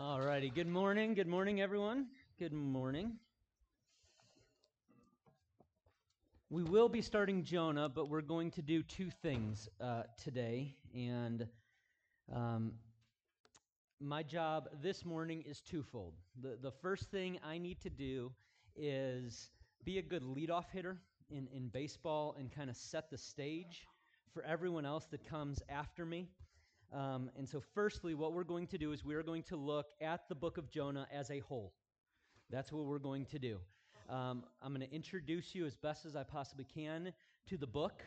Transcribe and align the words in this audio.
All 0.00 0.20
righty. 0.20 0.48
Good 0.48 0.68
morning. 0.68 1.14
Good 1.14 1.26
morning, 1.26 1.60
everyone. 1.60 2.06
Good 2.38 2.52
morning. 2.52 3.14
We 6.50 6.62
will 6.62 6.88
be 6.88 7.02
starting 7.02 7.42
Jonah, 7.42 7.88
but 7.88 8.08
we're 8.08 8.20
going 8.20 8.52
to 8.52 8.62
do 8.62 8.84
two 8.84 9.10
things 9.10 9.68
uh, 9.80 10.04
today. 10.22 10.76
And 10.94 11.48
um, 12.32 12.74
my 13.98 14.22
job 14.22 14.68
this 14.80 15.04
morning 15.04 15.42
is 15.44 15.60
twofold. 15.60 16.14
The, 16.40 16.56
the 16.62 16.70
first 16.70 17.10
thing 17.10 17.40
I 17.44 17.58
need 17.58 17.80
to 17.80 17.90
do 17.90 18.30
is 18.76 19.50
be 19.84 19.98
a 19.98 20.02
good 20.02 20.22
leadoff 20.22 20.66
hitter 20.72 20.98
in, 21.28 21.48
in 21.52 21.70
baseball 21.70 22.36
and 22.38 22.52
kind 22.54 22.70
of 22.70 22.76
set 22.76 23.10
the 23.10 23.18
stage 23.18 23.88
for 24.32 24.44
everyone 24.44 24.86
else 24.86 25.06
that 25.06 25.28
comes 25.28 25.60
after 25.68 26.06
me. 26.06 26.28
Um, 26.92 27.30
and 27.36 27.48
so, 27.48 27.62
firstly, 27.74 28.14
what 28.14 28.32
we're 28.32 28.44
going 28.44 28.66
to 28.68 28.78
do 28.78 28.92
is 28.92 29.04
we 29.04 29.14
are 29.14 29.22
going 29.22 29.42
to 29.44 29.56
look 29.56 29.88
at 30.00 30.28
the 30.28 30.34
book 30.34 30.56
of 30.56 30.70
Jonah 30.70 31.06
as 31.12 31.30
a 31.30 31.40
whole. 31.40 31.74
That's 32.50 32.72
what 32.72 32.86
we're 32.86 32.98
going 32.98 33.26
to 33.26 33.38
do. 33.38 33.58
Um, 34.08 34.44
I'm 34.62 34.74
going 34.74 34.86
to 34.86 34.94
introduce 34.94 35.54
you 35.54 35.66
as 35.66 35.76
best 35.76 36.06
as 36.06 36.16
I 36.16 36.22
possibly 36.22 36.64
can 36.64 37.12
to 37.48 37.58
the 37.58 37.66
book. 37.66 38.02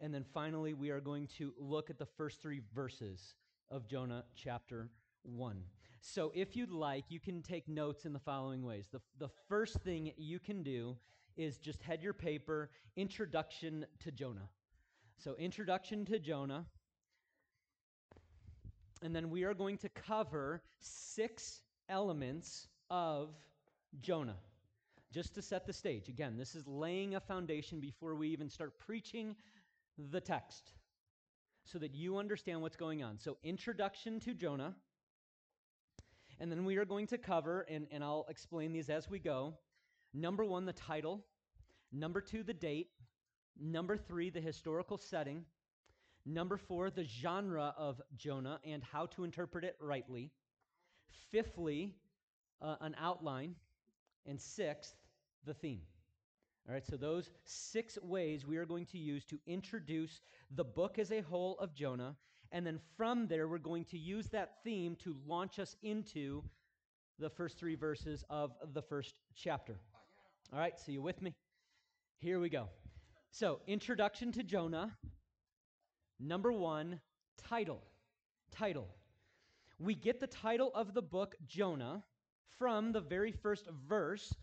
And 0.00 0.12
then 0.12 0.24
finally, 0.34 0.74
we 0.74 0.90
are 0.90 1.00
going 1.00 1.28
to 1.38 1.54
look 1.58 1.88
at 1.88 1.98
the 1.98 2.06
first 2.06 2.42
three 2.42 2.60
verses 2.74 3.34
of 3.70 3.88
Jonah 3.88 4.24
chapter 4.36 4.90
1. 5.22 5.62
So, 6.00 6.30
if 6.34 6.56
you'd 6.56 6.70
like, 6.70 7.06
you 7.08 7.20
can 7.20 7.42
take 7.42 7.68
notes 7.68 8.04
in 8.04 8.12
the 8.12 8.18
following 8.18 8.62
ways. 8.62 8.86
The, 8.92 9.00
the 9.18 9.30
first 9.48 9.78
thing 9.80 10.12
you 10.16 10.38
can 10.38 10.62
do 10.62 10.96
is 11.36 11.56
just 11.56 11.82
head 11.82 12.02
your 12.02 12.12
paper, 12.12 12.70
Introduction 12.96 13.86
to 14.00 14.12
Jonah. 14.12 14.48
So, 15.16 15.34
Introduction 15.36 16.04
to 16.06 16.18
Jonah. 16.18 16.66
And 19.02 19.14
then 19.14 19.30
we 19.30 19.44
are 19.44 19.54
going 19.54 19.78
to 19.78 19.88
cover 19.88 20.62
six 20.80 21.60
elements 21.88 22.66
of 22.90 23.30
Jonah, 24.00 24.36
just 25.12 25.34
to 25.34 25.42
set 25.42 25.66
the 25.66 25.72
stage. 25.72 26.08
Again, 26.08 26.36
this 26.36 26.54
is 26.54 26.66
laying 26.66 27.14
a 27.14 27.20
foundation 27.20 27.80
before 27.80 28.14
we 28.14 28.28
even 28.28 28.48
start 28.48 28.78
preaching 28.78 29.36
the 30.10 30.20
text 30.20 30.72
so 31.64 31.78
that 31.78 31.94
you 31.94 32.18
understand 32.18 32.62
what's 32.62 32.76
going 32.76 33.02
on. 33.02 33.18
So, 33.18 33.36
introduction 33.42 34.20
to 34.20 34.34
Jonah. 34.34 34.74
And 36.40 36.52
then 36.52 36.64
we 36.64 36.76
are 36.76 36.84
going 36.84 37.08
to 37.08 37.18
cover, 37.18 37.66
and, 37.68 37.86
and 37.90 38.02
I'll 38.04 38.26
explain 38.28 38.72
these 38.72 38.88
as 38.88 39.10
we 39.10 39.18
go. 39.18 39.54
Number 40.14 40.44
one, 40.44 40.66
the 40.66 40.72
title. 40.72 41.24
Number 41.92 42.20
two, 42.20 42.42
the 42.42 42.54
date. 42.54 42.90
Number 43.60 43.96
three, 43.96 44.30
the 44.30 44.40
historical 44.40 44.98
setting. 44.98 45.44
Number 46.26 46.56
four, 46.56 46.90
the 46.90 47.04
genre 47.04 47.74
of 47.78 48.00
Jonah 48.16 48.60
and 48.64 48.82
how 48.82 49.06
to 49.06 49.24
interpret 49.24 49.64
it 49.64 49.76
rightly. 49.80 50.30
Fifthly, 51.30 51.94
uh, 52.60 52.76
an 52.80 52.94
outline. 52.98 53.54
And 54.26 54.38
sixth, 54.38 54.94
the 55.46 55.54
theme. 55.54 55.80
All 56.68 56.74
right, 56.74 56.86
so 56.86 56.98
those 56.98 57.30
six 57.44 57.96
ways 58.02 58.46
we 58.46 58.58
are 58.58 58.66
going 58.66 58.84
to 58.86 58.98
use 58.98 59.24
to 59.26 59.38
introduce 59.46 60.20
the 60.54 60.64
book 60.64 60.98
as 60.98 61.10
a 61.10 61.22
whole 61.22 61.56
of 61.60 61.74
Jonah. 61.74 62.14
And 62.52 62.66
then 62.66 62.78
from 62.96 63.26
there, 63.26 63.48
we're 63.48 63.56
going 63.56 63.86
to 63.86 63.98
use 63.98 64.26
that 64.28 64.56
theme 64.64 64.96
to 64.96 65.16
launch 65.26 65.58
us 65.58 65.76
into 65.82 66.42
the 67.18 67.30
first 67.30 67.58
three 67.58 67.74
verses 67.74 68.22
of 68.28 68.52
the 68.74 68.82
first 68.82 69.14
chapter. 69.34 69.80
All 70.52 70.58
right, 70.58 70.78
so 70.78 70.92
you 70.92 71.00
with 71.00 71.22
me? 71.22 71.34
Here 72.20 72.38
we 72.38 72.50
go. 72.50 72.68
So, 73.30 73.60
introduction 73.66 74.32
to 74.32 74.42
Jonah. 74.42 74.96
Number 76.20 76.52
one, 76.52 77.00
title. 77.36 77.82
Title. 78.50 78.88
We 79.78 79.94
get 79.94 80.20
the 80.20 80.26
title 80.26 80.72
of 80.74 80.94
the 80.94 81.02
book, 81.02 81.36
Jonah, 81.46 82.02
from 82.58 82.92
the 82.92 83.00
very 83.00 83.30
first 83.30 83.68
verse. 83.88 84.34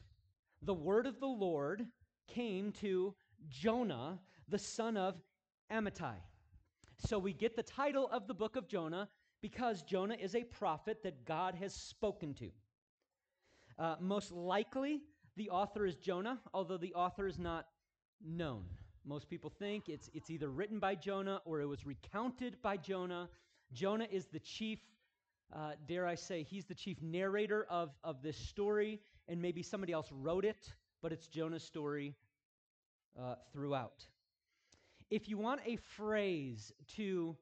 The 0.62 0.74
word 0.74 1.06
of 1.06 1.20
the 1.20 1.28
Lord 1.28 1.86
came 2.28 2.72
to 2.74 3.14
Jonah, 3.50 4.20
the 4.48 4.60
son 4.60 4.96
of 4.96 5.16
Amittai. 5.72 6.16
So 6.98 7.20
we 7.20 7.34
get 7.34 7.56
the 7.56 7.64
title 7.64 8.08
of 8.12 8.28
the 8.28 8.34
book 8.34 8.56
of 8.56 8.68
Jonah 8.68 9.10
because 9.42 9.82
Jonah 9.84 10.16
is 10.16 10.36
a 10.36 10.44
prophet 10.44 11.04
that 11.04 11.26
God 11.26 11.56
has 11.56 11.74
spoken 11.74 12.34
to. 12.36 12.50
Uh, 13.78 13.96
most 14.00 14.32
likely, 14.32 15.02
the 15.36 15.50
author 15.50 15.86
is 15.86 15.96
Jonah, 15.96 16.40
although 16.54 16.78
the 16.78 16.94
author 16.94 17.28
is 17.28 17.38
not 17.38 17.68
known. 18.26 18.64
Most 19.06 19.30
people 19.30 19.52
think 19.52 19.88
it's, 19.88 20.10
it's 20.14 20.32
either 20.32 20.50
written 20.50 20.80
by 20.80 20.96
Jonah 20.96 21.42
or 21.46 21.62
it 21.62 21.66
was 21.66 21.86
recounted 21.86 22.58
by 22.64 22.76
Jonah. 22.78 23.30
Jonah 23.72 24.08
is 24.12 24.26
the 24.26 24.40
chief, 24.40 24.80
uh, 25.56 25.74
dare 25.88 26.08
I 26.08 26.16
say, 26.16 26.42
he's 26.42 26.66
the 26.66 26.74
chief 26.74 27.02
narrator 27.02 27.68
of, 27.70 27.92
of 28.04 28.24
this 28.24 28.38
story, 28.38 29.00
and 29.28 29.40
maybe 29.40 29.62
somebody 29.62 29.94
else 29.94 30.10
wrote 30.12 30.44
it, 30.44 30.74
but 31.04 31.12
it's 31.12 31.28
Jonah's 31.28 31.64
story 31.64 32.16
uh, 33.20 33.36
throughout. 33.54 34.06
If 35.12 35.30
you 35.30 35.38
want 35.38 35.62
a 35.66 35.76
phrase 35.76 36.72
to 36.96 37.36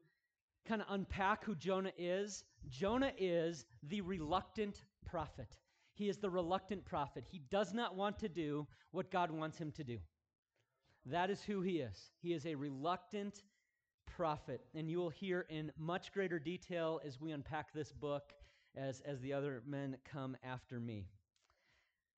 kind 0.66 0.82
of 0.82 0.86
unpack 0.90 1.44
who 1.44 1.54
Jonah 1.54 1.92
is, 1.96 2.44
Jonah 2.68 3.12
is 3.18 3.64
the 3.84 4.02
reluctant 4.02 4.84
prophet. 5.06 5.56
He 5.94 6.08
is 6.08 6.18
the 6.18 6.30
reluctant 6.30 6.84
prophet. 6.84 7.24
He 7.30 7.40
does 7.50 7.72
not 7.72 7.96
want 7.96 8.18
to 8.18 8.28
do 8.28 8.66
what 8.90 9.10
God 9.10 9.30
wants 9.30 9.56
him 9.56 9.72
to 9.72 9.84
do. 9.84 9.98
That 11.06 11.30
is 11.30 11.42
who 11.42 11.60
he 11.60 11.78
is. 11.80 12.10
He 12.22 12.32
is 12.32 12.46
a 12.46 12.54
reluctant 12.54 13.42
prophet. 14.06 14.62
And 14.74 14.90
you 14.90 14.98
will 14.98 15.10
hear 15.10 15.46
in 15.48 15.72
much 15.78 16.12
greater 16.12 16.38
detail 16.38 17.00
as 17.04 17.20
we 17.20 17.32
unpack 17.32 17.72
this 17.72 17.92
book 17.92 18.32
as, 18.76 19.00
as 19.02 19.20
the 19.20 19.32
other 19.32 19.62
men 19.66 19.96
come 20.04 20.36
after 20.42 20.80
me. 20.80 21.06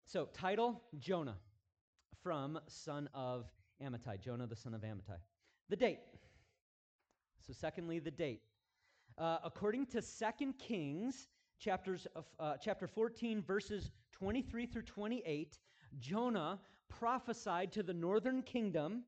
So, 0.05 0.29
title 0.33 0.83
Jonah 0.99 1.37
from 2.23 2.61
son 2.69 3.09
of 3.13 3.47
Amittai. 3.83 4.21
Jonah, 4.21 4.47
the 4.47 4.57
son 4.57 4.73
of 4.73 4.83
Amittai. 4.83 5.19
The 5.69 5.77
date. 5.77 5.99
So, 7.45 7.53
secondly, 7.53 7.99
the 7.99 8.11
date. 8.11 8.43
Uh, 9.19 9.39
according 9.45 9.87
to 9.87 10.03
Second 10.03 10.59
Kings, 10.59 11.27
chapters 11.59 12.07
of, 12.15 12.25
uh, 12.39 12.55
chapter 12.63 12.87
14, 12.87 13.43
verses 13.43 13.91
23 14.13 14.67
through 14.67 14.83
28, 14.83 15.59
Jonah 15.99 16.61
prophesied 16.89 17.73
to 17.73 17.83
the 17.83 17.95
northern 17.95 18.43
kingdom 18.43 19.05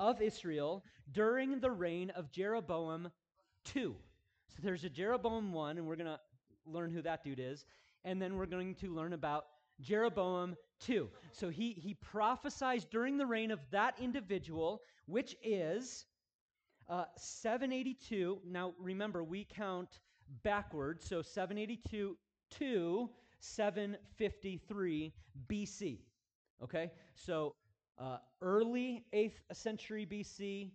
of 0.00 0.20
Israel 0.20 0.84
during 1.12 1.60
the 1.60 1.70
reign 1.70 2.10
of 2.10 2.30
Jeroboam 2.30 3.10
II. 3.74 3.94
So 4.48 4.58
there's 4.62 4.84
a 4.84 4.90
Jeroboam 4.90 5.52
1, 5.52 5.78
and 5.78 5.86
we're 5.86 5.96
going 5.96 6.06
to 6.06 6.20
learn 6.66 6.90
who 6.90 7.02
that 7.02 7.24
dude 7.24 7.40
is. 7.40 7.64
And 8.04 8.20
then 8.20 8.36
we're 8.36 8.46
going 8.46 8.74
to 8.76 8.94
learn 8.94 9.12
about 9.12 9.46
Jeroboam 9.80 10.56
2. 10.80 11.08
So 11.32 11.48
he, 11.48 11.72
he 11.72 11.94
prophesies 11.94 12.84
during 12.84 13.16
the 13.16 13.26
reign 13.26 13.50
of 13.50 13.60
that 13.70 13.94
individual, 13.98 14.82
which 15.06 15.36
is 15.42 16.06
uh, 16.88 17.04
782. 17.16 18.40
Now 18.46 18.74
remember, 18.78 19.24
we 19.24 19.44
count 19.44 20.00
backwards. 20.42 21.06
So 21.06 21.22
782 21.22 22.16
to 22.58 23.10
753 23.40 25.12
BC. 25.48 25.98
Okay? 26.62 26.90
So 27.14 27.54
uh, 27.98 28.18
early 28.40 29.04
8th 29.12 29.40
century 29.52 30.06
BC 30.06 30.70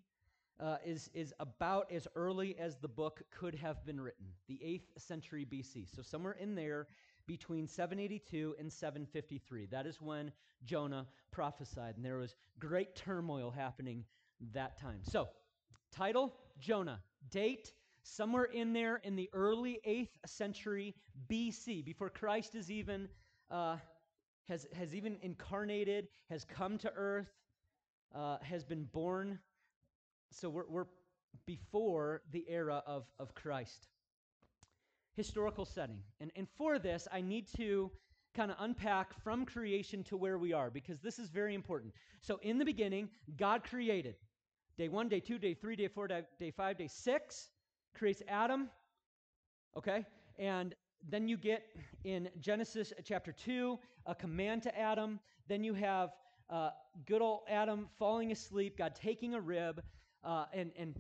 uh, 0.60 0.78
is, 0.86 1.10
is 1.14 1.34
about 1.40 1.92
as 1.92 2.08
early 2.16 2.58
as 2.60 2.78
the 2.78 2.88
book 2.88 3.22
could 3.32 3.56
have 3.56 3.86
been 3.86 4.00
written, 4.00 4.26
the 4.48 4.56
8th 4.56 5.02
century 5.02 5.46
BC. 5.50 5.88
So 5.94 6.02
somewhere 6.02 6.34
in 6.34 6.56
there 6.56 6.88
between 7.30 7.68
782 7.68 8.56
and 8.60 8.72
753. 8.72 9.68
That 9.68 9.86
is 9.86 10.02
when 10.02 10.32
Jonah 10.66 11.08
prophesied, 11.32 11.96
and 11.96 12.04
there 12.04 12.18
was 12.18 12.36
great 12.58 12.96
turmoil 12.96 13.52
happening 13.52 14.04
that 14.54 14.80
time. 14.80 15.02
So, 15.04 15.30
title 15.92 16.34
Jonah, 16.60 17.00
date 17.30 17.72
somewhere 18.02 18.46
in 18.46 18.74
there 18.74 18.98
in 19.04 19.16
the 19.16 19.30
early 19.32 19.80
8th 19.88 20.10
century 20.26 20.96
BC, 21.30 21.86
before 21.86 22.10
Christ 22.10 22.56
is 22.56 22.72
even. 22.72 23.08
Uh, 23.52 23.78
has, 24.50 24.68
has 24.78 24.94
even 24.94 25.18
incarnated, 25.22 26.08
has 26.30 26.44
come 26.44 26.78
to 26.80 26.92
earth, 26.96 27.30
uh, 28.14 28.38
has 28.42 28.64
been 28.64 28.84
born. 28.84 29.40
So 30.32 30.50
we're, 30.50 30.68
we're 30.68 30.86
before 31.46 32.22
the 32.32 32.46
era 32.50 32.84
of, 32.86 33.06
of 33.20 33.34
Christ. 33.34 33.88
Historical 35.16 35.66
setting. 35.66 36.00
And, 36.20 36.32
and 36.36 36.48
for 36.58 36.80
this, 36.80 37.08
I 37.12 37.22
need 37.22 37.48
to 37.58 37.92
kind 38.36 38.52
of 38.52 38.58
unpack 38.60 39.14
from 39.24 39.46
creation 39.46 40.04
to 40.04 40.18
where 40.18 40.38
we 40.38 40.54
are 40.54 40.70
because 40.70 41.00
this 41.00 41.20
is 41.20 41.30
very 41.30 41.56
important. 41.56 41.94
So, 42.22 42.40
in 42.42 42.58
the 42.58 42.66
beginning, 42.66 43.10
God 43.38 43.64
created 43.64 44.16
day 44.78 44.88
one, 44.88 45.10
day 45.10 45.20
two, 45.20 45.38
day 45.40 45.54
three, 45.54 45.76
day 45.76 45.88
four, 45.88 46.08
day, 46.08 46.22
day 46.40 46.52
five, 46.52 46.78
day 46.78 46.88
six, 46.88 47.50
creates 47.98 48.22
Adam. 48.28 48.70
Okay? 49.76 50.06
And 50.38 50.76
then 51.08 51.28
you 51.28 51.38
get 51.38 51.64
in 52.04 52.30
Genesis 52.40 52.94
chapter 53.04 53.32
2 53.32 53.80
a 54.06 54.16
command 54.16 54.64
to 54.64 54.78
Adam. 54.78 55.20
Then 55.48 55.64
you 55.64 55.74
have 55.74 56.12
uh, 56.50 56.72
good 57.06 57.22
old 57.22 57.42
Adam 57.50 57.88
falling 57.98 58.32
asleep, 58.32 58.78
God 58.78 58.96
taking 58.96 59.34
a 59.34 59.40
rib, 59.40 59.84
uh, 60.24 60.46
and, 60.54 60.72
and 60.78 60.96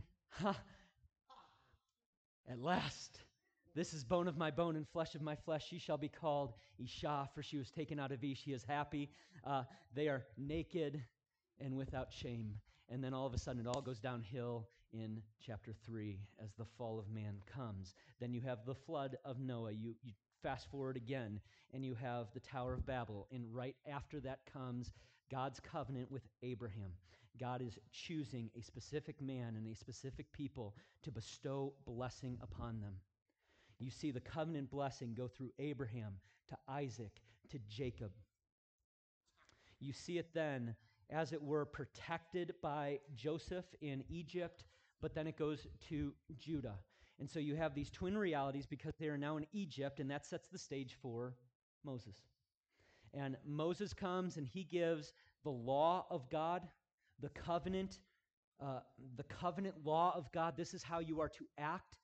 at 2.49 2.59
last 2.59 3.19
This 3.75 3.93
is 3.93 4.03
bone 4.03 4.27
of 4.27 4.37
my 4.37 4.51
bone 4.51 4.75
and 4.75 4.87
flesh 4.87 5.15
of 5.15 5.21
my 5.21 5.35
flesh. 5.35 5.65
She 5.69 5.79
shall 5.79 5.97
be 5.97 6.09
called 6.09 6.53
Isha, 6.77 7.29
for 7.33 7.43
she 7.43 7.57
was 7.57 7.71
taken 7.71 7.99
out 7.99 8.11
of 8.11 8.23
Ish. 8.23 8.43
She 8.43 8.51
is 8.51 8.63
happy. 8.63 9.09
Uh, 9.45 9.63
they 9.95 10.07
are 10.07 10.25
naked 10.37 11.03
and 11.59 11.77
without 11.77 12.11
shame. 12.11 12.55
And 12.89 13.03
then 13.03 13.13
all 13.13 13.27
of 13.27 13.33
a 13.33 13.37
sudden, 13.37 13.61
it 13.61 13.67
all 13.67 13.81
goes 13.81 13.99
downhill 13.99 14.67
in 14.91 15.21
chapter 15.39 15.73
3 15.85 16.19
as 16.43 16.51
the 16.57 16.65
fall 16.77 16.99
of 16.99 17.09
man 17.09 17.35
comes. 17.45 17.93
Then 18.19 18.33
you 18.33 18.41
have 18.41 18.65
the 18.65 18.73
flood 18.73 19.17
of 19.23 19.39
Noah. 19.39 19.71
You, 19.71 19.93
you 20.03 20.13
fast 20.41 20.69
forward 20.69 20.97
again, 20.97 21.39
and 21.73 21.85
you 21.85 21.95
have 21.95 22.27
the 22.33 22.39
Tower 22.39 22.73
of 22.73 22.85
Babel. 22.85 23.27
And 23.31 23.43
right 23.53 23.75
after 23.89 24.19
that 24.21 24.39
comes 24.51 24.91
God's 25.31 25.59
covenant 25.59 26.11
with 26.11 26.23
Abraham. 26.43 26.91
God 27.39 27.61
is 27.61 27.77
choosing 27.91 28.49
a 28.57 28.61
specific 28.61 29.21
man 29.21 29.55
and 29.55 29.67
a 29.67 29.75
specific 29.75 30.31
people 30.33 30.75
to 31.03 31.11
bestow 31.11 31.73
blessing 31.85 32.37
upon 32.41 32.81
them. 32.81 32.95
You 33.79 33.91
see 33.91 34.11
the 34.11 34.19
covenant 34.19 34.69
blessing 34.69 35.13
go 35.15 35.27
through 35.27 35.51
Abraham 35.57 36.15
to 36.49 36.57
Isaac 36.67 37.21
to 37.49 37.59
Jacob. 37.69 38.11
You 39.79 39.93
see 39.93 40.17
it 40.17 40.33
then, 40.33 40.75
as 41.09 41.31
it 41.31 41.41
were, 41.41 41.65
protected 41.65 42.53
by 42.61 42.99
Joseph 43.15 43.65
in 43.81 44.03
Egypt, 44.09 44.65
but 45.01 45.15
then 45.15 45.27
it 45.27 45.37
goes 45.37 45.65
to 45.87 46.13
Judah. 46.37 46.75
And 47.19 47.29
so 47.29 47.39
you 47.39 47.55
have 47.55 47.75
these 47.75 47.89
twin 47.89 48.17
realities 48.17 48.65
because 48.65 48.95
they 48.95 49.07
are 49.07 49.17
now 49.17 49.37
in 49.37 49.45
Egypt, 49.51 49.99
and 49.99 50.09
that 50.09 50.25
sets 50.25 50.47
the 50.47 50.57
stage 50.57 50.95
for 51.01 51.35
Moses. 51.83 52.15
And 53.13 53.37
Moses 53.45 53.93
comes 53.93 54.37
and 54.37 54.47
he 54.47 54.63
gives 54.63 55.13
the 55.43 55.49
law 55.49 56.05
of 56.09 56.29
God, 56.29 56.67
the 57.21 57.29
covenant, 57.29 57.99
uh, 58.61 58.79
the 59.17 59.23
covenant 59.23 59.75
law 59.83 60.13
of 60.15 60.31
God. 60.31 60.55
This 60.55 60.73
is 60.73 60.83
how 60.83 60.99
you 60.99 61.19
are 61.19 61.29
to 61.29 61.45
act, 61.57 61.97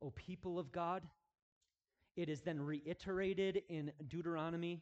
O 0.00 0.10
people 0.10 0.58
of 0.58 0.72
God. 0.72 1.02
It 2.16 2.28
is 2.28 2.40
then 2.40 2.60
reiterated 2.60 3.62
in 3.68 3.92
Deuteronomy. 4.08 4.80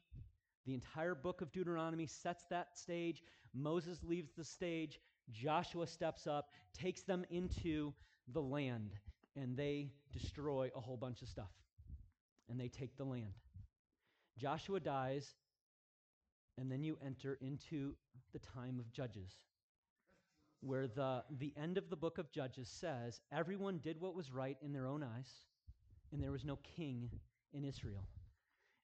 The 0.67 0.75
entire 0.75 1.15
book 1.15 1.41
of 1.41 1.53
Deuteronomy 1.53 2.07
sets 2.07 2.45
that 2.51 2.77
stage. 2.79 3.23
Moses 3.55 4.03
leaves 4.05 4.31
the 4.37 4.45
stage. 4.45 5.01
Joshua 5.33 5.87
steps 5.87 6.27
up, 6.27 6.51
takes 6.73 7.03
them 7.03 7.25
into 7.31 7.93
the 8.33 8.41
land, 8.41 8.91
and 9.37 9.57
they 9.57 9.91
destroy 10.13 10.71
a 10.77 10.81
whole 10.81 10.97
bunch 10.97 11.23
of 11.23 11.29
stuff. 11.29 11.51
And 12.49 12.61
they 12.61 12.69
take 12.69 12.97
the 12.97 13.05
land. 13.05 13.33
Joshua 14.39 14.81
dies, 14.81 15.35
and 16.59 16.71
then 16.71 16.83
you 16.83 16.99
enter 17.05 17.39
into 17.41 17.95
the 18.33 18.39
time 18.39 18.79
of 18.79 18.93
Judges, 18.93 19.33
where 20.61 20.87
the, 20.87 21.23
the 21.39 21.53
end 21.57 21.79
of 21.79 21.89
the 21.89 21.97
book 21.97 22.19
of 22.19 22.31
Judges 22.33 22.69
says 22.69 23.21
everyone 23.33 23.79
did 23.79 24.01
what 24.01 24.15
was 24.15 24.33
right 24.33 24.57
in 24.63 24.73
their 24.73 24.87
own 24.87 25.03
eyes, 25.03 25.31
and 26.13 26.23
there 26.23 26.33
was 26.33 26.45
no 26.45 26.59
king 26.77 27.11
in 27.53 27.65
Israel. 27.65 28.05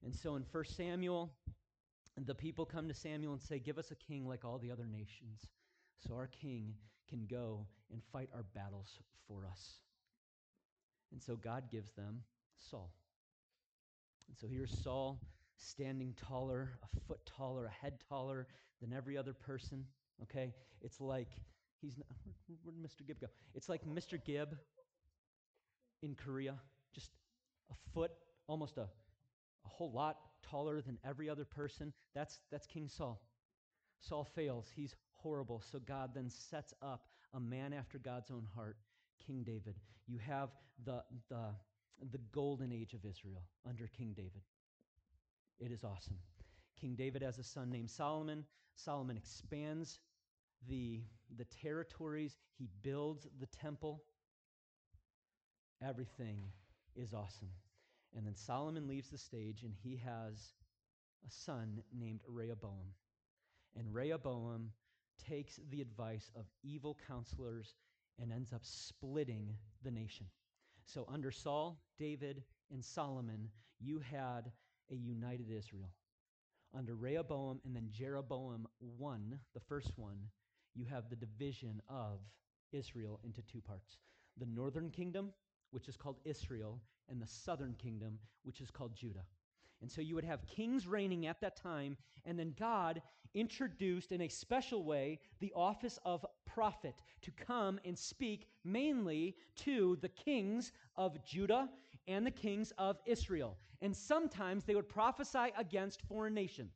And 0.03 0.15
so 0.15 0.35
in 0.35 0.45
1 0.51 0.65
Samuel, 0.65 1.31
the 2.25 2.35
people 2.35 2.65
come 2.65 2.87
to 2.87 2.93
Samuel 2.93 3.33
and 3.33 3.41
say, 3.41 3.59
Give 3.59 3.77
us 3.77 3.91
a 3.91 3.95
king 3.95 4.27
like 4.27 4.43
all 4.45 4.57
the 4.57 4.71
other 4.71 4.87
nations, 4.87 5.47
so 6.07 6.15
our 6.15 6.27
king 6.27 6.73
can 7.09 7.25
go 7.29 7.65
and 7.91 8.01
fight 8.11 8.29
our 8.33 8.43
battles 8.55 8.99
for 9.27 9.45
us. 9.45 9.79
And 11.11 11.21
so 11.21 11.35
God 11.35 11.69
gives 11.69 11.91
them 11.91 12.23
Saul. 12.69 12.91
And 14.27 14.37
so 14.37 14.47
here's 14.47 14.71
Saul 14.83 15.19
standing 15.57 16.15
taller, 16.27 16.69
a 16.95 16.99
foot 17.07 17.19
taller, 17.25 17.65
a 17.65 17.83
head 17.83 17.93
taller 18.09 18.47
than 18.81 18.93
every 18.93 19.17
other 19.17 19.33
person. 19.33 19.85
Okay? 20.23 20.53
It's 20.81 21.01
like 21.01 21.27
he's 21.81 21.97
not, 21.97 22.07
where 22.63 22.73
did 22.73 22.83
Mr. 22.83 23.05
Gibb 23.05 23.19
go? 23.19 23.27
It's 23.53 23.69
like 23.69 23.85
Mr. 23.85 24.23
Gibb 24.23 24.55
in 26.01 26.15
Korea, 26.15 26.55
just 26.93 27.11
a 27.69 27.75
foot, 27.93 28.11
almost 28.47 28.77
a, 28.77 28.81
a 28.81 29.67
whole 29.67 29.91
lot 29.91 30.17
taller 30.49 30.81
than 30.81 30.97
every 31.05 31.29
other 31.29 31.45
person. 31.45 31.93
That's, 32.15 32.39
that's 32.51 32.65
King 32.65 32.87
Saul. 32.87 33.21
Saul 33.99 34.23
fails. 34.23 34.71
He's 34.75 34.95
horrible. 35.13 35.61
So 35.71 35.79
God 35.79 36.11
then 36.15 36.29
sets 36.29 36.73
up 36.81 37.05
a 37.33 37.39
man 37.39 37.73
after 37.73 37.97
God's 37.97 38.31
own 38.31 38.47
heart, 38.55 38.77
King 39.25 39.43
David. 39.43 39.75
You 40.07 40.17
have 40.19 40.49
the, 40.85 41.03
the, 41.29 41.55
the 42.11 42.19
golden 42.31 42.71
age 42.71 42.93
of 42.93 43.05
Israel 43.05 43.43
under 43.67 43.87
King 43.87 44.13
David. 44.15 44.41
It 45.59 45.71
is 45.71 45.83
awesome. 45.83 46.17
King 46.79 46.95
David 46.95 47.21
has 47.21 47.37
a 47.37 47.43
son 47.43 47.69
named 47.69 47.89
Solomon. 47.89 48.45
Solomon 48.75 49.17
expands 49.17 49.99
the, 50.67 51.01
the 51.37 51.45
territories, 51.45 52.37
he 52.57 52.67
builds 52.81 53.27
the 53.39 53.47
temple. 53.47 54.03
Everything 55.83 56.39
is 56.95 57.13
awesome. 57.13 57.49
And 58.15 58.25
then 58.25 58.35
Solomon 58.35 58.87
leaves 58.87 59.09
the 59.09 59.17
stage 59.17 59.63
and 59.63 59.73
he 59.83 59.99
has 60.03 60.53
a 61.27 61.31
son 61.31 61.81
named 61.97 62.21
Rehoboam. 62.27 62.93
And 63.77 63.93
Rehoboam 63.93 64.71
takes 65.27 65.59
the 65.69 65.81
advice 65.81 66.29
of 66.35 66.45
evil 66.63 66.97
counselors 67.07 67.75
and 68.21 68.31
ends 68.31 68.53
up 68.53 68.61
splitting 68.63 69.55
the 69.83 69.91
nation. 69.91 70.27
So, 70.85 71.05
under 71.11 71.31
Saul, 71.31 71.81
David, 71.97 72.43
and 72.71 72.83
Solomon, 72.83 73.49
you 73.79 73.99
had 73.99 74.51
a 74.91 74.95
united 74.95 75.49
Israel. 75.49 75.89
Under 76.73 76.95
Rehoboam 76.95 77.59
and 77.65 77.75
then 77.75 77.89
Jeroboam 77.91 78.67
1, 78.79 79.39
the 79.53 79.59
first 79.59 79.97
one, 79.97 80.17
you 80.73 80.85
have 80.85 81.09
the 81.09 81.15
division 81.15 81.81
of 81.89 82.19
Israel 82.71 83.19
into 83.23 83.41
two 83.41 83.61
parts 83.61 83.97
the 84.37 84.45
northern 84.45 84.89
kingdom, 84.89 85.33
which 85.71 85.89
is 85.89 85.97
called 85.97 86.17
Israel, 86.23 86.79
and 87.09 87.21
the 87.21 87.27
southern 87.27 87.73
kingdom, 87.73 88.17
which 88.43 88.61
is 88.61 88.71
called 88.71 88.95
Judah. 88.95 89.25
And 89.81 89.91
so 89.91 89.99
you 89.99 90.15
would 90.15 90.23
have 90.23 90.47
kings 90.47 90.87
reigning 90.87 91.25
at 91.25 91.41
that 91.41 91.57
time, 91.57 91.97
and 92.25 92.39
then 92.39 92.53
God 92.57 93.01
introduced 93.33 94.11
in 94.11 94.21
a 94.21 94.27
special 94.27 94.83
way 94.83 95.19
the 95.39 95.53
office 95.55 95.99
of 96.05 96.25
prophet 96.53 96.95
to 97.21 97.31
come 97.31 97.79
and 97.85 97.97
speak 97.97 98.47
mainly 98.63 99.35
to 99.57 99.97
the 100.01 100.09
kings 100.09 100.71
of 100.95 101.23
Judah 101.25 101.69
and 102.07 102.25
the 102.25 102.31
kings 102.31 102.73
of 102.77 102.97
Israel. 103.05 103.57
And 103.81 103.95
sometimes 103.95 104.63
they 104.63 104.75
would 104.75 104.89
prophesy 104.89 105.51
against 105.57 106.01
foreign 106.03 106.33
nations. 106.33 106.73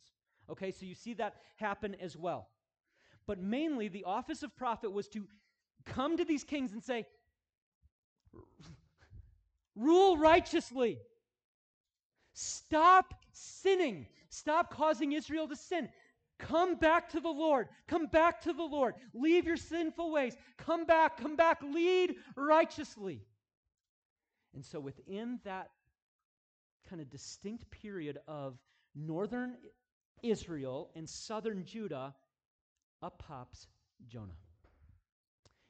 Okay, 0.50 0.72
so 0.72 0.86
you 0.86 0.95
see 0.95 1.13
that 1.16 1.36
happen 1.57 1.95
as 2.01 2.16
well. 2.16 2.50
But 3.27 3.39
mainly, 3.39 3.88
the 3.88 4.04
office 4.04 4.44
of 4.44 4.56
prophet 4.56 4.92
was 4.92 5.07
to 5.10 5.27
come 5.86 6.18
to 6.18 6.25
these 6.25 6.44
kings 6.44 6.74
and 6.74 6.83
say, 6.83 7.06
Rule 9.75 10.18
righteously. 10.18 11.00
Stop 12.34 13.13
sinning. 13.32 14.08
Stop 14.29 14.74
causing 14.74 15.13
Israel 15.13 15.48
to 15.48 15.55
sin. 15.55 15.89
Come 16.38 16.75
back 16.75 17.10
to 17.10 17.20
the 17.20 17.30
Lord. 17.30 17.70
Come 17.88 18.08
back 18.08 18.42
to 18.42 18.54
the 18.54 18.63
Lord. 18.63 18.96
Leave 19.13 19.46
your 19.46 19.58
sinful 19.58 20.12
ways. 20.12 20.36
Come 20.58 20.86
back, 20.86 21.18
come 21.18 21.36
back. 21.36 21.62
Lead 21.62 22.15
righteously. 22.36 23.22
And 24.54 24.63
so, 24.63 24.80
within 24.80 25.39
that 25.44 25.70
kind 26.89 27.01
of 27.01 27.10
distinct 27.10 27.70
period 27.72 28.20
of 28.27 28.58
northern 28.96 29.56
Israel 30.24 30.92
and 30.96 31.10
southern 31.10 31.65
Judah, 31.65 32.13
up 33.01 33.20
pops 33.20 33.68
Jonah. 34.08 34.38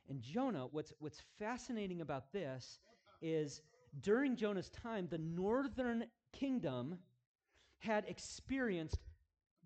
And 0.09 0.21
Jonah, 0.21 0.67
what's, 0.71 0.93
what's 0.99 1.21
fascinating 1.39 2.01
about 2.01 2.31
this 2.31 2.79
is 3.21 3.61
during 4.01 4.35
Jonah's 4.35 4.69
time, 4.69 5.07
the 5.09 5.17
northern 5.17 6.05
kingdom 6.31 6.97
had 7.79 8.05
experienced 8.07 8.99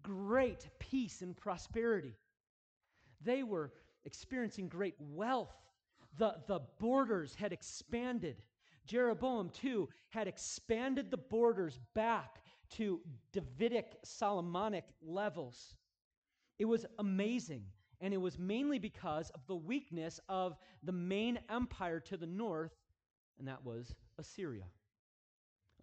great 0.03 0.67
peace 0.79 1.21
and 1.21 1.35
prosperity. 1.35 2.15
They 3.23 3.43
were 3.43 3.71
experiencing 4.05 4.67
great 4.67 4.95
wealth. 4.99 5.53
The, 6.17 6.35
the 6.47 6.61
borders 6.79 7.35
had 7.35 7.53
expanded. 7.53 8.41
Jeroboam, 8.85 9.49
two, 9.49 9.89
had 10.09 10.27
expanded 10.27 11.11
the 11.11 11.17
borders 11.17 11.79
back 11.93 12.41
to 12.71 13.01
Davidic, 13.31 13.97
Solomonic 14.03 14.85
levels. 15.01 15.75
It 16.57 16.65
was 16.65 16.85
amazing. 16.97 17.63
And 18.01 18.13
it 18.13 18.17
was 18.17 18.39
mainly 18.39 18.79
because 18.79 19.29
of 19.31 19.41
the 19.47 19.55
weakness 19.55 20.19
of 20.29 20.57
the 20.83 20.91
main 20.91 21.39
empire 21.49 21.99
to 22.01 22.17
the 22.17 22.25
north, 22.25 22.71
and 23.37 23.47
that 23.47 23.63
was 23.65 23.93
Assyria. 24.17 24.63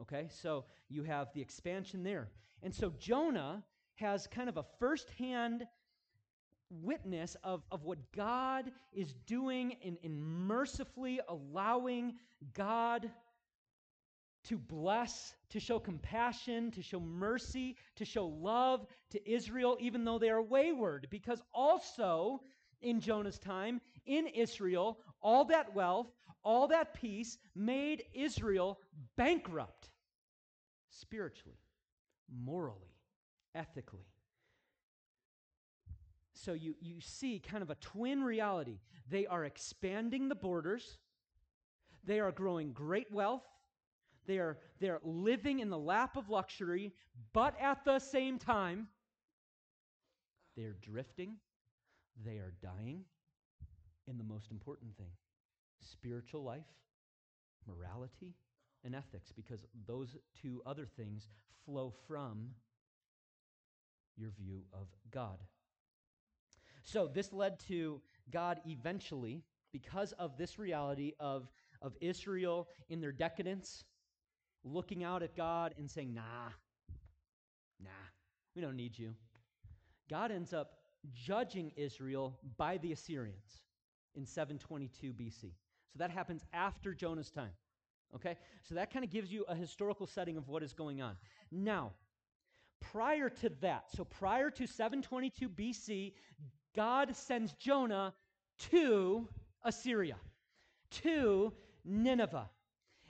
Okay, 0.01 0.29
so 0.31 0.65
you 0.89 1.03
have 1.05 1.33
the 1.33 1.41
expansion 1.41 2.03
there. 2.03 2.29
And 2.63 2.75
so 2.75 2.93
Jonah 2.99 3.63
has 3.97 4.27
kind 4.27 4.49
of 4.49 4.57
a 4.57 4.65
firsthand 4.79 5.67
witness 6.71 7.37
of, 7.45 7.63
of 7.71 7.85
what 7.85 7.99
God 8.13 8.71
is 8.93 9.15
doing 9.27 9.77
in, 9.83 9.97
in 10.03 10.23
mercifully 10.23 11.21
allowing 11.29 12.15
God 12.55 13.11
to 14.45 14.57
bless, 14.57 15.35
to 15.51 15.61
show 15.61 15.79
compassion, 15.79 16.71
to 16.73 16.83
show 16.83 17.01
mercy, 17.01 17.77
to 17.97 18.05
show 18.05 18.27
love 18.27 18.87
to 19.11 19.31
Israel, 19.31 19.77
even 19.81 20.05
though 20.05 20.19
they 20.19 20.31
are 20.31 20.43
wayward. 20.43 21.09
Because 21.11 21.43
also 21.53 22.41
in 22.81 23.01
Jonah's 23.01 23.39
time, 23.39 23.81
in 24.07 24.27
Israel, 24.29 24.99
all 25.21 25.45
that 25.47 25.75
wealth, 25.75 26.07
all 26.45 26.69
that 26.69 26.95
peace 26.95 27.39
made 27.57 28.05
Israel 28.15 28.79
bankrupt 29.17 29.91
spiritually, 30.91 31.59
morally, 32.31 32.96
ethically. 33.57 34.07
So 36.35 36.53
you, 36.53 36.75
you 36.81 37.01
see 37.01 37.41
kind 37.41 37.63
of 37.63 37.71
a 37.71 37.75
twin 37.77 38.23
reality. 38.23 38.79
They 39.09 39.27
are 39.27 39.45
expanding 39.45 40.29
the 40.29 40.35
borders, 40.35 40.99
they 42.05 42.21
are 42.21 42.31
growing 42.31 42.73
great 42.73 43.11
wealth, 43.11 43.45
they 44.27 44.39
are, 44.39 44.59
they 44.81 44.89
are 44.89 45.01
living 45.03 45.61
in 45.61 45.71
the 45.71 45.79
lap 45.79 46.17
of 46.17 46.29
luxury, 46.29 46.93
but 47.33 47.59
at 47.61 47.85
the 47.85 47.99
same 47.99 48.39
time, 48.39 48.89
they 50.57 50.65
are 50.65 50.77
drifting, 50.83 51.37
they 52.25 52.37
are 52.37 52.53
dying, 52.63 53.05
and 54.09 54.19
the 54.21 54.25
most 54.25 54.51
important 54.51 54.97
thing 54.97 55.11
spiritual 55.81 56.43
life, 56.43 56.65
morality, 57.67 58.35
and 58.85 58.95
ethics, 58.95 59.31
because 59.31 59.61
those 59.87 60.17
two 60.41 60.63
other 60.67 60.87
things 60.97 61.29
flow 61.65 61.93
from 62.07 62.49
your 64.17 64.31
view 64.31 64.63
of 64.73 64.87
God. 65.11 65.39
So 66.83 67.09
this 67.13 67.33
led 67.33 67.59
to 67.69 68.01
God 68.31 68.61
eventually, 68.67 69.43
because 69.73 70.13
of 70.13 70.37
this 70.37 70.59
reality 70.59 71.13
of, 71.19 71.51
of 71.83 71.97
Israel 72.01 72.69
in 72.89 73.01
their 73.01 73.13
decadence, 73.13 73.85
looking 74.65 75.05
out 75.05 75.23
at 75.23 75.37
God 75.37 75.75
and 75.79 75.91
saying, 75.91 76.15
nah, 76.15 76.51
nah, 77.83 77.91
we 78.55 78.63
don't 78.63 78.77
need 78.77 78.99
you. 78.99 79.15
God 80.09 80.31
ends 80.31 80.53
up 80.53 80.75
judging 81.13 81.73
Israel 81.77 82.39
by 82.57 82.79
the 82.79 82.93
Assyrians 82.93 83.63
in 84.15 84.25
722 84.25 85.13
BC. 85.13 85.53
So 85.93 85.99
that 85.99 86.11
happens 86.11 86.45
after 86.53 86.95
Jonah's 86.95 87.31
time. 87.31 87.53
Okay? 88.15 88.37
So 88.63 88.75
that 88.75 88.93
kind 88.93 89.05
of 89.05 89.11
gives 89.11 89.33
you 89.33 89.45
a 89.49 89.55
historical 89.55 90.07
setting 90.07 90.37
of 90.37 90.49
what 90.49 90.63
is 90.63 90.73
going 90.73 91.03
on. 91.03 91.17
Now, 91.51 91.93
prior 92.81 93.29
to 93.29 93.51
that, 93.61 93.85
so 93.95 94.05
prior 94.05 94.51
to 94.51 94.67
722 94.67 95.49
BC, 95.49 96.13
God 96.75 97.15
sends 97.17 97.53
Jonah 97.55 98.15
to 98.71 99.29
Assyria, 99.63 100.17
to 101.03 101.53
Nineveh. 101.85 102.49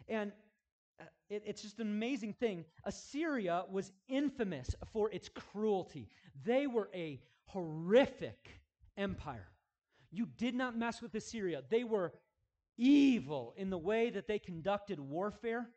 And 0.09 0.33
uh, 1.01 1.05
it, 1.29 1.43
it's 1.47 1.63
just 1.63 1.79
an 1.81 1.89
amazing 1.89 2.33
thing. 2.35 2.65
Assyria 2.85 3.65
was 3.71 3.93
infamous 4.09 4.75
for 4.93 5.11
its 5.11 5.29
cruelty, 5.29 6.09
they 6.45 6.67
were 6.67 6.89
a 6.95 7.21
horrific 7.47 8.61
empire. 8.97 9.49
You 10.11 10.27
did 10.39 10.55
not 10.55 10.77
mess 10.77 11.03
with 11.03 11.15
Assyria. 11.15 11.63
They 11.69 11.85
were 11.85 12.13
evil 12.79 13.55
in 13.57 13.71
the 13.71 13.79
way 13.79 14.11
that 14.11 14.27
they 14.27 14.39
conducted 14.39 15.01
warfare. 15.01 15.69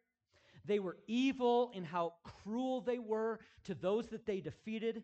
They 0.66 0.80
were 0.80 0.98
evil 1.08 1.72
in 1.74 1.84
how 1.84 2.14
cruel 2.24 2.82
they 2.82 3.00
were 3.00 3.40
to 3.66 3.76
those 3.76 4.08
that 4.08 4.26
they 4.26 4.42
defeated. 4.42 5.04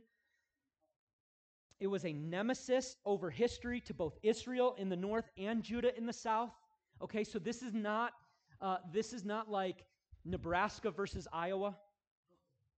It 1.79 1.88
was 1.88 2.05
a 2.05 2.13
nemesis 2.13 2.95
over 3.05 3.29
history 3.29 3.81
to 3.81 3.93
both 3.93 4.17
Israel 4.24 4.75
in 4.77 4.89
the 4.89 4.95
north 4.95 5.29
and 5.38 5.63
Judah 5.63 5.95
in 5.97 6.05
the 6.05 6.13
south. 6.13 6.51
Okay, 7.01 7.24
so 7.24 7.39
this 7.39 7.62
is 7.62 7.74
not 7.74 8.13
uh, 8.62 8.77
this 8.93 9.12
is 9.12 9.25
not 9.25 9.51
like 9.51 9.83
Nebraska 10.24 10.89
versus 10.89 11.27
Iowa. 11.33 11.75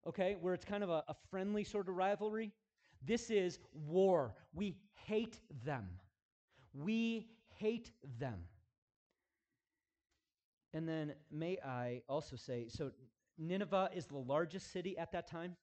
Okay, 0.07 0.37
where 0.41 0.55
it's 0.55 0.65
kind 0.65 0.83
of 0.83 0.89
a, 0.89 1.05
a 1.09 1.15
friendly 1.31 1.65
sort 1.65 1.89
of 1.89 1.97
rivalry. 1.97 2.53
This 3.05 3.31
is 3.31 3.59
war. 3.73 4.35
We 4.55 4.77
hate 4.95 5.39
them. 5.65 5.87
We 6.73 7.29
hate 7.59 7.91
them. 8.19 8.39
And 10.75 10.89
then 10.89 11.15
may 11.31 11.59
I 11.65 12.03
also 12.09 12.37
say 12.37 12.67
so 12.69 12.91
Nineveh 13.39 13.91
is 13.95 14.07
the 14.07 14.17
largest 14.19 14.73
city 14.73 14.97
at 14.99 15.13
that 15.13 15.27
time 15.27 15.57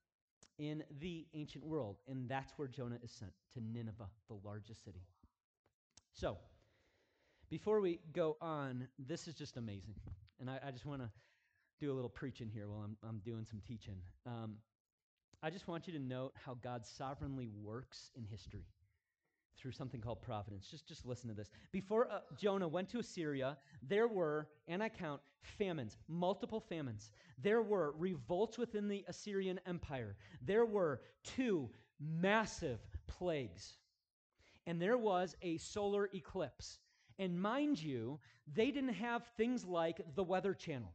in 0.59 0.83
the 0.99 1.25
ancient 1.33 1.65
world. 1.65 1.97
And 2.07 2.29
that's 2.29 2.53
where 2.57 2.67
Jonah 2.67 2.99
is 3.03 3.11
sent 3.11 3.31
to 3.53 3.61
Nineveh, 3.61 4.09
the 4.27 4.37
largest 4.43 4.83
city. 4.83 5.01
So, 6.13 6.37
before 7.49 7.81
we 7.81 7.99
go 8.13 8.37
on, 8.41 8.87
this 8.99 9.27
is 9.27 9.35
just 9.35 9.57
amazing. 9.57 9.95
And 10.39 10.49
I, 10.49 10.59
I 10.67 10.71
just 10.71 10.85
want 10.85 11.01
to 11.01 11.09
do 11.79 11.91
a 11.91 11.95
little 11.95 12.09
preaching 12.09 12.49
here 12.53 12.67
while 12.67 12.83
I'm, 12.83 12.97
I'm 13.07 13.19
doing 13.19 13.45
some 13.45 13.61
teaching. 13.67 13.97
Um, 14.25 14.55
I 15.41 15.49
just 15.49 15.67
want 15.67 15.87
you 15.87 15.93
to 15.93 15.99
note 15.99 16.33
how 16.45 16.55
God 16.63 16.85
sovereignly 16.85 17.49
works 17.61 18.11
in 18.15 18.23
history 18.23 18.65
through 19.57 19.71
something 19.71 20.01
called 20.01 20.21
providence. 20.21 20.67
Just, 20.69 20.87
just 20.87 21.05
listen 21.05 21.29
to 21.29 21.35
this. 21.35 21.49
Before 21.71 22.09
uh, 22.11 22.19
Jonah 22.37 22.67
went 22.67 22.89
to 22.89 22.99
Assyria, 22.99 23.57
there 23.81 24.07
were, 24.07 24.47
and 24.67 24.83
I 24.83 24.89
count, 24.89 25.21
famines, 25.41 25.97
multiple 26.07 26.59
famines. 26.59 27.11
There 27.41 27.61
were 27.61 27.93
revolts 27.97 28.57
within 28.57 28.87
the 28.87 29.03
Assyrian 29.07 29.59
Empire. 29.65 30.15
There 30.41 30.65
were 30.65 31.01
two 31.23 31.69
massive 31.99 32.79
plagues. 33.07 33.77
And 34.65 34.81
there 34.81 34.97
was 34.97 35.35
a 35.41 35.57
solar 35.57 36.09
eclipse. 36.13 36.79
And 37.19 37.39
mind 37.39 37.81
you, 37.81 38.19
they 38.53 38.71
didn't 38.71 38.93
have 38.95 39.23
things 39.37 39.65
like 39.65 40.01
the 40.15 40.23
Weather 40.23 40.53
Channel, 40.53 40.93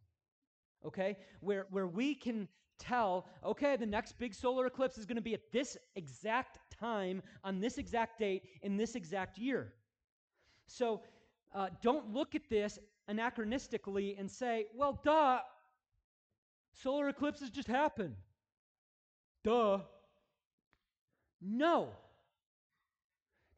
okay? 0.85 1.17
Where, 1.41 1.67
where 1.71 1.87
we 1.87 2.15
can 2.15 2.49
tell, 2.79 3.27
okay, 3.45 3.77
the 3.77 3.87
next 3.87 4.19
big 4.19 4.35
solar 4.35 4.67
eclipse 4.67 4.99
is 4.99 5.07
going 5.07 5.17
to 5.17 5.23
be 5.23 5.35
at 5.35 5.53
this 5.53 5.77
exact 5.97 6.59
time, 6.71 7.23
on 7.45 7.61
this 7.61 7.79
exact 7.79 8.19
date, 8.19 8.45
in 8.63 8.77
this 8.77 8.95
exact 8.95 9.39
year. 9.39 9.73
So 10.67 11.03
uh, 11.55 11.69
don't 11.83 12.13
look 12.13 12.35
at 12.35 12.49
this 12.49 12.79
anachronistically 13.11 14.19
and 14.19 14.31
say, 14.31 14.67
well, 14.75 15.01
duh, 15.03 15.41
solar 16.73 17.09
eclipses 17.09 17.51
just 17.51 17.69
happen. 17.69 18.15
Duh. 19.45 19.81
No. 21.41 21.89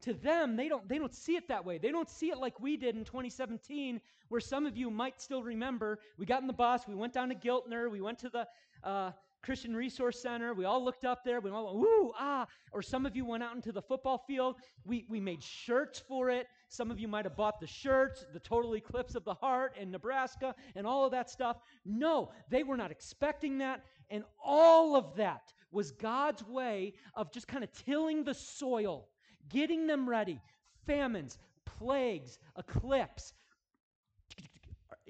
To 0.03 0.15
them, 0.15 0.57
they 0.57 0.69
don't, 0.69 0.89
they 0.89 0.99
don't 0.99 1.15
see 1.15 1.37
it 1.37 1.49
that 1.49 1.65
way. 1.65 1.79
They 1.79 1.91
don't 1.91 2.09
see 2.09 2.31
it 2.31 2.39
like 2.39 2.59
we 2.61 2.77
did 2.77 2.97
in 2.97 3.05
2017, 3.05 4.01
where 4.29 4.41
some 4.41 4.67
of 4.67 4.77
you 4.77 4.91
might 4.91 5.21
still 5.21 5.43
remember. 5.43 5.99
We 6.17 6.27
got 6.27 6.41
in 6.41 6.47
the 6.47 6.53
bus, 6.53 6.89
we 6.89 6.95
went 6.95 7.13
down 7.13 7.29
to 7.29 7.35
Giltner, 7.35 7.91
we 7.91 8.01
went 8.01 8.19
to 8.21 8.31
the 8.31 8.47
uh, 8.83 9.13
Christian 9.43 9.75
Resource 9.75 10.21
Center. 10.21 10.53
We 10.53 10.65
all 10.65 10.85
looked 10.85 11.05
up 11.05 11.25
there. 11.25 11.41
We 11.41 11.51
all 11.51 11.65
went, 11.67 11.77
woo, 11.77 12.13
ah. 12.19 12.47
Or 12.73 12.83
some 12.83 13.07
of 13.07 13.17
you 13.17 13.25
went 13.25 13.43
out 13.43 13.55
into 13.55 13.73
the 13.73 13.83
football 13.83 14.19
field. 14.19 14.57
We, 14.85 15.07
we 15.09 15.21
made 15.21 15.43
shirts 15.43 15.99
for 15.99 16.29
it. 16.31 16.49
Some 16.69 16.91
of 16.91 16.99
you 16.99 17.09
might 17.09 17.25
have 17.25 17.37
bought 17.37 17.59
the 17.61 17.67
shirts, 17.67 18.25
the 18.33 18.41
total 18.41 18.77
eclipse 18.77 19.15
of 19.15 19.25
the 19.25 19.35
heart 19.35 19.77
and 19.81 19.91
Nebraska 19.91 20.55
and 20.77 20.87
all 20.87 21.05
of 21.05 21.13
that 21.13 21.31
stuff. 21.31 21.57
No, 21.85 22.31
they 22.51 22.63
were 22.63 22.77
not 22.77 22.91
expecting 22.91 23.59
that. 23.59 23.85
And 24.11 24.25
all 24.43 24.95
of 24.95 25.15
that 25.17 25.53
was 25.73 25.93
God's 25.93 26.47
way 26.47 26.95
of 27.15 27.33
just 27.33 27.49
kind 27.49 27.65
of 27.65 27.73
tilling 27.73 28.25
the 28.25 28.35
soil, 28.35 29.09
getting 29.51 29.87
them 29.87 30.09
ready. 30.09 30.41
Famines, 30.87 31.39
plagues, 31.65 32.39
eclipse. 32.59 33.33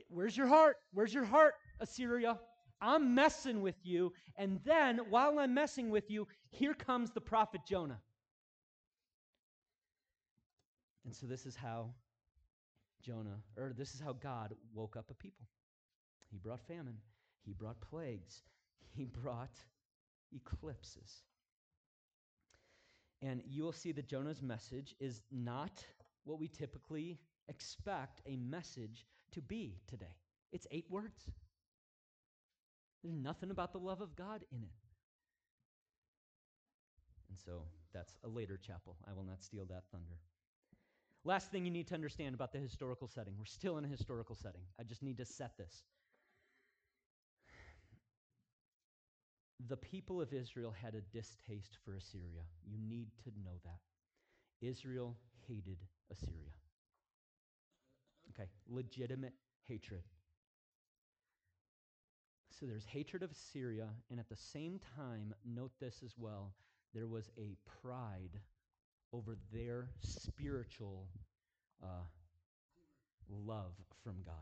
Where's 0.09 0.37
your 0.37 0.49
heart? 0.49 0.77
Where's 0.93 1.15
your 1.15 1.25
heart, 1.25 1.55
Assyria? 1.79 2.39
I'm 2.81 3.15
messing 3.15 3.61
with 3.61 3.77
you. 3.83 4.13
And 4.37 4.59
then, 4.65 5.01
while 5.11 5.39
I'm 5.39 5.55
messing 5.55 5.91
with 5.91 6.11
you, 6.11 6.27
here 6.51 6.75
comes 6.75 7.11
the 7.11 7.21
prophet 7.21 7.61
Jonah. 7.67 8.01
And 11.05 11.15
so, 11.15 11.27
this 11.27 11.47
is 11.47 11.55
how 11.55 11.91
Jonah, 13.03 13.39
or 13.57 13.73
this 13.77 13.95
is 13.95 14.01
how 14.01 14.13
God 14.13 14.55
woke 14.75 14.97
up 14.97 15.11
a 15.11 15.15
people. 15.15 15.47
He 16.31 16.39
brought 16.39 16.61
famine, 16.61 16.97
he 17.45 17.53
brought 17.53 17.81
plagues, 17.81 18.43
he 18.95 19.05
brought 19.05 19.57
eclipses. 20.33 21.23
And 23.23 23.43
you 23.47 23.63
will 23.63 23.73
see 23.73 23.93
that 23.93 24.09
Jonah's 24.09 24.43
message 24.43 24.95
is 24.99 25.23
not 25.31 25.85
what 26.25 26.39
we 26.39 26.49
typically 26.49 27.19
expect 27.49 28.23
a 28.27 28.37
message 28.37 29.07
to 29.33 29.43
be 29.43 29.79
today. 29.87 30.17
It's 30.53 30.67
eight 30.71 30.87
words. 30.91 31.31
There's 33.03 33.15
nothing 33.15 33.51
about 33.51 33.73
the 33.73 33.79
love 33.79 34.01
of 34.01 34.17
God 34.17 34.45
in 34.51 34.63
it. 34.63 34.71
And 37.29 37.39
so 37.39 37.63
that's 37.93 38.15
a 38.25 38.29
later 38.29 38.59
chapel. 38.59 38.97
I 39.09 39.13
will 39.13 39.25
not 39.25 39.43
steal 39.43 39.65
that 39.67 39.85
thunder. 39.93 40.19
Last 41.25 41.51
thing 41.51 41.65
you 41.65 41.71
need 41.71 41.89
to 41.89 41.95
understand 41.95 42.35
about 42.35 42.53
the 42.53 42.59
historical 42.59 43.07
setting. 43.07 43.35
We're 43.39 43.45
still 43.45 43.79
in 43.79 43.85
a 43.85 43.89
historical 43.89 44.35
setting. 44.35 44.63
I 44.79 44.85
just 44.85 45.03
need 45.03 45.19
to 45.19 45.25
set 45.25 45.57
this. 45.59 45.85
The 49.69 49.77
people 49.77 50.21
of 50.21 50.33
Israel 50.33 50.75
had 50.83 50.95
a 50.95 51.01
distaste 51.01 51.77
for 51.85 51.95
Assyria. 51.95 52.45
You 52.65 52.79
need 52.79 53.09
to 53.25 53.31
know 53.45 53.59
that. 53.65 53.81
Israel 54.67 55.17
hated 55.47 55.79
Assyria. 56.11 56.53
Okay, 58.31 58.49
legitimate 58.69 59.35
hatred. 59.67 60.03
So 62.59 62.67
there's 62.67 62.85
hatred 62.85 63.23
of 63.23 63.31
Assyria, 63.31 63.89
and 64.11 64.21
at 64.21 64.29
the 64.29 64.37
same 64.37 64.81
time, 64.97 65.35
note 65.45 65.73
this 65.81 66.03
as 66.05 66.15
well, 66.19 66.53
there 66.95 67.07
was 67.07 67.31
a 67.39 67.57
pride 67.83 68.41
over 69.13 69.37
their 69.53 69.89
spiritual 70.01 71.09
uh, 71.83 72.05
love 73.29 73.73
from 74.05 74.17
God. 74.25 74.35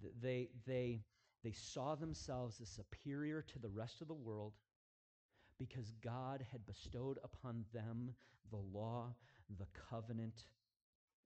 Th- 0.00 0.14
They, 0.20 0.48
they, 0.66 1.00
they 1.48 1.54
saw 1.54 1.94
themselves 1.94 2.60
as 2.60 2.68
superior 2.68 3.40
to 3.40 3.58
the 3.58 3.70
rest 3.70 4.02
of 4.02 4.08
the 4.08 4.12
world 4.12 4.52
because 5.58 5.90
God 6.04 6.44
had 6.52 6.66
bestowed 6.66 7.18
upon 7.24 7.64
them 7.72 8.10
the 8.50 8.58
law, 8.58 9.14
the 9.58 9.66
covenant, 9.90 10.44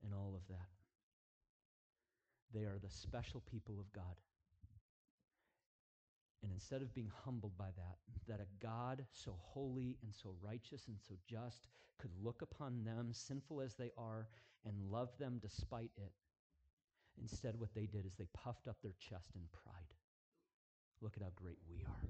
and 0.05 0.15
all 0.15 0.35
of 0.37 0.47
that. 0.49 0.69
They 2.55 2.67
are 2.67 2.79
the 2.81 2.89
special 2.89 3.43
people 3.51 3.81
of 3.81 3.93
God. 3.93 4.15
And 6.45 6.53
instead 6.53 6.83
of 6.83 6.95
being 6.95 7.11
humbled 7.25 7.59
by 7.59 7.71
that, 7.77 7.97
that 8.29 8.41
a 8.41 8.65
God 8.65 9.05
so 9.11 9.35
holy 9.41 9.97
and 10.05 10.15
so 10.15 10.37
righteous 10.41 10.87
and 10.87 10.99
so 11.01 11.15
just 11.29 11.67
could 11.99 12.13
look 12.23 12.43
upon 12.43 12.85
them, 12.85 13.09
sinful 13.13 13.61
as 13.61 13.75
they 13.75 13.91
are, 13.99 14.29
and 14.65 14.93
love 14.93 15.09
them 15.19 15.41
despite 15.43 15.91
it, 15.97 16.13
instead, 17.21 17.59
what 17.59 17.75
they 17.75 17.87
did 17.87 18.07
is 18.07 18.15
they 18.15 18.29
puffed 18.33 18.69
up 18.69 18.77
their 18.83 18.95
chest 19.01 19.31
in 19.35 19.43
pride. 19.65 19.95
Look 21.03 21.15
at 21.17 21.23
how 21.23 21.31
great 21.35 21.59
we 21.69 21.85
are. 21.85 22.09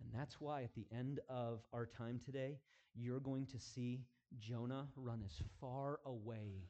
And 0.00 0.08
that's 0.18 0.40
why 0.40 0.62
at 0.62 0.74
the 0.74 0.86
end 0.90 1.20
of 1.28 1.60
our 1.72 1.86
time 1.86 2.18
today, 2.24 2.58
you're 2.94 3.20
going 3.20 3.46
to 3.46 3.58
see 3.58 4.00
Jonah 4.38 4.88
run 4.96 5.22
as 5.24 5.42
far 5.60 6.00
away 6.06 6.64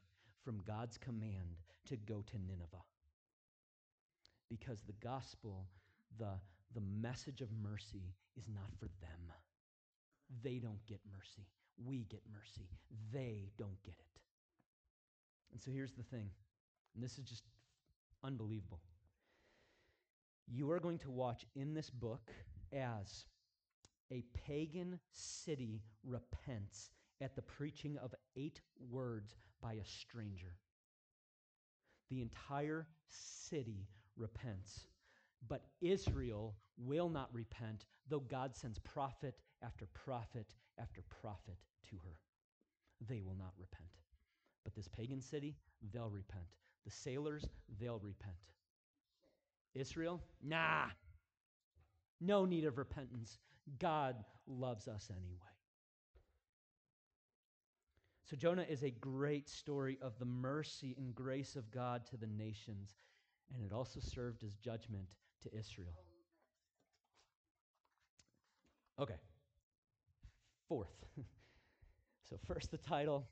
from 0.44 0.60
God's 0.66 0.98
command 0.98 1.56
to 1.86 1.96
go 1.96 2.24
to 2.26 2.38
Nineveh. 2.38 2.84
Because 4.50 4.80
the 4.82 4.94
gospel, 4.94 5.66
the, 6.18 6.32
the 6.74 6.82
message 7.00 7.40
of 7.40 7.48
mercy, 7.62 8.12
is 8.36 8.48
not 8.52 8.70
for 8.78 8.86
them. 9.00 9.32
They 10.42 10.58
don't 10.58 10.84
get 10.86 11.00
mercy. 11.16 11.46
We 11.84 12.06
get 12.10 12.22
mercy. 12.32 12.68
They 13.12 13.50
don't 13.56 13.80
get 13.84 13.94
it. 13.98 14.20
And 15.52 15.60
so 15.60 15.70
here's 15.70 15.92
the 15.92 16.02
thing, 16.02 16.30
and 16.94 17.02
this 17.02 17.18
is 17.18 17.24
just 17.24 17.44
unbelievable. 18.22 18.80
You 20.52 20.70
are 20.72 20.80
going 20.80 20.98
to 20.98 21.10
watch 21.10 21.46
in 21.54 21.74
this 21.74 21.90
book 21.90 22.32
as 22.72 23.24
a 24.10 24.24
pagan 24.46 24.98
city 25.12 25.82
repents 26.04 26.90
at 27.20 27.36
the 27.36 27.42
preaching 27.42 27.96
of 27.98 28.14
eight 28.36 28.60
words 28.90 29.36
by 29.62 29.74
a 29.74 29.84
stranger. 29.84 30.56
The 32.10 32.20
entire 32.20 32.88
city 33.06 33.86
repents. 34.16 34.86
But 35.48 35.62
Israel 35.80 36.56
will 36.76 37.08
not 37.08 37.32
repent, 37.32 37.84
though 38.08 38.20
God 38.20 38.56
sends 38.56 38.78
prophet 38.80 39.36
after 39.62 39.86
prophet 39.86 40.54
after 40.80 41.02
prophet 41.22 41.58
to 41.90 41.96
her. 42.04 42.16
They 43.08 43.20
will 43.20 43.36
not 43.38 43.52
repent. 43.56 43.88
But 44.64 44.74
this 44.74 44.88
pagan 44.88 45.20
city, 45.20 45.54
they'll 45.92 46.10
repent. 46.10 46.44
The 46.84 46.90
sailors, 46.90 47.44
they'll 47.80 48.00
repent. 48.00 48.34
Israel, 49.74 50.20
nah. 50.42 50.86
No 52.20 52.44
need 52.44 52.64
of 52.64 52.78
repentance. 52.78 53.38
God 53.78 54.16
loves 54.46 54.88
us 54.88 55.10
anyway. 55.10 55.38
So, 58.24 58.36
Jonah 58.36 58.66
is 58.68 58.84
a 58.84 58.90
great 58.90 59.48
story 59.48 59.98
of 60.00 60.16
the 60.20 60.24
mercy 60.24 60.94
and 60.96 61.14
grace 61.14 61.56
of 61.56 61.70
God 61.72 62.06
to 62.10 62.16
the 62.16 62.28
nations, 62.28 62.94
and 63.52 63.64
it 63.64 63.72
also 63.72 63.98
served 63.98 64.44
as 64.44 64.54
judgment 64.54 65.08
to 65.42 65.58
Israel. 65.58 65.94
Okay. 69.00 69.16
Fourth. 70.68 70.94
so, 72.28 72.36
first 72.46 72.70
the 72.70 72.78
title, 72.78 73.26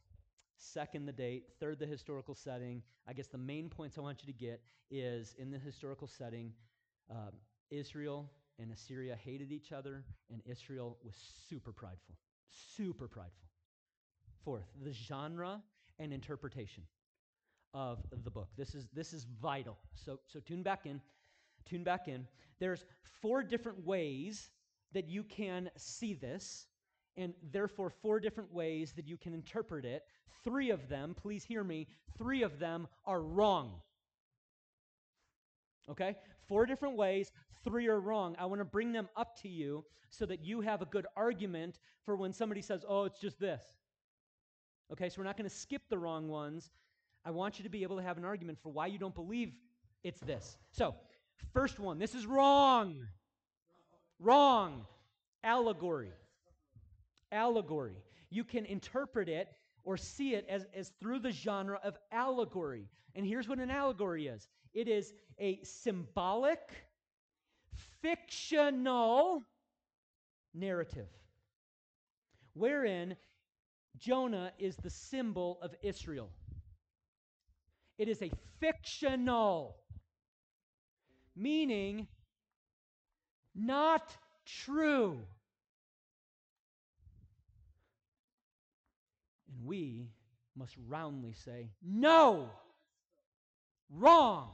second 0.58 1.06
the 1.06 1.12
date, 1.12 1.44
third 1.60 1.78
the 1.78 1.86
historical 1.86 2.34
setting. 2.34 2.82
I 3.06 3.12
guess 3.12 3.28
the 3.28 3.38
main 3.38 3.68
points 3.68 3.96
I 3.96 4.00
want 4.00 4.22
you 4.24 4.32
to 4.32 4.38
get 4.38 4.60
is 4.90 5.34
in 5.38 5.50
the 5.50 5.58
historical 5.58 6.08
setting, 6.08 6.52
um, 7.10 7.32
Israel 7.70 8.30
and 8.58 8.72
Assyria 8.72 9.16
hated 9.16 9.52
each 9.52 9.72
other, 9.72 10.04
and 10.30 10.42
Israel 10.44 10.98
was 11.04 11.14
super 11.48 11.72
prideful. 11.72 12.16
Super 12.50 13.08
prideful. 13.08 13.48
Fourth, 14.44 14.66
the 14.82 14.92
genre 14.92 15.62
and 15.98 16.12
interpretation 16.12 16.82
of 17.74 17.98
the 18.24 18.30
book. 18.30 18.48
This 18.56 18.74
is 18.74 18.88
this 18.92 19.12
is 19.12 19.26
vital. 19.40 19.76
So 19.94 20.18
so 20.26 20.40
tune 20.40 20.62
back 20.62 20.86
in. 20.86 21.00
Tune 21.66 21.84
back 21.84 22.08
in. 22.08 22.26
There's 22.58 22.84
four 23.20 23.42
different 23.42 23.84
ways 23.84 24.50
that 24.92 25.08
you 25.08 25.22
can 25.22 25.70
see 25.76 26.14
this 26.14 26.66
and 27.16 27.34
therefore 27.52 27.90
four 27.90 28.20
different 28.20 28.52
ways 28.52 28.92
that 28.92 29.06
you 29.06 29.16
can 29.16 29.34
interpret 29.34 29.84
it. 29.84 30.04
Three 30.48 30.70
of 30.70 30.88
them, 30.88 31.14
please 31.14 31.44
hear 31.44 31.62
me, 31.62 31.88
three 32.16 32.42
of 32.42 32.58
them 32.58 32.88
are 33.04 33.20
wrong. 33.20 33.82
Okay? 35.90 36.16
Four 36.46 36.64
different 36.64 36.96
ways, 36.96 37.32
three 37.64 37.86
are 37.86 38.00
wrong. 38.00 38.34
I 38.38 38.46
want 38.46 38.62
to 38.62 38.64
bring 38.64 38.90
them 38.90 39.10
up 39.14 39.38
to 39.42 39.48
you 39.48 39.84
so 40.08 40.24
that 40.24 40.42
you 40.42 40.62
have 40.62 40.80
a 40.80 40.86
good 40.86 41.06
argument 41.18 41.80
for 42.06 42.16
when 42.16 42.32
somebody 42.32 42.62
says, 42.62 42.82
oh, 42.88 43.04
it's 43.04 43.20
just 43.20 43.38
this. 43.38 43.60
Okay, 44.90 45.10
so 45.10 45.16
we're 45.18 45.24
not 45.24 45.36
going 45.36 45.50
to 45.50 45.54
skip 45.54 45.82
the 45.90 45.98
wrong 45.98 46.28
ones. 46.28 46.70
I 47.26 47.30
want 47.30 47.58
you 47.58 47.64
to 47.64 47.68
be 47.68 47.82
able 47.82 47.98
to 47.98 48.02
have 48.02 48.16
an 48.16 48.24
argument 48.24 48.58
for 48.62 48.70
why 48.70 48.86
you 48.86 48.98
don't 48.98 49.14
believe 49.14 49.52
it's 50.02 50.20
this. 50.20 50.56
So, 50.70 50.94
first 51.52 51.78
one 51.78 51.98
this 51.98 52.14
is 52.14 52.24
wrong. 52.24 53.06
Wrong. 54.18 54.86
Allegory. 55.44 56.12
Allegory. 57.30 57.96
You 58.30 58.44
can 58.44 58.64
interpret 58.64 59.28
it 59.28 59.48
or 59.88 59.96
see 59.96 60.34
it 60.34 60.44
as, 60.50 60.66
as 60.76 60.92
through 61.00 61.18
the 61.18 61.30
genre 61.30 61.80
of 61.82 61.96
allegory. 62.12 62.84
And 63.14 63.24
here's 63.24 63.48
what 63.48 63.58
an 63.58 63.70
allegory 63.70 64.26
is 64.26 64.46
it 64.74 64.86
is 64.86 65.14
a 65.38 65.58
symbolic, 65.62 66.60
fictional 68.02 69.44
narrative 70.52 71.08
wherein 72.52 73.16
Jonah 73.96 74.52
is 74.58 74.76
the 74.76 74.90
symbol 74.90 75.58
of 75.62 75.74
Israel. 75.80 76.28
It 77.96 78.08
is 78.08 78.20
a 78.20 78.30
fictional, 78.60 79.78
meaning 81.34 82.08
not 83.54 84.14
true. 84.44 85.22
We 89.68 90.08
must 90.56 90.74
roundly 90.88 91.32
say, 91.32 91.70
no, 91.84 92.50
wrong. 93.90 94.50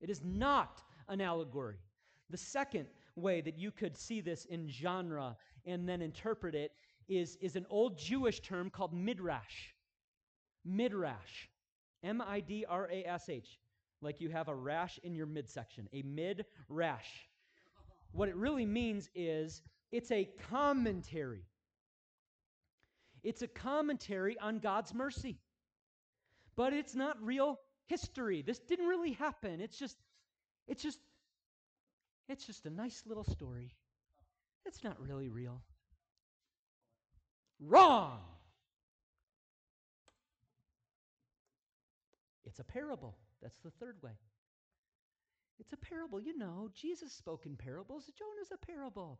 It 0.00 0.10
is 0.10 0.20
not 0.24 0.82
an 1.08 1.20
allegory. 1.20 1.78
The 2.28 2.36
second 2.36 2.86
way 3.14 3.40
that 3.40 3.58
you 3.58 3.70
could 3.70 3.96
see 3.96 4.20
this 4.20 4.44
in 4.46 4.68
genre 4.68 5.36
and 5.64 5.88
then 5.88 6.02
interpret 6.02 6.54
it 6.54 6.72
is, 7.08 7.38
is 7.40 7.56
an 7.56 7.64
old 7.70 7.96
Jewish 7.96 8.40
term 8.40 8.68
called 8.68 8.92
midrash. 8.92 9.72
Midrash. 10.64 11.48
M 12.02 12.20
I 12.20 12.40
D 12.40 12.66
R 12.68 12.88
A 12.92 13.04
S 13.04 13.28
H. 13.28 13.58
Like 14.02 14.20
you 14.20 14.28
have 14.28 14.48
a 14.48 14.54
rash 14.54 14.98
in 15.02 15.14
your 15.14 15.26
midsection, 15.26 15.88
a 15.92 16.02
mid 16.02 16.44
rash. 16.68 17.28
What 18.12 18.28
it 18.28 18.36
really 18.36 18.66
means 18.66 19.08
is 19.14 19.62
it's 19.92 20.10
a 20.10 20.28
commentary. 20.50 21.44
It's 23.26 23.42
a 23.42 23.48
commentary 23.48 24.38
on 24.38 24.60
God's 24.60 24.94
mercy. 24.94 25.40
But 26.54 26.72
it's 26.72 26.94
not 26.94 27.20
real 27.20 27.58
history. 27.88 28.42
This 28.42 28.60
didn't 28.60 28.86
really 28.86 29.14
happen. 29.14 29.60
It's 29.60 29.76
just 29.76 29.96
it's 30.68 30.80
just 30.80 31.00
it's 32.28 32.46
just 32.46 32.66
a 32.66 32.70
nice 32.70 33.02
little 33.04 33.24
story. 33.24 33.74
It's 34.64 34.84
not 34.84 35.00
really 35.00 35.28
real. 35.28 35.60
Wrong. 37.58 38.20
It's 42.44 42.60
a 42.60 42.64
parable. 42.64 43.16
That's 43.42 43.58
the 43.64 43.72
third 43.72 43.96
way. 44.02 44.12
It's 45.58 45.72
a 45.72 45.76
parable. 45.76 46.20
You 46.20 46.38
know, 46.38 46.70
Jesus 46.74 47.12
spoke 47.12 47.44
in 47.44 47.56
parables. 47.56 48.04
Jonah's 48.16 48.52
a 48.52 48.66
parable. 48.66 49.18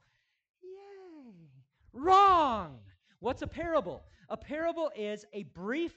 Yay. 0.62 1.48
Wrong. 1.92 2.78
What's 3.20 3.42
a 3.42 3.46
parable? 3.46 4.02
A 4.28 4.36
parable 4.36 4.90
is 4.96 5.24
a 5.32 5.44
brief, 5.44 5.92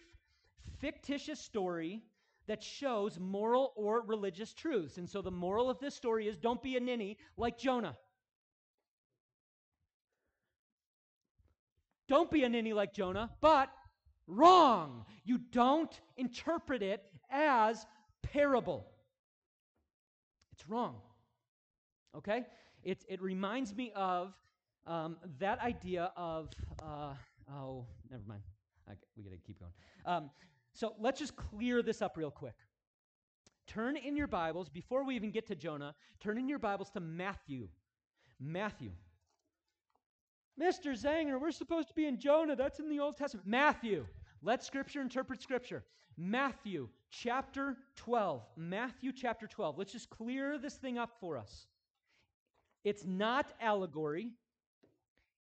fictitious 0.79 1.39
story 1.39 2.03
that 2.47 2.63
shows 2.63 3.19
moral 3.19 3.73
or 3.75 4.01
religious 4.01 4.53
truths. 4.53 4.97
And 4.97 5.07
so 5.07 5.21
the 5.21 5.31
moral 5.31 5.69
of 5.69 5.79
this 5.79 5.95
story 5.95 6.27
is 6.27 6.37
don't 6.37 6.61
be 6.61 6.77
a 6.77 6.79
ninny 6.79 7.17
like 7.37 7.57
Jonah. 7.57 7.95
Don't 12.07 12.31
be 12.31 12.43
a 12.43 12.49
ninny 12.49 12.73
like 12.73 12.91
Jonah, 12.91 13.29
but 13.39 13.69
wrong. 14.25 15.05
You 15.25 15.37
don't 15.37 15.93
interpret 16.17 16.81
it 16.81 17.03
as 17.29 17.85
parable. 18.23 18.87
It's 20.53 20.67
wrong. 20.67 20.95
Okay? 22.17 22.45
It, 22.83 23.05
it 23.07 23.21
reminds 23.21 23.75
me 23.75 23.91
of 23.95 24.33
um, 24.87 25.17
that 25.39 25.59
idea 25.59 26.11
of, 26.15 26.49
uh, 26.81 27.13
oh, 27.53 27.85
never 28.09 28.23
mind. 28.27 28.41
I, 28.87 28.93
we 29.15 29.23
got 29.23 29.31
to 29.31 29.37
keep 29.37 29.59
going. 29.59 29.71
Um, 30.05 30.29
So 30.73 30.93
let's 30.99 31.19
just 31.19 31.35
clear 31.35 31.81
this 31.81 32.01
up 32.01 32.15
real 32.15 32.31
quick. 32.31 32.55
Turn 33.67 33.97
in 33.97 34.15
your 34.15 34.27
Bibles, 34.27 34.69
before 34.69 35.03
we 35.03 35.15
even 35.15 35.31
get 35.31 35.45
to 35.47 35.55
Jonah, 35.55 35.93
turn 36.19 36.37
in 36.37 36.47
your 36.49 36.59
Bibles 36.59 36.89
to 36.91 36.99
Matthew. 36.99 37.67
Matthew. 38.39 38.91
Mr. 40.59 40.93
Zanger, 40.99 41.39
we're 41.39 41.51
supposed 41.51 41.87
to 41.89 41.93
be 41.93 42.05
in 42.05 42.19
Jonah. 42.19 42.55
That's 42.55 42.79
in 42.79 42.89
the 42.89 42.99
Old 42.99 43.17
Testament. 43.17 43.47
Matthew. 43.47 44.05
Let 44.41 44.63
Scripture 44.63 45.01
interpret 45.01 45.41
Scripture. 45.41 45.83
Matthew 46.17 46.89
chapter 47.11 47.77
12. 47.95 48.41
Matthew 48.57 49.11
chapter 49.11 49.47
12. 49.47 49.77
Let's 49.77 49.91
just 49.91 50.09
clear 50.09 50.57
this 50.57 50.75
thing 50.75 50.97
up 50.97 51.11
for 51.19 51.37
us. 51.37 51.67
It's 52.83 53.05
not 53.05 53.53
allegory, 53.61 54.31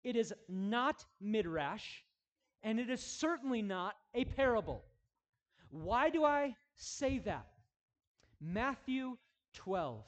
it 0.07 0.15
is 0.15 0.33
not 0.49 1.05
midrash, 1.21 2.05
and 2.63 2.79
it 2.79 2.89
is 2.89 3.03
certainly 3.03 3.61
not 3.61 3.97
a 4.15 4.25
parable. 4.25 4.85
Why 5.71 6.11
do 6.11 6.25
I 6.25 6.55
say 6.77 7.19
that? 7.25 7.49
Matthew 8.41 9.17
12. 9.55 10.05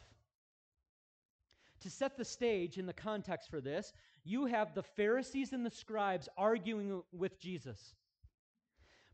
To 1.81 1.91
set 1.91 2.17
the 2.17 2.25
stage 2.25 2.79
in 2.79 2.87
the 2.87 2.93
context 2.93 3.51
for 3.51 3.61
this, 3.61 3.93
you 4.23 4.47
have 4.47 4.73
the 4.73 4.85
Pharisees 4.85 5.53
and 5.53 5.67
the 5.67 5.71
scribes 5.71 6.29
arguing 6.37 7.03
with 7.11 7.41
Jesus. 7.41 7.97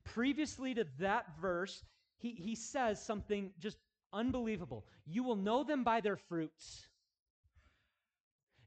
Previously 0.04 0.74
to 0.74 0.84
that 0.98 1.24
verse, 1.40 1.82
he, 2.18 2.32
he 2.32 2.54
says 2.54 3.02
something 3.02 3.52
just 3.58 3.78
unbelievable. 4.12 4.84
You 5.06 5.22
will 5.22 5.36
know 5.36 5.64
them 5.64 5.82
by 5.82 6.02
their 6.02 6.18
fruits. 6.18 6.88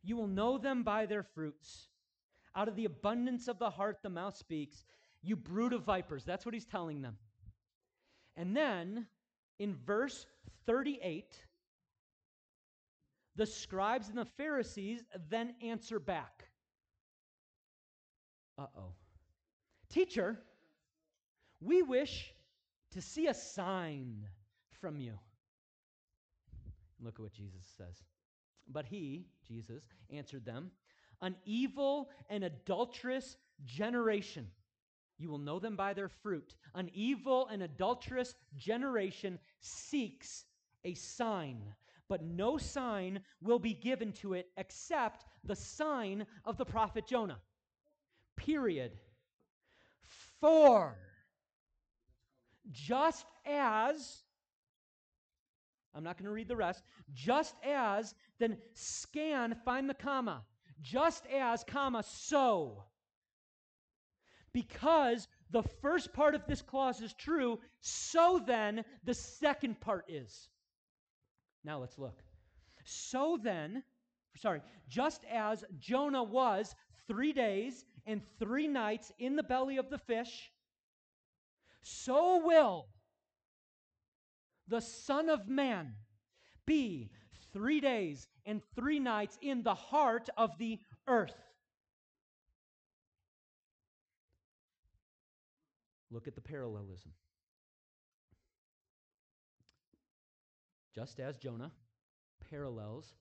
You 0.02 0.18
will 0.18 0.26
know 0.26 0.58
them 0.58 0.82
by 0.82 1.06
their 1.06 1.22
fruits. 1.22 1.90
Out 2.58 2.68
of 2.68 2.76
the 2.76 2.86
abundance 2.86 3.48
of 3.48 3.60
the 3.60 3.70
heart, 3.70 4.00
the 4.02 4.10
mouth 4.10 4.36
speaks. 4.36 4.84
You 5.22 5.36
brood 5.36 5.74
of 5.74 5.84
vipers. 5.84 6.26
That's 6.26 6.44
what 6.44 6.56
he's 6.56 6.66
telling 6.66 7.04
them. 7.04 7.16
And 8.36 8.58
then 8.58 9.06
in 9.60 9.76
verse 9.86 10.26
38, 10.66 11.40
the 13.36 13.46
scribes 13.46 14.10
and 14.10 14.18
the 14.18 14.26
Pharisees 14.26 15.04
then 15.30 15.54
answer 15.62 16.00
back. 16.00 16.46
Uh 18.58 18.66
oh. 18.76 18.94
Teacher, 19.92 20.40
we 21.62 21.84
wish 21.84 22.34
to 22.92 23.02
see 23.02 23.28
a 23.28 23.34
sign 23.36 24.26
from 24.82 25.00
you. 25.00 25.14
Look 27.00 27.16
at 27.16 27.22
what 27.22 27.34
Jesus 27.34 27.68
says. 27.78 28.04
But 28.68 28.86
he, 28.86 29.28
Jesus, 29.48 29.84
answered 30.10 30.44
them, 30.44 30.72
An 31.22 31.36
evil 31.46 32.10
and 32.30 32.44
adulterous 32.44 33.38
generation. 33.66 34.48
You 35.18 35.30
will 35.30 35.40
know 35.40 35.60
them 35.60 35.76
by 35.76 35.94
their 35.94 36.10
fruit. 36.10 36.56
An 36.76 36.90
evil 36.94 37.48
and 37.48 37.64
adulterous 37.64 38.36
generation 38.56 39.40
seeks 39.60 40.46
a 40.86 40.94
sign, 40.94 41.62
but 42.08 42.24
no 42.24 42.58
sign 42.58 43.22
will 43.42 43.60
be 43.60 43.74
given 43.74 44.12
to 44.14 44.34
it 44.34 44.48
except 44.58 45.26
the 45.44 45.56
sign 45.56 46.26
of 46.46 46.58
the 46.58 46.66
prophet 46.66 47.08
Jonah. 47.08 47.40
Period. 48.36 48.92
For 50.40 50.96
just 52.72 53.26
as, 53.46 54.22
I'm 55.96 56.04
not 56.04 56.18
going 56.18 56.26
to 56.26 56.32
read 56.32 56.48
the 56.48 56.56
rest, 56.56 56.84
just 57.14 57.56
as, 57.64 58.14
then 58.40 58.58
scan, 58.74 59.56
find 59.66 59.90
the 59.90 59.96
comma, 59.96 60.44
just 60.82 61.26
as, 61.28 61.64
comma, 61.64 62.04
so. 62.04 62.84
Because 64.54 65.28
the 65.52 65.64
first 65.64 66.14
part 66.14 66.36
of 66.36 66.46
this 66.48 66.62
clause 66.62 67.02
is 67.02 67.14
true, 67.14 67.60
so 67.82 68.42
then 68.46 68.84
the 69.04 69.14
second 69.14 69.80
part 69.80 70.06
is. 70.08 70.50
Now 71.64 71.80
let's 71.80 71.98
look. 71.98 72.24
So 72.86 73.38
then, 73.42 73.84
sorry, 74.38 74.62
just 74.88 75.24
as 75.26 75.64
Jonah 75.80 76.24
was 76.24 76.76
three 77.08 77.34
days 77.34 77.86
and 78.06 78.22
three 78.40 78.68
nights 78.68 79.12
in 79.20 79.36
the 79.36 79.44
belly 79.44 79.78
of 79.78 79.90
the 79.90 79.98
fish, 79.98 80.52
so 81.82 82.42
will 82.46 82.88
the 84.68 84.82
Son 84.82 85.30
of 85.30 85.48
Man 85.48 85.94
be 86.66 87.10
three 87.54 87.80
days 87.80 88.28
and 88.48 88.62
three 88.76 88.98
nights 88.98 89.38
in 89.42 89.62
the 89.62 89.76
heart 89.76 90.30
of 90.38 90.58
the 90.58 90.80
earth. 91.08 91.36
Look 96.10 96.28
at 96.28 96.36
the 96.36 96.42
parallelism. 96.42 97.12
Just 100.96 101.20
as 101.20 101.38
Jonah 101.38 101.72
parallels, 102.50 103.14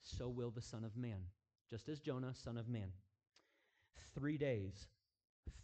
so 0.00 0.28
will 0.28 0.50
the 0.50 0.62
Son 0.62 0.82
of 0.82 0.96
Man. 0.96 1.20
Just 1.68 1.88
as 1.88 2.00
Jonah, 2.00 2.34
Son 2.34 2.56
of 2.56 2.66
Man. 2.66 2.88
Three 4.14 4.38
days, 4.38 4.88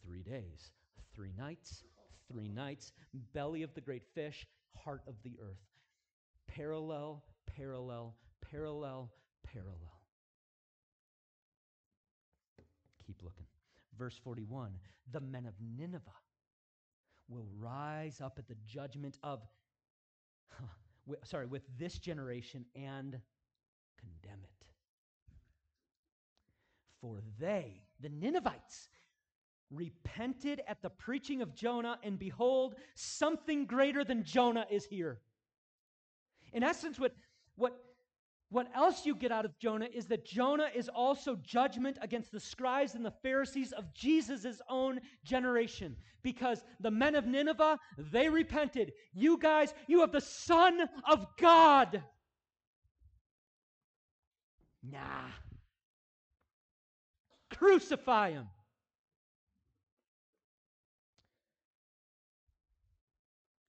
three 0.05 0.23
days, 0.23 0.71
three 1.15 1.33
nights, 1.37 1.83
three 2.31 2.49
nights, 2.49 2.93
belly 3.33 3.63
of 3.63 3.75
the 3.75 3.81
great 3.81 4.05
fish, 4.15 4.47
heart 4.77 5.01
of 5.09 5.15
the 5.25 5.39
earth. 5.43 5.65
Parallel, 6.47 7.25
parallel, 7.57 8.15
parallel, 8.51 9.11
parallel. 9.43 10.01
Keep 13.07 13.23
looking. 13.23 13.47
Verse 13.99 14.19
41 14.23 14.73
The 15.13 15.21
men 15.21 15.47
of 15.47 15.55
Nineveh 15.61 16.11
will 17.29 17.47
rise 17.59 18.21
up 18.21 18.39
at 18.39 18.49
the 18.49 18.57
judgment 18.67 19.19
of, 19.23 19.41
huh, 20.49 20.67
sorry, 21.25 21.47
with 21.47 21.63
this 21.79 21.99
generation 21.99 22.65
and 22.75 23.19
condemn 23.99 24.41
it. 24.43 24.67
For 27.01 27.19
they, 27.39 27.83
the 28.01 28.09
Ninevites, 28.09 28.89
repented 29.71 30.63
at 30.69 30.83
the 30.83 30.91
preaching 30.91 31.43
of 31.43 31.55
Jonah, 31.55 31.99
and 32.03 32.19
behold, 32.19 32.77
something 32.95 33.67
greater 33.67 34.05
than 34.05 34.25
Jonah 34.25 34.67
is 34.71 34.85
here. 34.85 35.21
In 36.53 36.63
essence, 36.63 36.99
what, 36.99 37.13
what, 37.57 37.86
what 38.49 38.69
else 38.75 39.05
you 39.05 39.17
get 39.17 39.33
out 39.33 39.45
of 39.45 39.59
Jonah 39.59 39.89
is 39.93 40.07
that 40.07 40.25
Jonah 40.25 40.69
is 40.75 40.89
also 40.89 41.37
judgment 41.43 41.99
against 42.01 42.31
the 42.31 42.39
scribes 42.39 42.95
and 42.95 43.05
the 43.05 43.15
Pharisees 43.23 43.73
of 43.73 43.93
Jesus' 43.93 44.61
own 44.69 45.01
generation. 45.25 45.97
Because 46.23 46.63
the 46.81 46.91
men 46.91 47.17
of 47.17 47.27
Nineveh, 47.27 47.79
they 47.99 48.29
repented. 48.29 48.93
You 49.13 49.39
guys, 49.39 49.75
you 49.89 50.01
have 50.01 50.13
the 50.13 50.21
Son 50.21 50.81
of 51.11 51.27
God. 51.39 52.03
Nah. 54.83 55.31
Crucify 57.53 58.31
him. 58.31 58.47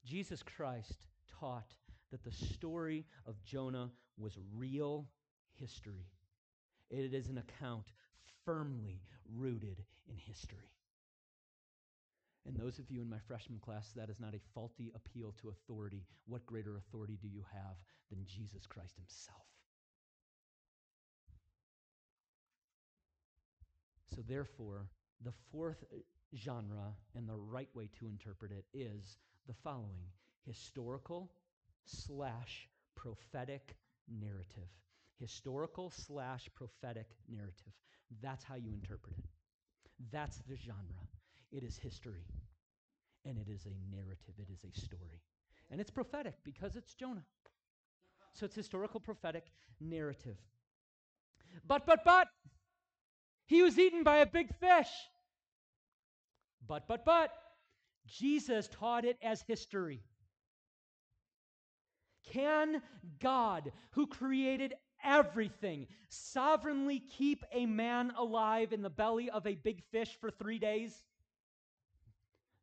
Jesus 0.05 0.43
Christ 0.43 1.07
taught 1.39 1.73
that 2.11 2.23
the 2.23 2.31
story 2.31 3.05
of 3.25 3.43
Jonah 3.43 3.89
was 4.17 4.37
real 4.55 5.07
history. 5.59 6.05
It 6.89 7.13
is 7.13 7.27
an 7.29 7.37
account 7.37 7.85
firmly 8.45 9.01
rooted 9.35 9.83
in 10.09 10.17
history. 10.17 10.71
And 12.45 12.55
those 12.55 12.79
of 12.79 12.89
you 12.89 13.01
in 13.01 13.09
my 13.09 13.19
freshman 13.27 13.59
class, 13.59 13.91
that 13.95 14.09
is 14.09 14.21
not 14.21 14.33
a 14.33 14.39
faulty 14.53 14.91
appeal 14.95 15.33
to 15.41 15.49
authority. 15.49 16.05
What 16.27 16.45
greater 16.45 16.77
authority 16.77 17.17
do 17.21 17.27
you 17.27 17.43
have 17.51 17.75
than 18.09 18.25
Jesus 18.25 18.65
Christ 18.65 18.95
himself? 18.95 19.45
So, 24.15 24.23
therefore, 24.25 24.87
the 25.23 25.33
fourth 25.51 25.83
genre 26.35 26.93
and 27.15 27.27
the 27.27 27.35
right 27.35 27.69
way 27.75 27.89
to 27.99 28.07
interpret 28.07 28.51
it 28.51 28.65
is 28.73 29.17
the 29.47 29.53
following 29.53 30.07
historical 30.45 31.29
slash 31.83 32.69
prophetic 32.95 33.75
narrative. 34.09 34.69
Historical 35.19 35.89
slash 35.89 36.49
prophetic 36.55 37.07
narrative. 37.27 37.73
That's 38.21 38.43
how 38.43 38.55
you 38.55 38.71
interpret 38.73 39.17
it. 39.17 39.25
That's 40.11 40.37
the 40.47 40.55
genre. 40.55 41.07
It 41.51 41.63
is 41.63 41.77
history, 41.77 42.25
and 43.25 43.37
it 43.37 43.47
is 43.49 43.65
a 43.65 43.95
narrative, 43.95 44.35
it 44.37 44.47
is 44.51 44.63
a 44.63 44.79
story. 44.79 45.21
And 45.71 45.81
it's 45.81 45.89
prophetic 45.89 46.35
because 46.43 46.75
it's 46.75 46.93
Jonah. 46.93 47.25
So 48.33 48.45
it's 48.45 48.55
historical 48.55 48.99
prophetic 48.99 49.45
narrative. 49.79 50.37
But, 51.65 51.85
but, 51.85 52.03
but, 52.05 52.27
he 53.47 53.63
was 53.63 53.79
eaten 53.79 54.03
by 54.03 54.17
a 54.17 54.25
big 54.25 54.53
fish. 54.59 54.89
But, 56.67 56.87
but, 56.87 57.05
but, 57.05 57.31
Jesus 58.05 58.69
taught 58.71 59.05
it 59.05 59.17
as 59.21 59.41
history. 59.41 60.01
Can 62.31 62.81
God, 63.19 63.71
who 63.91 64.07
created 64.07 64.73
everything, 65.03 65.87
sovereignly 66.09 66.99
keep 67.17 67.43
a 67.51 67.65
man 67.65 68.11
alive 68.17 68.73
in 68.73 68.81
the 68.81 68.89
belly 68.89 69.29
of 69.29 69.45
a 69.45 69.55
big 69.55 69.83
fish 69.91 70.17
for 70.19 70.31
three 70.31 70.59
days? 70.59 70.93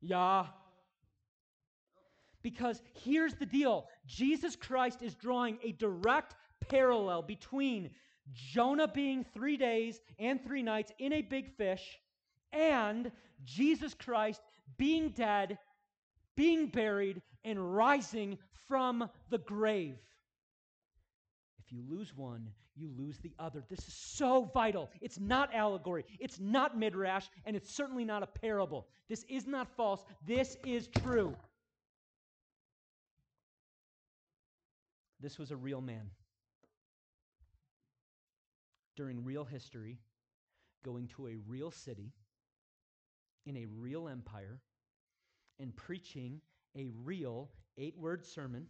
Yeah. 0.00 0.46
Because 2.42 2.82
here's 3.02 3.34
the 3.34 3.46
deal 3.46 3.88
Jesus 4.06 4.54
Christ 4.56 5.02
is 5.02 5.14
drawing 5.14 5.58
a 5.62 5.72
direct 5.72 6.34
parallel 6.68 7.22
between 7.22 7.90
Jonah 8.32 8.88
being 8.88 9.24
three 9.34 9.56
days 9.56 10.00
and 10.18 10.42
three 10.42 10.62
nights 10.62 10.92
in 10.98 11.12
a 11.12 11.22
big 11.22 11.56
fish 11.56 11.98
and 12.54 13.10
Jesus 13.44 13.94
Christ 13.94 14.40
being 14.78 15.10
dead, 15.10 15.58
being 16.36 16.68
buried, 16.68 17.20
and 17.44 17.74
rising 17.76 18.38
from 18.68 19.08
the 19.30 19.38
grave. 19.38 19.96
If 21.64 21.72
you 21.72 21.82
lose 21.88 22.14
one, 22.16 22.50
you 22.76 22.90
lose 22.98 23.18
the 23.18 23.32
other. 23.38 23.64
This 23.68 23.78
is 23.80 23.94
so 23.94 24.50
vital. 24.52 24.90
It's 25.00 25.18
not 25.18 25.54
allegory, 25.54 26.04
it's 26.18 26.40
not 26.40 26.78
midrash, 26.78 27.26
and 27.44 27.56
it's 27.56 27.70
certainly 27.70 28.04
not 28.04 28.22
a 28.22 28.26
parable. 28.26 28.86
This 29.08 29.24
is 29.28 29.46
not 29.46 29.68
false. 29.76 30.04
This 30.26 30.56
is 30.64 30.88
true. 31.02 31.34
This 35.20 35.38
was 35.38 35.50
a 35.50 35.56
real 35.56 35.80
man. 35.80 36.10
During 38.96 39.24
real 39.24 39.44
history, 39.44 39.98
going 40.84 41.08
to 41.16 41.28
a 41.28 41.36
real 41.48 41.70
city, 41.70 42.12
in 43.46 43.56
a 43.56 43.66
real 43.66 44.08
empire, 44.08 44.60
and 45.58 45.74
preaching 45.74 46.40
a 46.76 46.88
real 47.04 47.50
eight 47.78 47.96
word 47.98 48.24
sermon, 48.24 48.66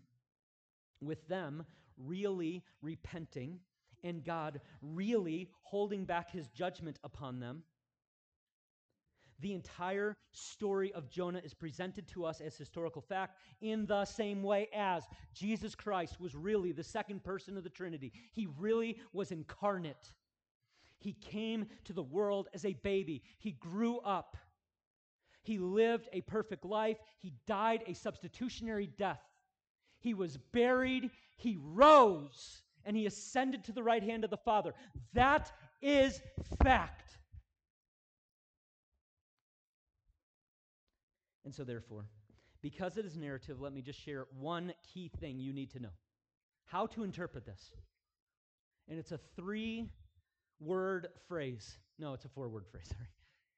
with 1.00 1.26
them 1.28 1.64
really 1.96 2.64
repenting, 2.82 3.58
and 4.02 4.24
God 4.24 4.60
really 4.82 5.50
holding 5.62 6.04
back 6.04 6.30
his 6.30 6.48
judgment 6.48 6.98
upon 7.04 7.40
them 7.40 7.62
the 9.40 9.52
entire 9.52 10.16
story 10.32 10.92
of 10.94 11.10
Jonah 11.10 11.40
is 11.44 11.54
presented 11.54 12.06
to 12.08 12.24
us 12.24 12.40
as 12.40 12.56
historical 12.56 13.02
fact 13.02 13.36
in 13.60 13.86
the 13.86 14.04
same 14.04 14.42
way 14.42 14.68
as 14.74 15.04
Jesus 15.34 15.74
Christ 15.74 16.20
was 16.20 16.34
really 16.34 16.72
the 16.72 16.82
second 16.82 17.22
person 17.22 17.56
of 17.56 17.64
the 17.64 17.70
Trinity. 17.70 18.12
He 18.32 18.48
really 18.58 18.98
was 19.12 19.32
incarnate. 19.32 20.12
He 20.98 21.12
came 21.12 21.66
to 21.84 21.92
the 21.92 22.02
world 22.02 22.48
as 22.54 22.64
a 22.64 22.72
baby, 22.72 23.22
he 23.38 23.52
grew 23.52 23.98
up. 23.98 24.36
He 25.44 25.58
lived 25.58 26.08
a 26.12 26.22
perfect 26.22 26.64
life. 26.64 26.96
He 27.20 27.32
died 27.46 27.84
a 27.86 27.94
substitutionary 27.94 28.88
death. 28.98 29.20
He 30.00 30.14
was 30.14 30.36
buried. 30.52 31.10
He 31.36 31.58
rose 31.60 32.62
and 32.84 32.96
he 32.96 33.06
ascended 33.06 33.64
to 33.64 33.72
the 33.72 33.82
right 33.82 34.02
hand 34.02 34.24
of 34.24 34.30
the 34.30 34.36
Father. 34.36 34.74
That 35.12 35.52
is 35.80 36.20
fact. 36.62 37.18
And 41.44 41.54
so, 41.54 41.64
therefore, 41.64 42.06
because 42.62 42.96
it 42.96 43.04
is 43.04 43.16
narrative, 43.16 43.60
let 43.60 43.74
me 43.74 43.82
just 43.82 44.00
share 44.00 44.26
one 44.38 44.72
key 44.92 45.10
thing 45.20 45.38
you 45.38 45.52
need 45.52 45.70
to 45.72 45.80
know 45.80 45.92
how 46.64 46.86
to 46.86 47.04
interpret 47.04 47.44
this. 47.44 47.70
And 48.88 48.98
it's 48.98 49.12
a 49.12 49.20
three 49.36 49.90
word 50.60 51.08
phrase. 51.28 51.78
No, 51.98 52.14
it's 52.14 52.24
a 52.24 52.28
four 52.28 52.48
word 52.48 52.64
phrase, 52.70 52.86
sorry. 52.88 53.08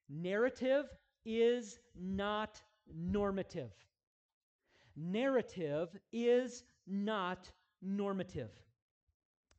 Narrative 0.09 0.87
is 1.27 1.79
not 2.01 2.63
normative. 2.95 3.73
Narrative 4.97 5.95
is 6.13 6.63
not 6.87 7.51
normative. 7.83 8.51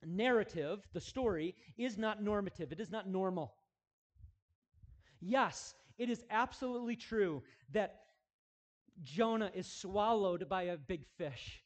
Narrative, 0.04 0.88
the 0.94 1.02
story, 1.02 1.54
is 1.78 1.98
not 1.98 2.24
normative. 2.24 2.72
It 2.72 2.80
is 2.80 2.90
not 2.90 3.08
normal. 3.08 3.54
Yes, 5.20 5.76
it 5.98 6.10
is 6.10 6.24
absolutely 6.30 6.96
true 6.96 7.44
that 7.74 8.00
Jonah 9.04 9.52
is 9.54 9.68
swallowed 9.68 10.48
by 10.50 10.64
a 10.64 10.78
big 10.78 11.06
fish. 11.18 11.64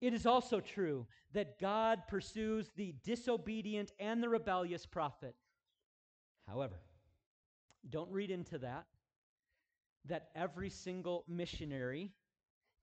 It 0.00 0.12
is 0.12 0.26
also 0.26 0.60
true 0.60 1.06
that 1.32 1.58
God 1.58 2.02
pursues 2.08 2.70
the 2.76 2.94
disobedient 3.04 3.92
and 3.98 4.22
the 4.22 4.28
rebellious 4.28 4.84
prophet. 4.86 5.34
However, 6.46 6.80
don't 7.90 8.10
read 8.10 8.30
into 8.30 8.58
that 8.58 8.84
that 10.06 10.28
every 10.34 10.70
single 10.70 11.24
missionary 11.28 12.12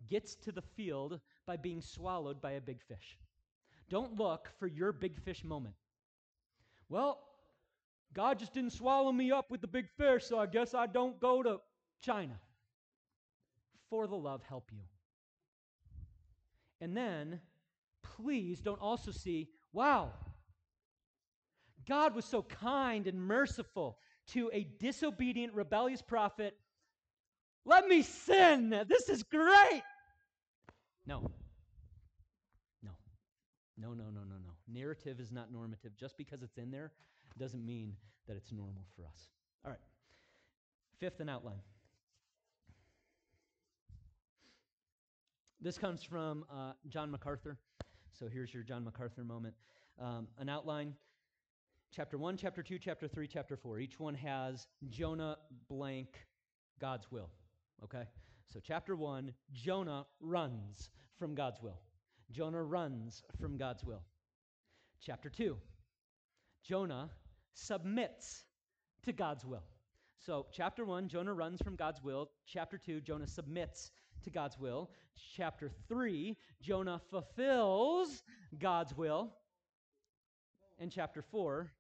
gets 0.10 0.36
to 0.36 0.52
the 0.52 0.62
field 0.62 1.20
by 1.46 1.56
being 1.58 1.82
swallowed 1.82 2.42
by 2.42 2.52
a 2.52 2.62
big 2.62 2.82
fish. 2.82 3.18
Don't 3.90 4.18
look 4.18 4.50
for 4.60 4.68
your 4.68 4.92
big 4.92 5.18
fish 5.18 5.44
moment. 5.44 5.76
Well, 6.90 7.20
God 8.14 8.40
just 8.40 8.54
didn't 8.54 8.74
swallow 8.74 9.12
me 9.12 9.32
up 9.32 9.52
with 9.52 9.62
the 9.62 9.68
big 9.68 9.90
fish, 9.98 10.26
so 10.26 10.40
I 10.40 10.46
guess 10.46 10.74
I 10.74 10.88
don't 10.88 11.20
go 11.20 11.44
to 11.44 11.60
China 12.02 12.40
for 13.90 14.08
the 14.08 14.16
love 14.16 14.42
help 14.48 14.70
you. 14.72 14.84
And 16.80 16.98
then, 16.98 17.40
please 18.02 18.60
don't 18.60 18.82
also 18.82 19.12
see, 19.12 19.50
wow, 19.72 20.12
God 21.88 22.16
was 22.16 22.26
so 22.26 22.42
kind 22.42 23.08
and 23.08 23.22
merciful 23.22 23.98
to 24.34 24.50
a 24.54 24.68
disobedient, 24.80 25.54
rebellious 25.54 26.02
prophet. 26.02 26.56
Let 27.66 27.88
me 27.88 28.02
sin. 28.02 28.70
This 28.88 29.10
is 29.10 29.24
great. 29.24 29.84
No. 31.06 31.32
No. 32.84 32.92
No, 33.78 33.90
no, 33.90 34.06
no, 34.06 34.22
no, 34.22 34.36
no. 34.42 34.54
Narrative 34.68 35.20
is 35.20 35.32
not 35.32 35.52
normative. 35.52 35.92
Just 35.98 36.18
because 36.18 36.42
it's 36.42 36.58
in 36.58 36.72
there 36.72 36.92
doesn't 37.38 37.66
mean 37.66 37.96
that 38.28 38.36
it's 38.38 38.52
normal 38.52 38.86
for 38.96 39.06
us. 39.06 39.30
All 39.66 39.72
right. 39.72 39.80
Fifth, 41.00 41.20
an 41.20 41.30
outline. 41.30 41.62
This 45.60 45.78
comes 45.78 46.04
from 46.04 46.46
uh, 46.52 46.74
John 46.88 47.12
MacArthur. 47.12 47.58
So 48.18 48.28
here's 48.28 48.54
your 48.54 48.64
John 48.64 48.84
MacArthur 48.84 49.24
moment. 49.24 49.54
Um, 50.00 50.28
an 50.40 50.50
outline 50.50 50.96
chapter 51.94 52.18
1, 52.18 52.38
chapter 52.38 52.64
2, 52.64 52.80
chapter 52.80 53.08
3, 53.08 53.28
chapter 53.28 53.58
4. 53.58 53.80
Each 53.80 54.00
one 54.00 54.16
has 54.16 54.66
Jonah 54.90 55.38
blank 55.70 56.08
God's 56.80 57.12
will. 57.12 57.30
Okay? 57.84 58.04
So, 58.54 58.60
chapter 58.62 58.96
1, 58.96 59.34
Jonah 59.52 60.06
runs 60.22 60.90
from 61.20 61.36
God's 61.36 61.62
will. 61.62 61.80
Jonah 62.32 62.64
runs 62.64 63.24
from 63.40 63.58
God's 63.58 63.84
will. 63.84 64.04
Chapter 65.02 65.30
2, 65.30 65.58
Jonah 66.64 67.10
submits 67.54 68.46
to 69.04 69.12
God's 69.12 69.46
will. 69.46 69.64
So, 70.26 70.46
chapter 70.54 70.86
1, 70.86 71.10
Jonah 71.10 71.34
runs 71.34 71.62
from 71.62 71.76
God's 71.76 72.02
will. 72.02 72.30
Chapter 72.46 72.78
2, 72.78 73.02
Jonah 73.02 73.28
submits 73.28 73.92
to 74.24 74.30
God's 74.30 74.58
will. 74.58 74.92
Chapter 75.36 75.70
3, 75.90 76.38
Jonah 76.62 77.02
fulfills 77.10 78.24
God's 78.58 78.96
will. 78.96 79.34
And 80.80 80.92
chapter 80.92 81.22
4, 81.22 81.72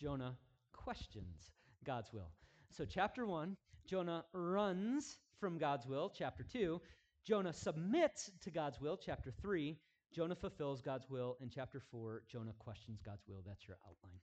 Jonah 0.00 0.34
questions 0.72 1.50
God's 1.84 2.12
will. 2.12 2.30
So, 2.70 2.84
chapter 2.84 3.26
1, 3.26 3.56
Jonah 3.86 4.24
runs 4.32 5.18
from 5.38 5.58
God's 5.58 5.86
will. 5.86 6.10
Chapter 6.16 6.42
2, 6.42 6.80
Jonah 7.26 7.52
submits 7.52 8.30
to 8.42 8.50
God's 8.50 8.80
will. 8.80 8.96
Chapter 8.96 9.30
3, 9.42 9.76
Jonah 10.14 10.34
fulfills 10.34 10.80
God's 10.80 11.10
will. 11.10 11.36
And 11.40 11.50
chapter 11.50 11.80
4, 11.90 12.22
Jonah 12.30 12.54
questions 12.58 13.00
God's 13.04 13.24
will. 13.28 13.42
That's 13.46 13.66
your 13.68 13.76
outline. 13.84 14.20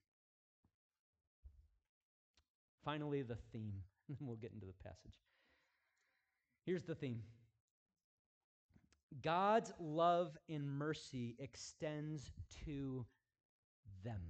Finally, 2.83 3.21
the 3.23 3.37
theme. 3.51 3.73
And 4.09 4.17
we'll 4.21 4.37
get 4.37 4.53
into 4.53 4.65
the 4.65 4.71
passage. 4.85 5.19
Here's 6.65 6.85
the 6.85 6.95
theme 6.95 7.23
God's 9.21 9.73
love 9.81 10.37
and 10.47 10.65
mercy 10.65 11.35
extends 11.39 12.31
to 12.63 13.05
them. 14.05 14.21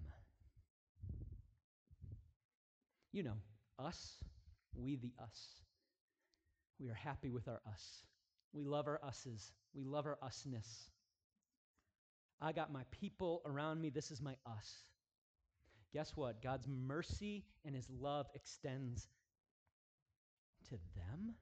You 3.11 3.23
know, 3.23 3.37
us, 3.79 4.17
we 4.75 4.95
the 4.95 5.11
us. 5.21 5.61
We 6.79 6.89
are 6.89 6.93
happy 6.93 7.29
with 7.29 7.47
our 7.47 7.61
us. 7.67 8.03
We 8.53 8.63
love 8.63 8.87
our 8.87 8.99
us's. 9.03 9.51
We 9.73 9.83
love 9.83 10.05
our 10.05 10.17
usness. 10.23 10.89
I 12.39 12.51
got 12.51 12.71
my 12.71 12.83
people 12.91 13.41
around 13.45 13.81
me. 13.81 13.89
This 13.89 14.11
is 14.11 14.21
my 14.21 14.35
us. 14.45 14.83
Guess 15.93 16.11
what? 16.15 16.43
God's 16.43 16.67
mercy 16.67 17.45
and 17.65 17.75
his 17.75 17.89
love 17.89 18.27
extends 18.35 19.07
to 20.69 20.75
them. 20.95 21.33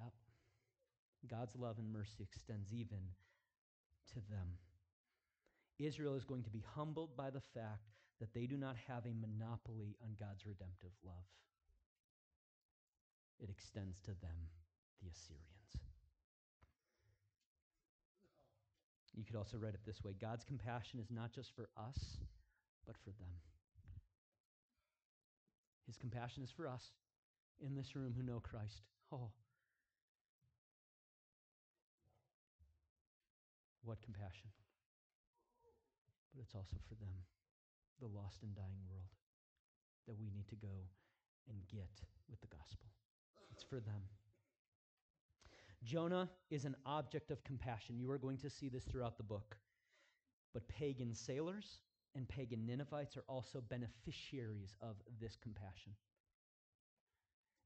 Yep. 0.00 0.12
God's 1.30 1.56
love 1.56 1.78
and 1.78 1.92
mercy 1.92 2.22
extends 2.22 2.72
even 2.72 2.98
to 4.12 4.14
them. 4.30 4.58
Israel 5.78 6.14
is 6.14 6.24
going 6.24 6.42
to 6.42 6.50
be 6.50 6.62
humbled 6.74 7.16
by 7.16 7.30
the 7.30 7.40
fact 7.40 7.93
that 8.20 8.32
they 8.32 8.46
do 8.46 8.56
not 8.56 8.76
have 8.88 9.04
a 9.06 9.14
monopoly 9.14 9.96
on 10.02 10.16
God's 10.18 10.46
redemptive 10.46 10.92
love. 11.04 11.26
It 13.40 13.50
extends 13.50 14.00
to 14.02 14.12
them, 14.22 14.48
the 15.02 15.10
Assyrians. 15.10 15.54
You 19.14 19.24
could 19.24 19.36
also 19.36 19.56
read 19.56 19.74
it 19.74 19.80
this 19.86 20.02
way 20.02 20.12
God's 20.20 20.44
compassion 20.44 20.98
is 20.98 21.10
not 21.10 21.32
just 21.32 21.54
for 21.54 21.68
us, 21.76 22.18
but 22.86 22.96
for 23.04 23.10
them. 23.10 23.34
His 25.86 25.96
compassion 25.96 26.42
is 26.42 26.50
for 26.50 26.66
us 26.66 26.90
in 27.60 27.74
this 27.74 27.94
room 27.94 28.14
who 28.16 28.22
know 28.22 28.40
Christ. 28.40 28.82
Oh, 29.12 29.30
what 33.84 34.00
compassion! 34.02 34.48
But 36.34 36.42
it's 36.42 36.54
also 36.54 36.76
for 36.88 36.94
them 36.94 37.14
the 38.04 38.18
lost 38.18 38.42
and 38.42 38.54
dying 38.54 38.84
world, 38.88 39.08
that 40.06 40.18
we 40.18 40.28
need 40.28 40.46
to 40.48 40.56
go 40.56 40.84
and 41.48 41.56
get 41.72 41.90
with 42.28 42.40
the 42.40 42.46
gospel. 42.48 42.88
It's 43.50 43.62
for 43.62 43.80
them. 43.80 44.02
Jonah 45.82 46.28
is 46.50 46.64
an 46.64 46.76
object 46.84 47.30
of 47.30 47.42
compassion. 47.44 47.98
You 47.98 48.10
are 48.10 48.18
going 48.18 48.38
to 48.38 48.50
see 48.50 48.68
this 48.68 48.84
throughout 48.84 49.16
the 49.16 49.22
book. 49.22 49.56
But 50.52 50.68
pagan 50.68 51.14
sailors 51.14 51.80
and 52.14 52.28
pagan 52.28 52.66
Ninevites 52.66 53.16
are 53.16 53.24
also 53.28 53.60
beneficiaries 53.60 54.76
of 54.80 54.96
this 55.20 55.36
compassion. 55.42 55.92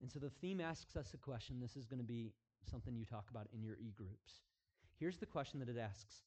And 0.01 0.11
so 0.11 0.19
the 0.19 0.31
theme 0.31 0.61
asks 0.61 0.97
us 0.97 1.15
a 1.15 1.19
question. 1.19 1.61
This 1.61 1.77
is 1.77 1.87
going 1.87 1.99
to 1.99 2.05
be 2.05 2.33
something 2.71 2.97
you 2.97 3.05
talk 3.05 3.27
about 3.31 3.49
in 3.53 3.63
your 3.63 3.77
e 3.77 3.93
groups. 3.97 4.43
Here's 4.99 5.19
the 5.19 5.27
question 5.27 5.61
that 5.61 5.69
it 5.69 5.79
asks 5.79 6.23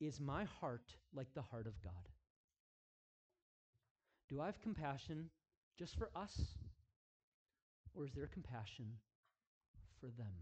Is 0.00 0.20
my 0.20 0.44
heart 0.60 0.96
like 1.14 1.32
the 1.34 1.42
heart 1.42 1.66
of 1.66 1.80
God? 1.82 2.08
Do 4.32 4.40
I 4.40 4.46
have 4.46 4.62
compassion 4.62 5.28
just 5.78 5.98
for 5.98 6.08
us? 6.16 6.40
Or 7.94 8.06
is 8.06 8.12
there 8.14 8.26
compassion 8.26 8.86
for 10.00 10.06
them? 10.06 10.32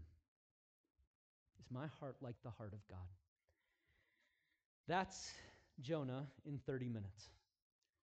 Is 1.59 1.65
my 1.69 1.87
heart 1.99 2.15
like 2.21 2.35
the 2.41 2.51
heart 2.51 2.71
of 2.71 2.87
God? 2.87 2.99
That's 4.87 5.33
Jonah 5.81 6.27
in 6.45 6.57
30 6.65 6.87
minutes. 6.87 7.31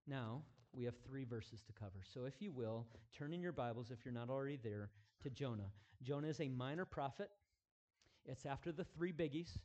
Now, 0.06 0.42
we 0.74 0.84
have 0.84 0.94
three 1.06 1.24
verses 1.24 1.62
to 1.66 1.72
cover. 1.72 2.02
So, 2.12 2.26
if 2.26 2.34
you 2.40 2.52
will, 2.52 2.86
turn 3.16 3.32
in 3.32 3.40
your 3.40 3.52
Bibles, 3.52 3.90
if 3.90 4.04
you're 4.04 4.12
not 4.12 4.28
already 4.28 4.58
there, 4.62 4.90
to 5.22 5.30
Jonah. 5.30 5.70
Jonah 6.02 6.28
is 6.28 6.40
a 6.40 6.48
minor 6.48 6.84
prophet. 6.84 7.30
It's 8.26 8.44
after 8.44 8.72
the 8.72 8.84
three 8.84 9.12
biggies. 9.12 9.56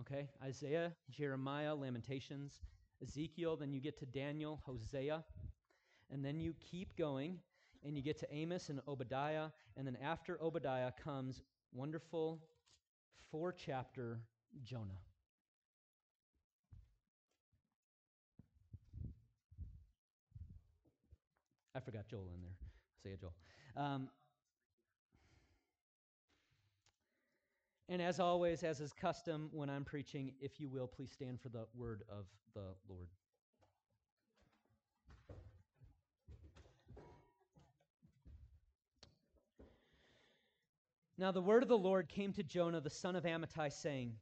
Okay? 0.00 0.30
Isaiah, 0.42 0.92
Jeremiah, 1.10 1.74
Lamentations, 1.74 2.54
Ezekiel, 3.02 3.56
then 3.56 3.72
you 3.72 3.80
get 3.80 3.98
to 3.98 4.06
Daniel, 4.06 4.60
Hosea, 4.64 5.24
and 6.10 6.24
then 6.24 6.40
you 6.40 6.54
keep 6.70 6.96
going 6.96 7.38
and 7.84 7.96
you 7.96 8.02
get 8.02 8.18
to 8.18 8.32
Amos 8.32 8.68
and 8.68 8.80
Obadiah, 8.86 9.48
and 9.76 9.86
then 9.86 9.96
after 10.02 10.40
Obadiah 10.40 10.92
comes 11.02 11.42
wonderful 11.72 12.40
four 13.30 13.52
chapter 13.52 14.20
Jonah. 14.62 15.00
I 21.74 21.80
forgot 21.80 22.06
Joel 22.06 22.28
in 22.34 22.42
there. 22.42 22.56
Say 23.02 23.10
it, 23.10 23.20
Joel. 23.20 23.32
Um, 23.76 24.08
and 27.92 28.00
as 28.00 28.18
always, 28.18 28.62
as 28.62 28.80
is 28.80 28.94
custom 28.94 29.50
when 29.52 29.68
I'm 29.68 29.84
preaching, 29.84 30.32
if 30.40 30.58
you 30.58 30.66
will, 30.66 30.86
please 30.86 31.12
stand 31.12 31.38
for 31.42 31.50
the 31.50 31.66
word 31.74 32.04
of 32.08 32.24
the 32.54 32.62
Lord. 32.88 33.08
Now 41.18 41.32
the 41.32 41.42
word 41.42 41.62
of 41.62 41.68
the 41.68 41.76
Lord 41.76 42.08
came 42.08 42.32
to 42.32 42.42
Jonah, 42.42 42.80
the 42.80 42.88
son 42.88 43.14
of 43.14 43.24
Amittai, 43.24 43.70
saying, 43.70 44.14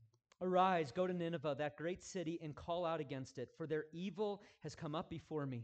Arise, 0.42 0.90
go 0.90 1.06
to 1.06 1.14
Nineveh, 1.14 1.54
that 1.56 1.76
great 1.76 2.02
city, 2.02 2.40
and 2.42 2.56
call 2.56 2.85
out 2.85 2.98
against 2.98 3.38
it, 3.38 3.50
for 3.56 3.68
their 3.68 3.85
evil 3.92 4.42
has 4.64 4.74
come 4.74 4.96
up 4.96 5.09
before 5.09 5.46
me. 5.46 5.62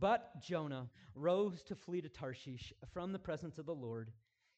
But 0.00 0.42
Jonah 0.42 0.88
rose 1.14 1.62
to 1.62 1.76
flee 1.76 2.00
to 2.00 2.08
Tarshish 2.08 2.72
from 2.92 3.12
the 3.12 3.20
presence 3.20 3.56
of 3.56 3.66
the 3.66 3.74
Lord. 3.74 4.10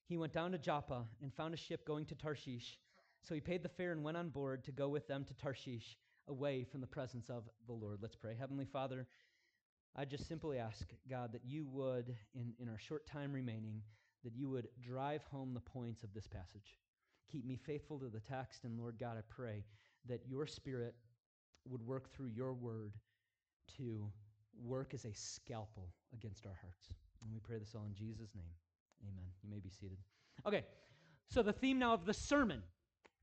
He 0.08 0.16
went 0.16 0.32
down 0.32 0.52
to 0.52 0.58
Joppa 0.58 1.04
and 1.22 1.32
found 1.34 1.52
a 1.52 1.58
ship 1.58 1.86
going 1.86 2.06
to 2.06 2.14
Tarshish. 2.14 2.78
So 3.22 3.34
he 3.34 3.40
paid 3.40 3.62
the 3.62 3.68
fare 3.68 3.92
and 3.92 4.02
went 4.02 4.16
on 4.16 4.30
board 4.30 4.64
to 4.64 4.72
go 4.72 4.88
with 4.88 5.06
them 5.06 5.24
to 5.24 5.34
Tarshish, 5.34 5.98
away 6.28 6.64
from 6.64 6.80
the 6.80 6.86
presence 6.86 7.28
of 7.28 7.44
the 7.66 7.74
Lord. 7.74 7.98
Let's 8.00 8.16
pray. 8.16 8.34
Heavenly 8.38 8.64
Father, 8.64 9.06
I 9.94 10.04
just 10.04 10.26
simply 10.26 10.58
ask, 10.58 10.86
God, 11.10 11.32
that 11.32 11.44
you 11.44 11.66
would, 11.66 12.14
in, 12.34 12.54
in 12.58 12.68
our 12.68 12.78
short 12.78 13.06
time 13.06 13.32
remaining, 13.32 13.82
that 14.24 14.34
you 14.34 14.48
would 14.48 14.68
drive 14.80 15.22
home 15.30 15.52
the 15.52 15.60
points 15.60 16.02
of 16.02 16.14
this 16.14 16.26
passage. 16.26 16.78
Keep 17.30 17.44
me 17.44 17.56
faithful 17.56 17.98
to 17.98 18.08
the 18.08 18.20
text, 18.20 18.64
and 18.64 18.78
Lord 18.78 18.98
God, 18.98 19.16
I 19.18 19.22
pray 19.28 19.64
that 20.06 20.22
your 20.26 20.46
Spirit 20.46 20.94
would 21.66 21.82
work 21.82 22.10
through 22.10 22.28
your 22.28 22.54
word 22.54 22.94
to 23.76 24.10
work 24.62 24.94
as 24.94 25.04
a 25.04 25.12
scalpel 25.12 25.88
against 26.14 26.46
our 26.46 26.56
hearts. 26.62 26.88
And 27.22 27.32
we 27.32 27.40
pray 27.40 27.58
this 27.58 27.74
all 27.74 27.84
in 27.86 27.94
Jesus' 27.94 28.34
name. 28.34 28.54
Amen. 29.02 29.24
You 29.42 29.50
may 29.50 29.58
be 29.58 29.70
seated. 29.70 29.98
Okay, 30.46 30.64
so 31.28 31.42
the 31.42 31.52
theme 31.52 31.78
now 31.78 31.94
of 31.94 32.04
the 32.04 32.14
sermon. 32.14 32.62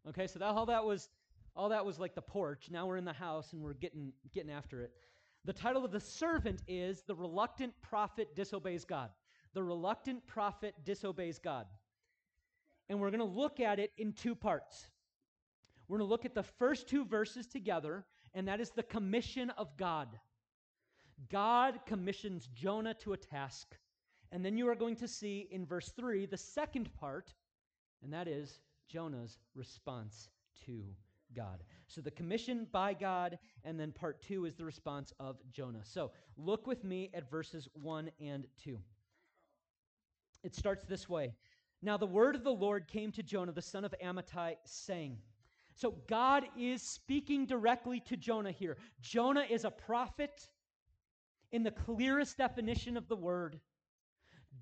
Okay, 0.08 0.28
so 0.28 0.40
that 0.40 0.46
all 0.46 0.66
that 0.68 0.84
was 0.84 1.10
all 1.56 1.70
that 1.70 1.86
was 1.86 2.00
like 2.00 2.16
the 2.16 2.22
porch. 2.22 2.68
Now 2.70 2.86
we're 2.86 2.98
in 2.98 3.06
the 3.06 3.14
house 3.14 3.54
and 3.54 3.62
we're 3.62 3.74
getting 3.74 4.12
getting 4.34 4.52
after 4.52 4.82
it. 4.82 4.92
The 5.46 5.54
title 5.54 5.86
of 5.86 5.92
the 5.92 6.00
servant 6.00 6.62
is 6.68 7.04
The 7.04 7.16
Reluctant 7.16 7.74
Prophet 7.82 8.36
Disobeys 8.36 8.84
God. 8.84 9.10
The 9.56 9.64
reluctant 9.64 10.28
prophet 10.28 10.76
disobeys 10.84 11.40
God. 11.40 11.66
And 12.90 13.00
we're 13.00 13.10
going 13.10 13.20
to 13.20 13.26
look 13.26 13.60
at 13.62 13.80
it 13.80 13.92
in 13.98 14.12
two 14.12 14.36
parts. 14.36 14.88
We're 15.88 15.98
going 15.98 16.08
to 16.08 16.12
look 16.12 16.26
at 16.26 16.36
the 16.36 16.44
first 16.44 16.88
two 16.88 17.06
verses 17.06 17.48
together, 17.48 18.06
and 18.34 18.48
that 18.50 18.60
is 18.60 18.72
the 18.72 18.84
commission 18.84 19.50
of 19.52 19.76
God. 19.78 20.20
God 21.32 21.80
commissions 21.86 22.50
Jonah 22.54 22.94
to 22.96 23.14
a 23.14 23.18
task. 23.18 23.78
And 24.32 24.44
then 24.44 24.58
you 24.58 24.68
are 24.70 24.76
going 24.76 24.96
to 24.98 25.08
see 25.08 25.48
in 25.52 25.66
verse 25.66 25.92
3 25.96 26.26
the 26.26 26.38
second 26.38 26.94
part, 26.94 27.34
and 28.04 28.12
that 28.14 28.28
is 28.28 28.60
Jonah's 28.88 29.38
response 29.56 30.30
to 30.66 30.84
God. 31.36 31.64
So 31.88 32.02
the 32.02 32.12
commission 32.12 32.68
by 32.72 32.94
God, 32.94 33.38
and 33.64 33.80
then 33.80 33.92
part 33.92 34.22
2 34.22 34.46
is 34.46 34.56
the 34.56 34.66
response 34.66 35.14
of 35.20 35.38
Jonah. 35.52 35.84
So 35.84 36.12
look 36.38 36.68
with 36.68 36.84
me 36.84 37.10
at 37.14 37.30
verses 37.30 37.68
1 37.74 38.12
and 38.20 38.46
2. 38.64 38.78
It 40.44 40.56
starts 40.56 40.86
this 40.86 41.10
way 41.10 41.34
Now 41.82 41.98
the 41.98 42.06
word 42.06 42.36
of 42.36 42.44
the 42.44 42.52
Lord 42.52 42.88
came 42.88 43.12
to 43.14 43.24
Jonah, 43.24 43.52
the 43.52 43.62
son 43.62 43.86
of 43.86 43.94
Amittai, 44.04 44.56
saying, 44.66 45.18
so 45.76 45.94
God 46.08 46.46
is 46.58 46.82
speaking 46.82 47.46
directly 47.46 48.00
to 48.02 48.16
Jonah 48.16 48.52
here. 48.52 48.78
Jonah 49.02 49.46
is 49.50 49.66
a 49.66 49.72
prophet 49.72 50.48
in 51.52 51.64
the 51.64 51.72
clearest 51.72 52.38
definition 52.38 52.96
of 52.96 53.10
the 53.10 53.16
word. 53.16 53.60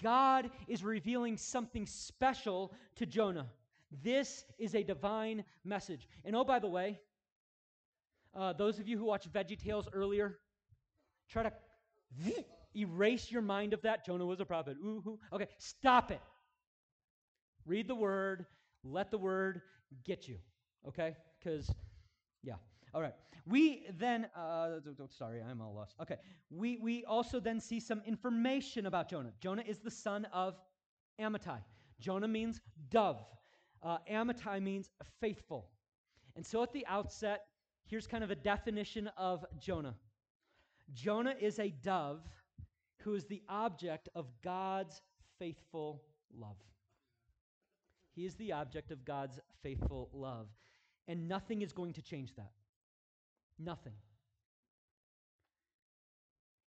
God 0.01 0.49
is 0.67 0.83
revealing 0.83 1.37
something 1.37 1.85
special 1.85 2.73
to 2.95 3.05
Jonah. 3.05 3.47
This 4.01 4.45
is 4.57 4.75
a 4.75 4.83
divine 4.83 5.43
message. 5.63 6.07
And 6.25 6.35
oh, 6.35 6.43
by 6.43 6.59
the 6.59 6.67
way, 6.67 6.99
uh, 8.35 8.53
those 8.53 8.79
of 8.79 8.87
you 8.87 8.97
who 8.97 9.05
watched 9.05 9.31
Veggie 9.31 9.61
Tales 9.61 9.87
earlier, 9.93 10.39
try 11.29 11.43
to 11.43 11.53
erase 12.75 13.31
your 13.31 13.41
mind 13.41 13.73
of 13.73 13.81
that. 13.83 14.05
Jonah 14.05 14.25
was 14.25 14.39
a 14.39 14.45
prophet. 14.45 14.77
Ooh, 14.83 15.19
okay, 15.31 15.47
stop 15.57 16.11
it. 16.11 16.21
Read 17.65 17.87
the 17.87 17.95
word. 17.95 18.45
Let 18.83 19.11
the 19.11 19.17
word 19.17 19.61
get 20.03 20.27
you. 20.27 20.37
Okay? 20.87 21.15
Because, 21.39 21.71
yeah. 22.41 22.55
All 22.93 23.01
right. 23.01 23.13
We 23.45 23.85
then, 23.97 24.27
uh, 24.35 24.79
sorry, 25.09 25.41
I'm 25.41 25.61
all 25.61 25.73
lost. 25.73 25.95
Okay. 26.01 26.17
We, 26.49 26.77
we 26.77 27.03
also 27.05 27.39
then 27.39 27.59
see 27.59 27.79
some 27.79 28.01
information 28.05 28.85
about 28.85 29.09
Jonah. 29.09 29.31
Jonah 29.41 29.63
is 29.67 29.79
the 29.79 29.91
son 29.91 30.25
of 30.31 30.55
Amittai. 31.19 31.59
Jonah 31.99 32.27
means 32.27 32.61
dove. 32.89 33.25
Uh, 33.81 33.97
Amittai 34.09 34.61
means 34.61 34.89
faithful. 35.19 35.67
And 36.35 36.45
so 36.45 36.63
at 36.63 36.71
the 36.71 36.85
outset, 36.87 37.45
here's 37.85 38.07
kind 38.07 38.23
of 38.23 38.31
a 38.31 38.35
definition 38.35 39.09
of 39.17 39.45
Jonah 39.59 39.95
Jonah 40.93 41.35
is 41.39 41.59
a 41.59 41.69
dove 41.69 42.21
who 43.01 43.15
is 43.15 43.25
the 43.25 43.41
object 43.49 44.09
of 44.15 44.27
God's 44.43 45.01
faithful 45.39 46.03
love. 46.37 46.57
He 48.15 48.25
is 48.25 48.35
the 48.35 48.51
object 48.51 48.91
of 48.91 49.03
God's 49.05 49.39
faithful 49.61 50.09
love. 50.13 50.47
And 51.07 51.27
nothing 51.27 51.61
is 51.61 51.73
going 51.73 51.93
to 51.93 52.01
change 52.01 52.35
that. 52.35 52.51
Nothing. 53.59 53.93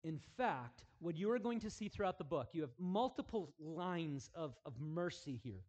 In 0.05 0.19
fact, 0.37 0.85
what 1.01 1.17
you 1.17 1.31
are 1.31 1.39
going 1.39 1.61
to 1.61 1.71
see 1.71 1.89
throughout 1.89 2.19
the 2.19 2.25
book, 2.25 2.49
you 2.53 2.63
have 2.63 2.71
multiple 2.79 3.53
lines 3.59 4.31
of, 4.35 4.55
of 4.65 4.73
mercy 4.81 5.41
here. 5.43 5.65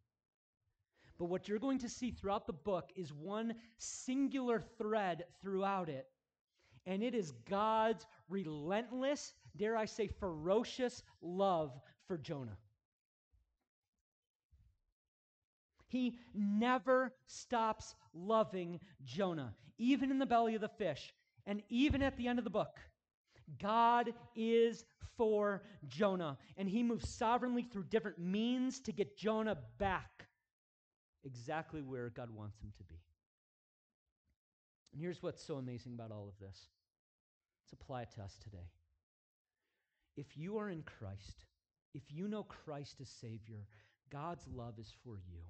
But 1.18 1.26
what 1.26 1.48
you're 1.48 1.60
going 1.60 1.80
to 1.80 1.90
see 1.90 2.12
throughout 2.12 2.48
the 2.48 2.54
book 2.54 2.92
is 2.96 3.14
one 3.14 3.54
singular 3.78 4.64
thread 4.78 5.26
throughout 5.42 5.90
it, 5.90 6.08
and 6.86 7.04
it 7.04 7.14
is 7.14 7.34
God's 7.50 8.08
relentless, 8.30 9.34
dare 9.58 9.76
I 9.76 9.86
say, 9.86 10.08
ferocious 10.08 11.04
love 11.22 11.78
for 12.08 12.18
Jonah. 12.18 12.58
He 15.90 16.18
never 16.34 17.14
stops 17.26 17.96
loving 18.14 18.80
Jonah, 19.04 19.54
even 19.78 20.12
in 20.12 20.20
the 20.20 20.26
belly 20.26 20.56
of 20.56 20.62
the 20.62 20.70
fish, 20.70 21.14
and 21.46 21.62
even 21.68 22.02
at 22.02 22.16
the 22.16 22.28
end 22.28 22.40
of 22.40 22.46
the 22.46 22.52
book. 22.52 22.80
God 23.62 24.14
is 24.36 24.86
for 25.18 25.64
Jonah, 25.88 26.38
and 26.58 26.70
he 26.70 26.84
moves 26.84 27.10
sovereignly 27.10 27.64
through 27.64 27.86
different 27.86 28.20
means 28.20 28.80
to 28.82 28.92
get 28.92 29.18
Jonah 29.18 29.58
back 29.80 30.28
exactly 31.24 31.82
where 31.82 32.10
God 32.10 32.30
wants 32.30 32.60
him 32.62 32.72
to 32.78 32.84
be. 32.84 33.02
And 34.94 35.02
here's 35.02 35.22
what's 35.22 35.44
so 35.44 35.56
amazing 35.56 35.94
about 35.94 36.12
all 36.12 36.28
of 36.28 36.40
this 36.40 36.68
let's 37.64 37.74
apply 37.74 38.04
it 38.04 38.12
to 38.16 38.22
us 38.22 38.38
today. 38.44 38.70
If 40.16 40.38
you 40.38 40.58
are 40.60 40.70
in 40.70 40.84
Christ, 40.84 41.46
if 41.94 42.04
you 42.10 42.28
know 42.28 42.44
Christ 42.44 43.02
as 43.02 43.10
Savior, 43.10 43.66
God's 44.12 44.46
love 44.54 44.78
is 44.80 44.94
for 45.04 45.18
you. 45.18 45.42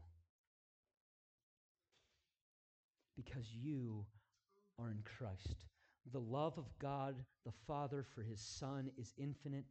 Because 3.26 3.47
you 3.51 4.05
are 4.80 4.89
in 4.89 5.03
Christ. 5.17 5.65
The 6.13 6.20
love 6.20 6.57
of 6.57 6.65
God 6.80 7.15
the 7.45 7.51
Father 7.67 8.05
for 8.15 8.22
his 8.22 8.39
Son 8.39 8.89
is 8.97 9.13
infinite. 9.17 9.65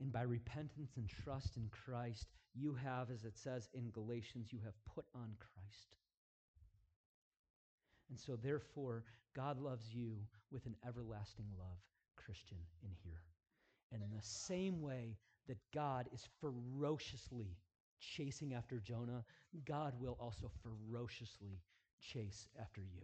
And 0.00 0.12
by 0.12 0.22
repentance 0.22 0.92
and 0.96 1.08
trust 1.08 1.56
in 1.56 1.68
Christ, 1.70 2.28
you 2.54 2.76
have, 2.84 3.10
as 3.10 3.24
it 3.24 3.36
says 3.36 3.68
in 3.74 3.90
Galatians, 3.90 4.52
you 4.52 4.60
have 4.64 4.74
put 4.94 5.04
on 5.12 5.30
Christ. 5.40 5.96
And 8.10 8.18
so, 8.18 8.36
therefore, 8.36 9.02
God 9.34 9.60
loves 9.60 9.92
you 9.92 10.12
with 10.52 10.64
an 10.66 10.76
everlasting 10.86 11.46
love, 11.58 11.78
Christian, 12.16 12.58
in 12.84 12.90
here. 13.02 13.22
And 13.92 14.02
in 14.02 14.10
the 14.16 14.22
same 14.22 14.80
way 14.80 15.16
that 15.48 15.58
God 15.74 16.08
is 16.12 16.28
ferociously 16.40 17.56
chasing 17.98 18.54
after 18.54 18.78
Jonah, 18.78 19.24
God 19.66 19.94
will 20.00 20.16
also 20.20 20.48
ferociously 20.62 21.58
chase 22.00 22.48
after 22.60 22.80
you. 22.80 23.02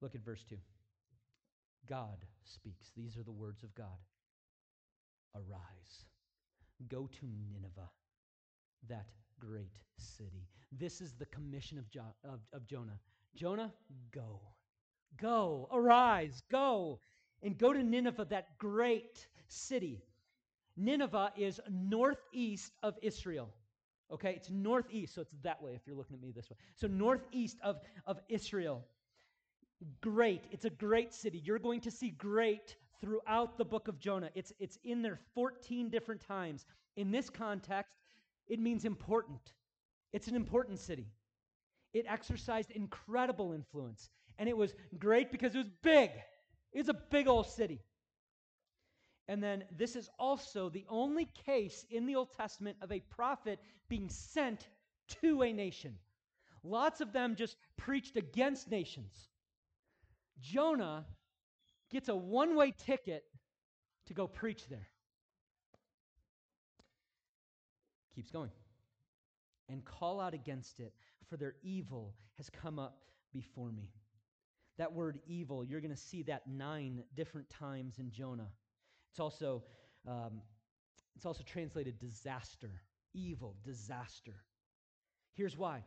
Look 0.00 0.14
at 0.14 0.24
verse 0.24 0.44
2. 0.48 0.56
God 1.88 2.24
speaks. 2.44 2.92
These 2.96 3.16
are 3.16 3.22
the 3.22 3.32
words 3.32 3.62
of 3.62 3.74
God. 3.74 3.86
Arise, 5.34 6.04
go 6.88 7.08
to 7.08 7.26
Nineveh, 7.52 7.90
that 8.88 9.06
great 9.40 9.78
city. 9.98 10.46
This 10.70 11.00
is 11.00 11.12
the 11.12 11.26
commission 11.26 11.78
of, 11.78 11.90
jo- 11.90 12.14
of, 12.24 12.40
of 12.52 12.66
Jonah. 12.66 12.98
Jonah, 13.34 13.72
go. 14.12 14.40
Go, 15.20 15.68
arise, 15.72 16.42
go, 16.50 17.00
and 17.42 17.56
go 17.58 17.72
to 17.72 17.82
Nineveh, 17.82 18.26
that 18.30 18.58
great 18.58 19.26
city. 19.48 20.02
Nineveh 20.76 21.32
is 21.36 21.60
northeast 21.70 22.72
of 22.82 22.94
Israel. 23.02 23.48
Okay, 24.12 24.34
it's 24.36 24.50
northeast, 24.50 25.14
so 25.14 25.22
it's 25.22 25.34
that 25.42 25.62
way 25.62 25.72
if 25.74 25.82
you're 25.86 25.96
looking 25.96 26.16
at 26.16 26.22
me 26.22 26.30
this 26.30 26.48
way. 26.50 26.56
So, 26.76 26.86
northeast 26.86 27.58
of, 27.62 27.80
of 28.06 28.20
Israel. 28.28 28.84
Great. 30.00 30.44
It's 30.50 30.64
a 30.64 30.70
great 30.70 31.12
city. 31.12 31.42
You're 31.44 31.58
going 31.58 31.80
to 31.82 31.90
see 31.90 32.10
great 32.10 32.76
throughout 33.00 33.58
the 33.58 33.64
book 33.64 33.88
of 33.88 33.98
Jonah. 33.98 34.30
It's, 34.34 34.52
it's 34.58 34.78
in 34.84 35.02
there 35.02 35.18
14 35.34 35.90
different 35.90 36.20
times. 36.20 36.64
In 36.96 37.10
this 37.10 37.28
context, 37.28 37.92
it 38.46 38.60
means 38.60 38.84
important. 38.84 39.52
It's 40.12 40.28
an 40.28 40.36
important 40.36 40.78
city. 40.78 41.08
It 41.92 42.06
exercised 42.08 42.70
incredible 42.70 43.52
influence. 43.52 44.10
And 44.38 44.48
it 44.48 44.56
was 44.56 44.74
great 44.98 45.30
because 45.30 45.54
it 45.54 45.58
was 45.58 45.70
big. 45.82 46.10
It's 46.72 46.88
a 46.88 46.94
big 46.94 47.28
old 47.28 47.46
city. 47.46 47.80
And 49.28 49.42
then 49.42 49.64
this 49.76 49.96
is 49.96 50.10
also 50.18 50.68
the 50.68 50.84
only 50.88 51.28
case 51.46 51.86
in 51.90 52.06
the 52.06 52.16
Old 52.16 52.32
Testament 52.36 52.76
of 52.82 52.92
a 52.92 53.00
prophet 53.00 53.58
being 53.88 54.08
sent 54.08 54.68
to 55.22 55.42
a 55.42 55.52
nation. 55.52 55.94
Lots 56.62 57.00
of 57.00 57.12
them 57.12 57.36
just 57.36 57.56
preached 57.76 58.16
against 58.16 58.70
nations. 58.70 59.28
Jonah 60.40 61.06
gets 61.90 62.08
a 62.08 62.16
one 62.16 62.54
way 62.56 62.74
ticket 62.76 63.24
to 64.06 64.14
go 64.14 64.26
preach 64.26 64.68
there. 64.68 64.88
Keeps 68.14 68.30
going. 68.30 68.50
And 69.68 69.84
call 69.84 70.20
out 70.20 70.34
against 70.34 70.80
it, 70.80 70.92
for 71.28 71.36
their 71.38 71.54
evil 71.62 72.14
has 72.36 72.50
come 72.50 72.78
up 72.78 73.04
before 73.32 73.72
me. 73.72 73.90
That 74.76 74.92
word 74.92 75.20
evil, 75.26 75.64
you're 75.64 75.80
going 75.80 75.90
to 75.90 75.96
see 75.96 76.22
that 76.24 76.46
nine 76.46 77.04
different 77.16 77.48
times 77.48 77.98
in 77.98 78.10
Jonah. 78.10 78.50
It's 79.14 79.20
also, 79.20 79.62
um, 80.08 80.42
it's 81.14 81.24
also 81.24 81.44
translated 81.44 82.00
disaster, 82.00 82.82
evil, 83.14 83.54
disaster. 83.64 84.34
Here's 85.34 85.56
why. 85.56 85.84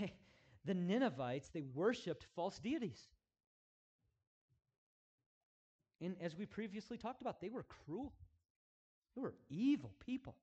They, 0.00 0.12
the 0.64 0.74
Ninevites, 0.74 1.50
they 1.50 1.62
worshiped 1.62 2.26
false 2.34 2.58
deities. 2.58 3.00
And 6.00 6.16
as 6.20 6.36
we 6.36 6.44
previously 6.44 6.96
talked 6.96 7.20
about, 7.20 7.40
they 7.40 7.50
were 7.50 7.64
cruel. 7.84 8.12
They 9.14 9.22
were 9.22 9.34
evil 9.48 9.92
people. 10.04 10.34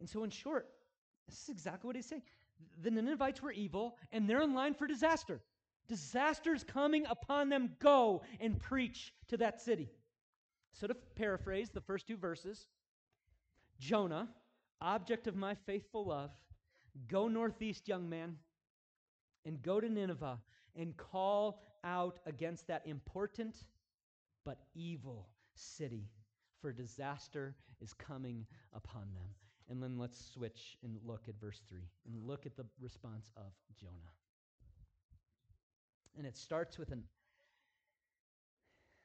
And 0.00 0.08
so, 0.08 0.24
in 0.24 0.30
short, 0.30 0.66
this 1.28 1.40
is 1.44 1.50
exactly 1.50 1.86
what 1.86 1.94
he's 1.94 2.06
saying. 2.06 2.22
The 2.82 2.90
Ninevites 2.90 3.40
were 3.40 3.52
evil, 3.52 3.96
and 4.10 4.28
they're 4.28 4.42
in 4.42 4.54
line 4.54 4.74
for 4.74 4.88
disaster. 4.88 5.40
Disaster's 5.88 6.64
coming 6.64 7.06
upon 7.06 7.48
them. 7.48 7.70
Go 7.80 8.22
and 8.40 8.58
preach 8.58 9.12
to 9.28 9.36
that 9.38 9.60
city. 9.60 9.88
So, 10.72 10.86
to 10.86 10.94
paraphrase 10.94 11.70
the 11.70 11.80
first 11.80 12.06
two 12.06 12.16
verses 12.16 12.66
Jonah, 13.78 14.28
object 14.80 15.26
of 15.26 15.36
my 15.36 15.54
faithful 15.54 16.06
love, 16.06 16.30
go 17.08 17.28
northeast, 17.28 17.88
young 17.88 18.08
man, 18.08 18.36
and 19.44 19.62
go 19.62 19.80
to 19.80 19.88
Nineveh 19.88 20.38
and 20.76 20.96
call 20.96 21.62
out 21.84 22.18
against 22.26 22.66
that 22.66 22.82
important 22.86 23.56
but 24.44 24.58
evil 24.74 25.28
city, 25.54 26.08
for 26.60 26.72
disaster 26.72 27.54
is 27.80 27.92
coming 27.92 28.46
upon 28.74 29.02
them. 29.14 29.28
And 29.70 29.82
then 29.82 29.98
let's 29.98 30.32
switch 30.32 30.78
and 30.82 30.98
look 31.04 31.28
at 31.28 31.38
verse 31.40 31.60
3 31.68 31.80
and 32.06 32.26
look 32.26 32.46
at 32.46 32.56
the 32.56 32.64
response 32.80 33.30
of 33.36 33.52
Jonah. 33.78 34.17
And 36.18 36.26
it 36.26 36.36
starts 36.36 36.76
with 36.78 36.90
an 36.90 37.04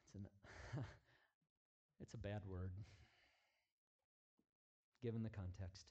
it's 0.04 0.14
an 0.16 0.26
it's 2.00 2.14
a 2.14 2.18
bad 2.18 2.42
word 2.46 2.70
given 5.02 5.22
the 5.22 5.30
context. 5.30 5.86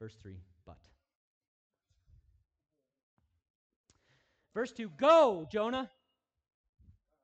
Verse 0.00 0.16
3, 0.22 0.36
but. 0.64 0.78
Verse 4.54 4.70
2, 4.72 4.90
go, 4.96 5.46
Jonah. 5.50 5.90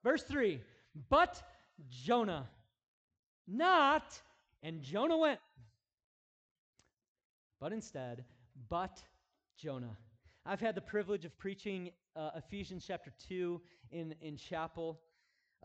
Verse 0.02 0.24
3, 0.24 0.60
but 1.08 1.40
Jonah. 1.88 2.48
Not, 3.46 4.20
and 4.62 4.82
Jonah 4.82 5.16
went. 5.16 5.40
But 7.60 7.72
instead, 7.72 8.24
but 8.68 9.00
Jonah. 9.56 9.96
I've 10.46 10.60
had 10.60 10.74
the 10.74 10.80
privilege 10.80 11.24
of 11.24 11.36
preaching 11.38 11.90
uh, 12.16 12.30
Ephesians 12.36 12.84
chapter 12.86 13.12
2 13.28 13.60
in, 13.92 14.14
in 14.22 14.36
chapel, 14.36 15.00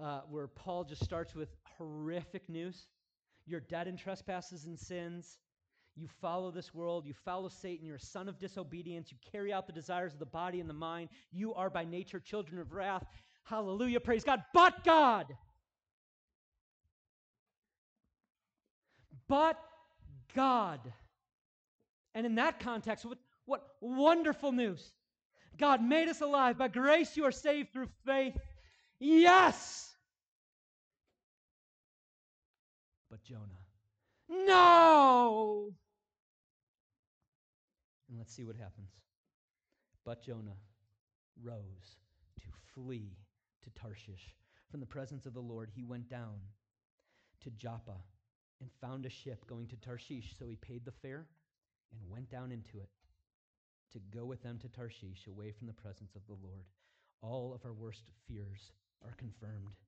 uh, 0.02 0.22
where 0.30 0.48
Paul 0.48 0.84
just 0.84 1.04
starts 1.04 1.34
with 1.34 1.50
horrific 1.78 2.50
news. 2.50 2.88
You're 3.46 3.62
dead 3.62 3.88
in 3.88 3.96
trespasses 3.96 4.66
and 4.66 4.78
sins. 4.78 5.40
You 5.96 6.10
follow 6.20 6.52
this 6.52 6.74
world. 6.74 7.06
You 7.06 7.14
follow 7.14 7.48
Satan. 7.48 7.86
You're 7.86 7.96
a 7.96 8.00
son 8.00 8.28
of 8.28 8.38
disobedience. 8.38 9.12
You 9.12 9.18
carry 9.32 9.54
out 9.54 9.66
the 9.66 9.74
desires 9.74 10.12
of 10.12 10.20
the 10.20 10.26
body 10.26 10.60
and 10.60 10.70
the 10.70 10.74
mind. 10.74 11.10
You 11.32 11.54
are 11.54 11.70
by 11.70 11.86
nature 11.86 12.20
children 12.20 12.60
of 12.60 12.74
wrath. 12.74 13.06
Hallelujah. 13.44 14.02
Praise 14.02 14.26
God. 14.26 14.44
But 14.54 14.84
God. 14.84 15.34
But 19.30 19.58
God. 20.36 20.82
And 22.14 22.26
in 22.26 22.36
that 22.36 22.60
context, 22.60 23.06
what, 23.06 23.20
what 23.46 23.62
wonderful 23.82 24.52
news. 24.52 24.84
God 25.58 25.82
made 25.82 26.10
us 26.10 26.22
alive. 26.22 26.58
By 26.58 26.68
grace, 26.68 27.16
you 27.16 27.26
are 27.26 27.32
saved 27.32 27.72
through 27.72 27.90
faith. 28.06 28.38
Yes. 29.00 29.90
But 33.10 33.24
Jonah. 33.24 33.42
No. 34.30 35.74
And 38.10 38.18
let's 38.18 38.34
see 38.34 38.44
what 38.44 38.56
happens. 38.56 38.90
But 40.06 40.24
Jonah 40.24 40.58
rose 41.42 41.98
to 42.38 42.46
flee 42.74 43.18
to 43.64 43.70
Tarshish. 43.82 44.36
From 44.70 44.80
the 44.80 44.86
presence 44.86 45.26
of 45.26 45.34
the 45.34 45.40
Lord, 45.40 45.70
he 45.74 45.84
went 45.84 46.10
down 46.10 46.36
to 47.44 47.50
Joppa 47.52 47.96
and 48.62 48.70
found 48.82 49.06
a 49.06 49.10
ship 49.10 49.46
going 49.48 49.68
to 49.68 49.76
Tarshish. 49.78 50.36
So 50.38 50.48
he 50.48 50.56
paid 50.56 50.86
the 50.86 50.92
fare 50.92 51.26
and 51.92 52.12
went 52.12 52.30
down 52.30 52.52
into 52.52 52.80
it 52.80 52.90
to 53.96 54.18
go 54.18 54.26
with 54.26 54.44
them 54.44 54.60
to 54.60 54.68
Tarshish, 54.68 55.26
away 55.28 55.52
from 55.52 55.68
the 55.68 55.74
presence 55.74 56.16
of 56.18 56.22
the 56.28 56.36
Lord. 56.46 56.66
All 57.22 57.54
of 57.54 57.66
our 57.66 57.72
worst 57.72 58.04
fears 58.28 58.74
are 59.06 59.14
confirmed. 59.18 59.80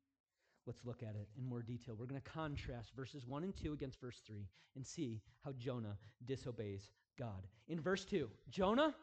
Let's 0.66 0.86
look 0.86 1.03
at 1.03 1.16
it 1.16 1.28
in 1.38 1.45
more 1.45 1.62
detail. 1.62 1.95
We're 1.99 2.05
going 2.05 2.22
to 2.22 2.30
contrast 2.30 2.93
verses 2.95 3.26
1 3.28 3.43
and 3.43 3.53
2 3.55 3.74
against 3.74 3.99
verse 3.99 4.22
3 4.26 4.47
and 4.78 4.86
see 4.86 5.22
how 5.43 5.51
Jonah 5.58 5.97
disobeys 6.26 6.89
God. 7.20 7.45
In 7.68 7.82
verse 7.82 8.05
2, 8.05 8.30
Jonah, 8.49 8.95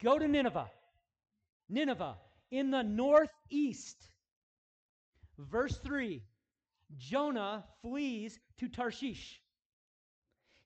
go 0.00 0.16
to 0.16 0.28
Nineveh. 0.28 0.70
Nineveh, 1.68 2.16
in 2.52 2.70
the 2.70 2.82
northeast. 2.82 3.96
Verse 5.38 5.76
3, 5.78 6.22
Jonah 6.98 7.64
flees 7.82 8.38
to 8.58 8.68
Tarshish. 8.68 9.40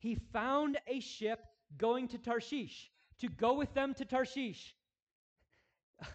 He 0.01 0.17
found 0.35 0.79
a 0.87 1.01
ship 1.01 1.41
going 1.79 2.09
to 2.09 2.19
Tarshish. 2.19 2.91
To 3.21 3.29
go 3.29 3.55
with 3.55 3.73
them 3.75 3.95
to 3.95 4.05
Tarshish. 4.05 4.75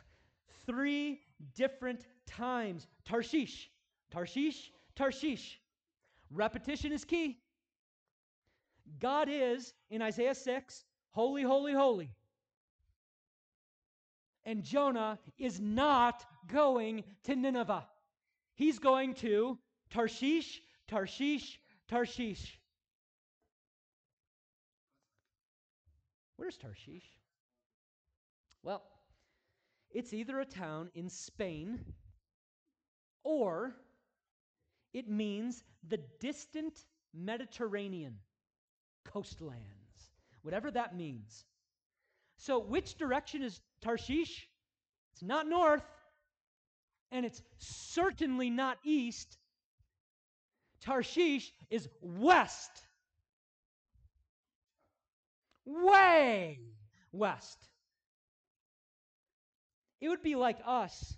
Three 0.66 1.22
different 1.56 2.06
times. 2.26 2.88
Tarshish, 3.06 3.70
Tarshish, 4.12 4.72
Tarshish. 4.95 5.60
Repetition 6.32 6.91
is 6.91 7.06
key. 7.06 7.39
God 9.00 9.28
is, 9.30 9.74
in 9.89 10.02
Isaiah 10.02 10.36
6, 10.36 10.84
holy, 11.12 11.43
holy, 11.43 11.74
holy. 11.74 12.12
And 14.45 14.64
Jonah 14.64 15.20
is 15.38 15.60
not 15.60 16.26
going 16.47 17.04
to 17.24 17.36
Nineveh. 17.36 17.86
He's 18.56 18.80
going 18.80 19.14
to 19.16 19.58
Tarshish, 19.89 20.62
Tarshish, 20.88 21.60
Tarshish. 21.88 22.59
Where's 26.40 26.56
Tarshish? 26.56 27.04
Well, 28.64 28.82
it's 29.92 30.14
either 30.14 30.40
a 30.40 30.46
town 30.46 30.90
in 30.96 31.10
Spain 31.10 31.82
or 33.26 33.76
it 34.94 35.10
means 35.10 35.66
the 35.86 36.00
distant 36.22 36.86
Mediterranean 37.14 38.20
coastlands, 39.04 40.14
whatever 40.42 40.72
that 40.72 40.96
means. 40.96 41.44
So, 42.38 42.58
which 42.58 42.96
direction 42.96 43.44
is 43.44 43.60
Tarshish? 43.82 44.48
It's 45.12 45.22
not 45.22 45.46
north, 45.46 45.84
and 47.12 47.26
it's 47.26 47.42
certainly 47.58 48.50
not 48.50 48.78
east. 48.86 49.38
Tarshish 50.80 51.52
is 51.70 51.90
west. 52.02 52.86
Way 55.70 56.59
west. 57.11 57.70
It 60.01 60.09
would 60.09 60.24
be 60.24 60.36
like 60.36 60.57
us 60.65 61.15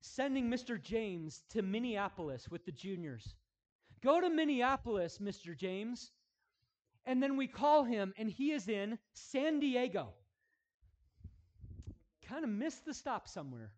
sending 0.00 0.50
Mr. 0.50 0.82
James 0.82 1.42
to 1.50 1.62
Minneapolis 1.62 2.48
with 2.48 2.64
the 2.64 2.72
juniors. 2.72 3.34
Go 4.02 4.20
to 4.20 4.28
Minneapolis, 4.28 5.18
Mr. 5.18 5.56
James. 5.56 6.10
And 7.04 7.22
then 7.22 7.36
we 7.36 7.46
call 7.46 7.84
him, 7.84 8.12
and 8.18 8.28
he 8.28 8.52
is 8.52 8.68
in 8.68 8.98
San 9.14 9.60
Diego. 9.60 10.08
Kind 12.26 12.44
of 12.44 12.50
missed 12.50 12.84
the 12.84 12.94
stop 12.94 13.28
somewhere. 13.28 13.72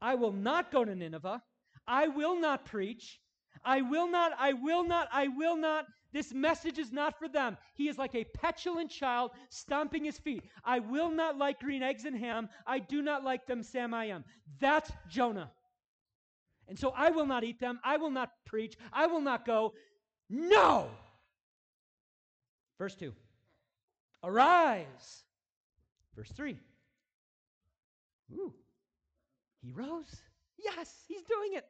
I 0.00 0.16
will 0.16 0.32
not 0.32 0.72
go 0.72 0.84
to 0.84 0.94
Nineveh. 0.94 1.42
I 1.86 2.08
will 2.08 2.40
not 2.40 2.64
preach. 2.64 3.20
I 3.64 3.82
will 3.82 4.10
not, 4.10 4.32
I 4.38 4.52
will 4.54 4.84
not, 4.84 5.08
I 5.12 5.28
will 5.28 5.56
not. 5.56 5.86
This 6.12 6.34
message 6.34 6.78
is 6.78 6.92
not 6.92 7.18
for 7.18 7.28
them. 7.28 7.56
He 7.74 7.88
is 7.88 7.96
like 7.96 8.14
a 8.14 8.24
petulant 8.24 8.90
child 8.90 9.30
stomping 9.48 10.04
his 10.04 10.18
feet. 10.18 10.44
I 10.64 10.78
will 10.78 11.10
not 11.10 11.38
like 11.38 11.60
green 11.60 11.82
eggs 11.82 12.04
and 12.04 12.16
ham. 12.16 12.48
I 12.66 12.80
do 12.80 13.02
not 13.02 13.24
like 13.24 13.46
them, 13.46 13.62
Sam 13.62 13.94
I 13.94 14.06
am. 14.06 14.24
That's 14.60 14.90
Jonah. 15.08 15.50
And 16.68 16.78
so 16.78 16.92
I 16.96 17.10
will 17.10 17.26
not 17.26 17.44
eat 17.44 17.60
them. 17.60 17.80
I 17.84 17.96
will 17.96 18.10
not 18.10 18.30
preach. 18.44 18.76
I 18.92 19.06
will 19.06 19.20
not 19.20 19.46
go. 19.46 19.72
No! 20.28 20.88
Verse 22.78 22.94
2 22.94 23.12
Arise. 24.24 25.24
Verse 26.14 26.30
3 26.32 26.58
Ooh, 28.34 28.54
he 29.60 29.70
rose. 29.72 30.22
Yes, 30.58 31.04
he's 31.06 31.22
doing 31.22 31.54
it. 31.54 31.66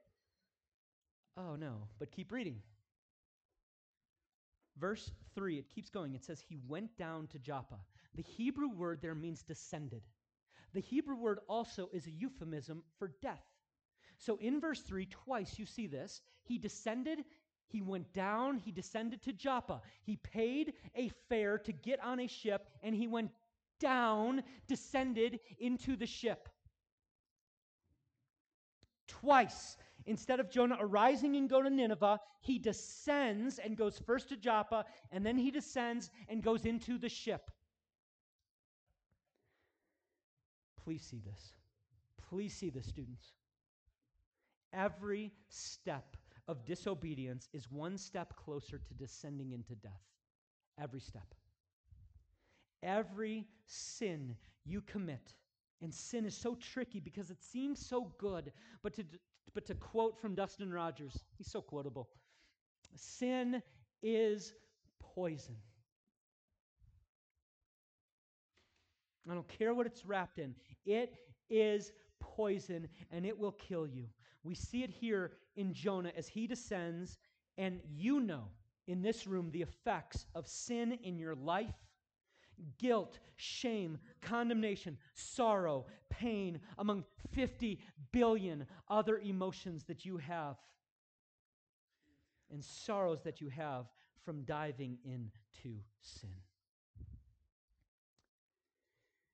Oh 1.36 1.56
no, 1.56 1.88
but 1.98 2.10
keep 2.12 2.30
reading. 2.30 2.60
Verse 4.78 5.10
3, 5.34 5.58
it 5.58 5.68
keeps 5.68 5.90
going. 5.90 6.14
It 6.14 6.24
says, 6.24 6.40
He 6.40 6.58
went 6.66 6.96
down 6.96 7.26
to 7.28 7.38
Joppa. 7.38 7.78
The 8.14 8.22
Hebrew 8.22 8.68
word 8.68 9.00
there 9.00 9.14
means 9.14 9.42
descended. 9.42 10.02
The 10.74 10.80
Hebrew 10.80 11.16
word 11.16 11.40
also 11.48 11.90
is 11.92 12.06
a 12.06 12.10
euphemism 12.10 12.82
for 12.98 13.12
death. 13.20 13.44
So 14.18 14.36
in 14.36 14.60
verse 14.60 14.80
3, 14.80 15.06
twice 15.06 15.58
you 15.58 15.66
see 15.66 15.86
this. 15.86 16.22
He 16.44 16.58
descended, 16.58 17.24
he 17.66 17.82
went 17.82 18.12
down, 18.12 18.56
he 18.56 18.70
descended 18.70 19.22
to 19.22 19.32
Joppa. 19.32 19.82
He 20.02 20.16
paid 20.16 20.74
a 20.94 21.10
fare 21.28 21.58
to 21.58 21.72
get 21.72 22.02
on 22.02 22.20
a 22.20 22.26
ship, 22.26 22.68
and 22.82 22.94
he 22.94 23.06
went 23.06 23.30
down, 23.80 24.42
descended 24.68 25.40
into 25.58 25.96
the 25.96 26.06
ship. 26.06 26.48
Twice 29.08 29.76
Instead 30.06 30.40
of 30.40 30.50
Jonah 30.50 30.76
arising 30.80 31.36
and 31.36 31.48
go 31.48 31.62
to 31.62 31.70
Nineveh, 31.70 32.18
he 32.40 32.58
descends 32.58 33.58
and 33.58 33.76
goes 33.76 33.98
first 33.98 34.28
to 34.30 34.36
Joppa, 34.36 34.84
and 35.10 35.24
then 35.24 35.38
he 35.38 35.50
descends 35.50 36.10
and 36.28 36.42
goes 36.42 36.64
into 36.64 36.98
the 36.98 37.08
ship. 37.08 37.50
Please 40.82 41.02
see 41.02 41.20
this. 41.24 41.54
Please 42.28 42.54
see 42.54 42.70
this, 42.70 42.86
students. 42.86 43.32
Every 44.72 45.32
step 45.48 46.16
of 46.48 46.64
disobedience 46.64 47.48
is 47.52 47.70
one 47.70 47.96
step 47.96 48.34
closer 48.36 48.78
to 48.78 48.94
descending 48.94 49.52
into 49.52 49.74
death. 49.76 50.02
Every 50.80 51.00
step. 51.00 51.34
Every 52.82 53.46
sin 53.66 54.34
you 54.64 54.80
commit, 54.80 55.34
and 55.82 55.94
sin 55.94 56.24
is 56.24 56.36
so 56.36 56.56
tricky 56.56 56.98
because 56.98 57.30
it 57.30 57.42
seems 57.42 57.84
so 57.84 58.12
good, 58.18 58.52
but 58.82 58.94
to, 58.94 59.04
but 59.54 59.66
to 59.66 59.74
quote 59.74 60.18
from 60.18 60.34
Dustin 60.34 60.72
Rogers, 60.72 61.24
he's 61.36 61.50
so 61.50 61.60
quotable 61.60 62.08
sin 62.94 63.62
is 64.02 64.52
poison. 65.00 65.56
I 69.30 69.34
don't 69.34 69.48
care 69.48 69.72
what 69.72 69.86
it's 69.86 70.04
wrapped 70.04 70.38
in, 70.38 70.54
it 70.84 71.14
is 71.48 71.92
poison 72.18 72.88
and 73.10 73.24
it 73.24 73.38
will 73.38 73.52
kill 73.52 73.86
you. 73.86 74.06
We 74.44 74.54
see 74.54 74.82
it 74.82 74.90
here 74.90 75.32
in 75.56 75.72
Jonah 75.72 76.12
as 76.16 76.26
he 76.26 76.46
descends, 76.46 77.18
and 77.56 77.80
you 77.88 78.20
know 78.20 78.48
in 78.88 79.02
this 79.02 79.26
room 79.26 79.50
the 79.52 79.62
effects 79.62 80.26
of 80.34 80.48
sin 80.48 80.98
in 81.04 81.18
your 81.18 81.36
life 81.36 81.74
guilt, 82.78 83.18
shame, 83.36 83.98
condemnation, 84.20 84.98
sorrow, 85.14 85.86
pain, 86.10 86.60
among 86.78 87.04
50 87.32 87.80
billion 88.12 88.66
other 88.88 89.18
emotions 89.18 89.84
that 89.84 90.04
you 90.04 90.16
have, 90.18 90.56
and 92.50 92.62
sorrows 92.62 93.22
that 93.22 93.40
you 93.40 93.48
have 93.48 93.86
from 94.24 94.42
diving 94.42 94.98
into 95.04 95.78
sin. 96.02 96.30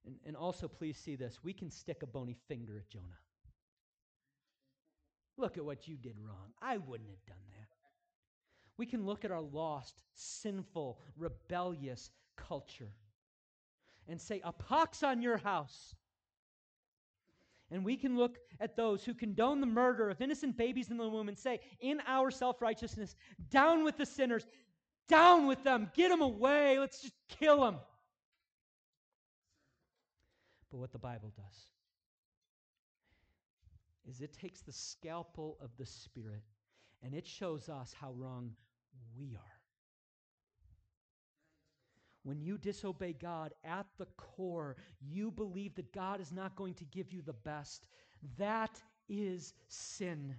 And, 0.07 0.17
and 0.25 0.37
also, 0.37 0.69
please 0.69 0.97
see 0.97 1.17
this 1.17 1.39
we 1.43 1.53
can 1.53 1.71
stick 1.71 2.03
a 2.03 2.07
bony 2.07 2.37
finger 2.49 2.79
at 2.79 2.89
Jonah. 2.89 3.05
Look 5.37 5.57
at 5.57 5.65
what 5.65 5.87
you 5.87 5.97
did 5.97 6.17
wrong. 6.19 6.53
I 6.61 6.79
wouldn't 6.79 7.11
have 7.11 7.27
done 7.27 7.45
that. 7.51 7.69
We 8.77 8.87
can 8.87 9.05
look 9.05 9.25
at 9.25 9.31
our 9.31 9.41
lost, 9.41 10.03
sinful, 10.15 11.01
rebellious 11.17 12.11
culture 12.37 12.93
and 14.09 14.21
say, 14.21 14.41
A 14.45 14.53
pox 14.53 15.03
on 15.03 15.23
your 15.23 15.37
house. 15.37 15.95
And 17.71 17.85
we 17.85 17.97
can 17.97 18.17
look 18.17 18.39
at 18.61 18.77
those 18.77 19.05
who 19.05 19.13
condone 19.13 19.61
the 19.61 19.67
murder 19.67 20.09
of 20.09 20.23
innocent 20.23 20.57
babies 20.57 20.91
in 20.91 20.97
the 20.97 21.09
womb 21.09 21.29
and 21.29 21.39
say, 21.39 21.61
in 21.81 22.01
our 22.07 22.31
self 22.31 22.63
righteousness, 22.63 23.15
down 23.51 23.85
with 23.85 23.99
the 23.99 24.07
sinners, 24.07 24.47
down 25.07 25.47
with 25.47 25.63
them, 25.65 25.91
get 25.95 26.09
them 26.09 26.23
away, 26.23 26.79
let's 26.79 27.03
just 27.03 27.15
kill 27.29 27.61
them. 27.61 27.77
But 30.71 30.79
what 30.79 30.93
the 30.93 30.99
Bible 30.99 31.33
does 31.37 31.67
is 34.09 34.23
it 34.23 34.33
takes 34.33 34.61
the 34.63 34.73
scalpel 34.73 35.59
of 35.61 35.71
the 35.79 35.87
Spirit 35.87 36.43
and 37.03 37.15
it 37.15 37.27
shows 37.27 37.69
us 37.69 37.95
how 37.99 38.13
wrong 38.13 38.53
we 39.19 39.37
are. 39.37 39.58
When 42.29 42.43
you 42.43 42.59
disobey 42.59 43.15
God 43.15 43.55
at 43.65 43.87
the 43.97 44.05
core, 44.19 44.77
you 45.01 45.31
believe 45.31 45.75
that 45.77 45.95
God 45.95 46.21
is 46.21 46.31
not 46.31 46.57
going 46.57 46.75
to 46.75 46.85
give 46.85 47.11
you 47.11 47.23
the 47.23 47.33
best. 47.33 47.87
That 48.37 48.83
is 49.09 49.55
sin. 49.69 50.35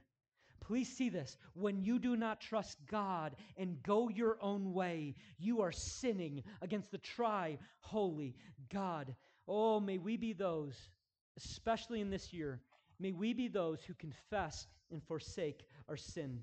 Please 0.60 0.88
see 0.88 1.10
this. 1.10 1.36
When 1.56 1.82
you 1.82 1.98
do 1.98 2.16
not 2.16 2.42
trust 2.42 2.78
God 2.86 3.36
and 3.58 3.82
go 3.82 4.08
your 4.08 4.38
own 4.40 4.72
way, 4.72 5.16
you 5.40 5.62
are 5.62 5.72
sinning 5.72 6.44
against 6.62 6.92
the 6.92 7.00
tri 7.00 7.58
holy 7.80 8.36
God. 8.72 9.16
Oh, 9.48 9.80
may 9.80 9.98
we 9.98 10.16
be 10.16 10.34
those, 10.34 10.76
especially 11.38 12.02
in 12.02 12.12
this 12.12 12.32
year, 12.32 12.62
may 13.00 13.14
we 13.14 13.34
be 13.34 13.48
those 13.48 13.82
who 13.82 13.96
confess 13.96 14.68
and 14.92 15.02
forsake 15.02 15.66
our 15.88 15.98
sin. 15.98 16.42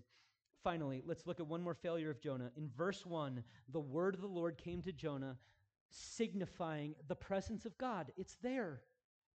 Finally, 0.66 1.00
let's 1.06 1.28
look 1.28 1.38
at 1.38 1.46
one 1.46 1.62
more 1.62 1.74
failure 1.74 2.10
of 2.10 2.20
Jonah. 2.20 2.50
In 2.56 2.68
verse 2.76 3.06
1, 3.06 3.44
the 3.68 3.78
word 3.78 4.16
of 4.16 4.20
the 4.20 4.26
Lord 4.26 4.58
came 4.58 4.82
to 4.82 4.90
Jonah, 4.90 5.36
signifying 5.90 6.96
the 7.06 7.14
presence 7.14 7.66
of 7.66 7.78
God. 7.78 8.10
It's 8.16 8.36
there. 8.42 8.80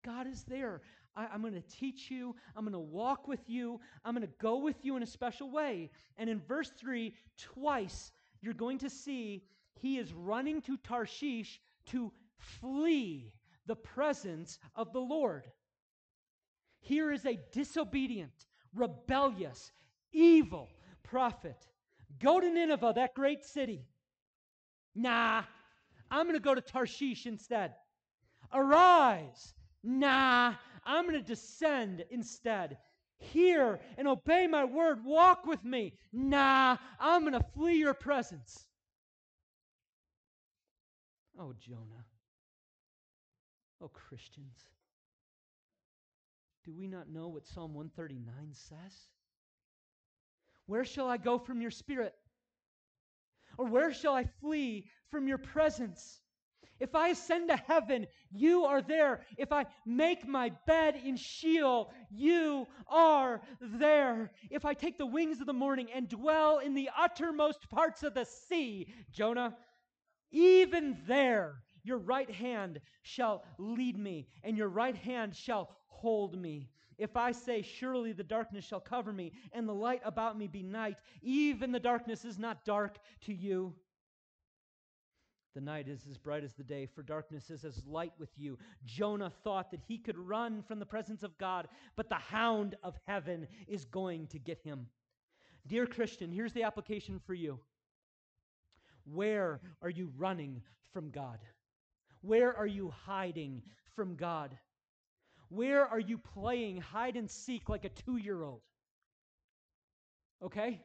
God 0.04 0.26
is 0.26 0.44
there. 0.46 0.82
I, 1.16 1.28
am 1.32 1.42
going 1.42 1.54
to 1.54 1.62
teach 1.62 2.10
you. 2.10 2.36
I'm 2.56 2.64
going 2.64 2.74
to 2.74 2.80
walk 2.80 3.28
with 3.28 3.48
you. 3.48 3.80
I'm 4.04 4.16
going 4.16 4.26
to 4.26 4.34
go 4.42 4.58
with 4.58 4.78
you 4.82 4.98
in 4.98 5.04
a 5.04 5.06
special 5.06 5.52
way. 5.52 5.92
And 6.18 6.32
in 6.32 6.42
verse 6.48 6.72
3, 6.80 7.14
twice, 7.38 8.12
you're 8.42 8.56
going 8.56 8.80
to 8.80 8.90
see 8.90 9.44
He 9.76 10.00
is 10.00 10.12
running 10.12 10.64
to 10.64 10.78
Tarshish 10.78 11.62
to 11.92 12.12
flee 12.40 13.32
the 13.68 13.76
presence 13.76 14.58
of 14.76 14.94
the 14.94 15.00
Lord. 15.00 15.46
Here 16.80 17.12
is 17.12 17.24
a 17.28 17.38
disobedient, 17.52 18.48
rebellious, 18.74 19.72
evil 20.12 20.70
prophet. 21.10 21.57
Go 22.20 22.39
to 22.39 22.49
Nineveh, 22.49 22.93
that 22.95 23.16
great 23.16 23.43
city. 23.43 23.86
Nah, 24.95 25.43
I'm 26.12 26.26
going 26.26 26.36
to 26.36 26.41
go 26.41 26.55
to 26.55 26.62
Tarshish 26.62 27.26
instead. 27.26 27.74
Arise. 28.53 29.53
Nah, 29.84 30.55
I'm 30.86 31.07
going 31.07 31.16
to 31.16 31.26
descend 31.26 32.03
instead. 32.10 32.78
Hear 33.20 33.80
and 33.97 34.07
obey 34.07 34.47
my 34.47 34.66
word. 34.66 35.03
Walk 35.03 35.45
with 35.45 35.64
me. 35.64 35.93
Nah, 36.12 36.78
I'm 36.99 37.22
going 37.22 37.34
to 37.34 37.45
flee 37.53 37.76
your 37.76 37.93
presence. 37.93 38.66
Oh, 41.38 41.53
Jonah. 41.60 42.05
Oh, 43.82 43.89
Christians. 43.89 44.57
Do 46.66 46.74
we 46.74 46.88
not 46.88 47.10
know 47.10 47.28
what 47.30 47.47
Psalm 47.47 47.74
139 47.74 48.34
says? 48.51 49.10
Where 50.70 50.86
shall 50.86 51.10
I 51.10 51.18
go 51.18 51.40
from 51.40 51.62
your 51.62 51.72
spirit? 51.72 52.14
Or 53.58 53.66
where 53.66 53.92
shall 53.92 54.14
I 54.14 54.26
flee 54.40 54.86
from 55.10 55.28
your 55.28 55.40
presence? 55.40 56.22
If 56.80 56.94
I 56.94 57.08
ascend 57.08 57.50
to 57.50 57.56
heaven, 57.56 58.06
you 58.32 58.66
are 58.66 58.84
there. 58.84 59.22
If 59.36 59.52
I 59.52 59.66
make 59.88 60.28
my 60.28 60.52
bed 60.68 60.96
in 61.04 61.18
Sheol, 61.18 61.92
you 62.12 62.68
are 62.88 63.42
there. 63.60 64.30
If 64.52 64.64
I 64.64 64.76
take 64.76 65.00
the 65.00 65.08
wings 65.08 65.42
of 65.42 65.48
the 65.48 65.54
morning 65.54 65.88
and 65.92 66.08
dwell 66.08 66.60
in 66.60 66.76
the 66.76 66.92
uttermost 66.96 67.68
parts 67.72 68.04
of 68.04 68.14
the 68.14 68.26
sea, 68.26 68.94
Jonah, 69.12 69.58
even 70.32 71.00
there 71.08 71.64
your 71.84 71.98
right 71.98 72.30
hand 72.30 72.80
shall 73.02 73.44
lead 73.58 73.98
me, 73.98 74.28
and 74.44 74.56
your 74.56 74.70
right 74.70 74.96
hand 74.96 75.36
shall 75.36 75.76
hold 75.88 76.40
me. 76.40 76.70
If 77.00 77.16
I 77.16 77.32
say, 77.32 77.62
Surely 77.64 78.12
the 78.12 78.24
darkness 78.24 78.66
shall 78.66 78.82
cover 78.82 79.12
me, 79.12 79.32
and 79.54 79.68
the 79.68 79.74
light 79.74 80.02
about 80.04 80.38
me 80.38 80.47
be 80.47 80.62
night, 80.62 80.97
even 81.24 81.72
the 81.72 81.80
darkness 81.80 82.26
is 82.26 82.38
not 82.38 82.66
dark 82.66 83.00
to 83.22 83.34
you. 83.34 83.74
The 85.56 85.62
night 85.62 85.88
is 85.88 86.06
as 86.10 86.18
bright 86.18 86.43
as 86.43 86.54
the 86.54 86.64
day, 86.64 86.86
for 86.86 87.02
darkness 87.02 87.50
is 87.50 87.66
as 87.66 87.84
light 87.86 88.14
with 88.20 88.30
you. 88.38 88.58
Jonah 88.86 89.32
thought 89.43 89.72
that 89.72 89.82
he 89.88 89.97
could 89.97 90.18
run 90.18 90.62
from 90.62 90.78
the 90.78 90.86
presence 90.86 91.24
of 91.24 91.38
God, 91.38 91.68
but 91.95 92.10
the 92.10 92.16
hound 92.16 92.76
of 92.84 93.00
heaven 93.08 93.47
is 93.68 93.86
going 93.86 94.28
to 94.28 94.38
get 94.38 94.62
him. 94.62 94.86
Dear 95.66 95.88
Christian, 95.88 96.32
here's 96.32 96.54
the 96.54 96.64
application 96.64 97.20
for 97.26 97.34
you. 97.34 97.60
Where 99.06 99.62
are 99.82 99.89
you 99.89 100.12
running 100.18 100.62
from 100.93 101.10
God? 101.10 101.39
Where 102.22 102.56
are 102.56 102.68
you 102.68 102.93
hiding 103.06 103.64
from 103.95 104.16
God? 104.16 104.58
Where 105.50 105.86
are 105.86 106.00
you 106.00 106.18
playing 106.18 106.82
hide 106.82 107.16
and 107.16 107.30
seek 107.30 107.70
like 107.70 107.86
a 107.86 107.89
two 107.89 108.18
year 108.18 108.41
old? 108.41 108.62
Okay? 110.43 110.82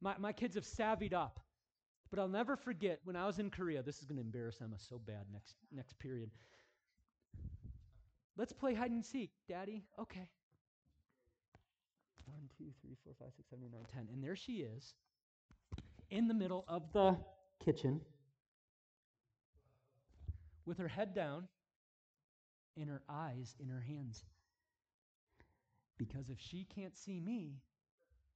My, 0.00 0.14
my 0.18 0.32
kids 0.32 0.54
have 0.56 0.64
savvied 0.64 1.12
up. 1.12 1.40
But 2.10 2.18
I'll 2.18 2.28
never 2.28 2.56
forget 2.56 3.00
when 3.04 3.16
I 3.16 3.26
was 3.26 3.38
in 3.38 3.48
Korea. 3.48 3.82
This 3.82 3.98
is 3.98 4.04
going 4.04 4.16
to 4.16 4.22
embarrass 4.22 4.60
Emma 4.60 4.76
so 4.78 4.98
bad 4.98 5.24
next, 5.32 5.54
next 5.74 5.98
period. 5.98 6.30
Let's 8.36 8.52
play 8.52 8.74
hide 8.74 8.90
and 8.90 9.04
seek, 9.04 9.30
Daddy. 9.48 9.84
Okay. 9.98 10.28
One, 12.26 12.48
two, 12.58 12.66
three, 12.82 12.96
four, 13.02 13.14
five, 13.18 13.32
six, 13.34 13.48
seven, 13.48 13.64
eight, 13.64 13.72
nine, 13.72 13.86
ten. 13.94 14.08
And 14.12 14.22
there 14.22 14.36
she 14.36 14.66
is 14.76 14.94
in 16.10 16.28
the 16.28 16.34
middle 16.34 16.64
of 16.68 16.92
the 16.92 17.16
kitchen 17.64 18.00
with 20.66 20.78
her 20.78 20.88
head 20.88 21.14
down 21.14 21.48
and 22.76 22.88
her 22.88 23.02
eyes 23.08 23.54
in 23.60 23.68
her 23.68 23.80
hands. 23.80 24.24
Because 25.98 26.30
if 26.30 26.38
she 26.40 26.66
can't 26.74 26.96
see 26.96 27.20
me, 27.20 27.60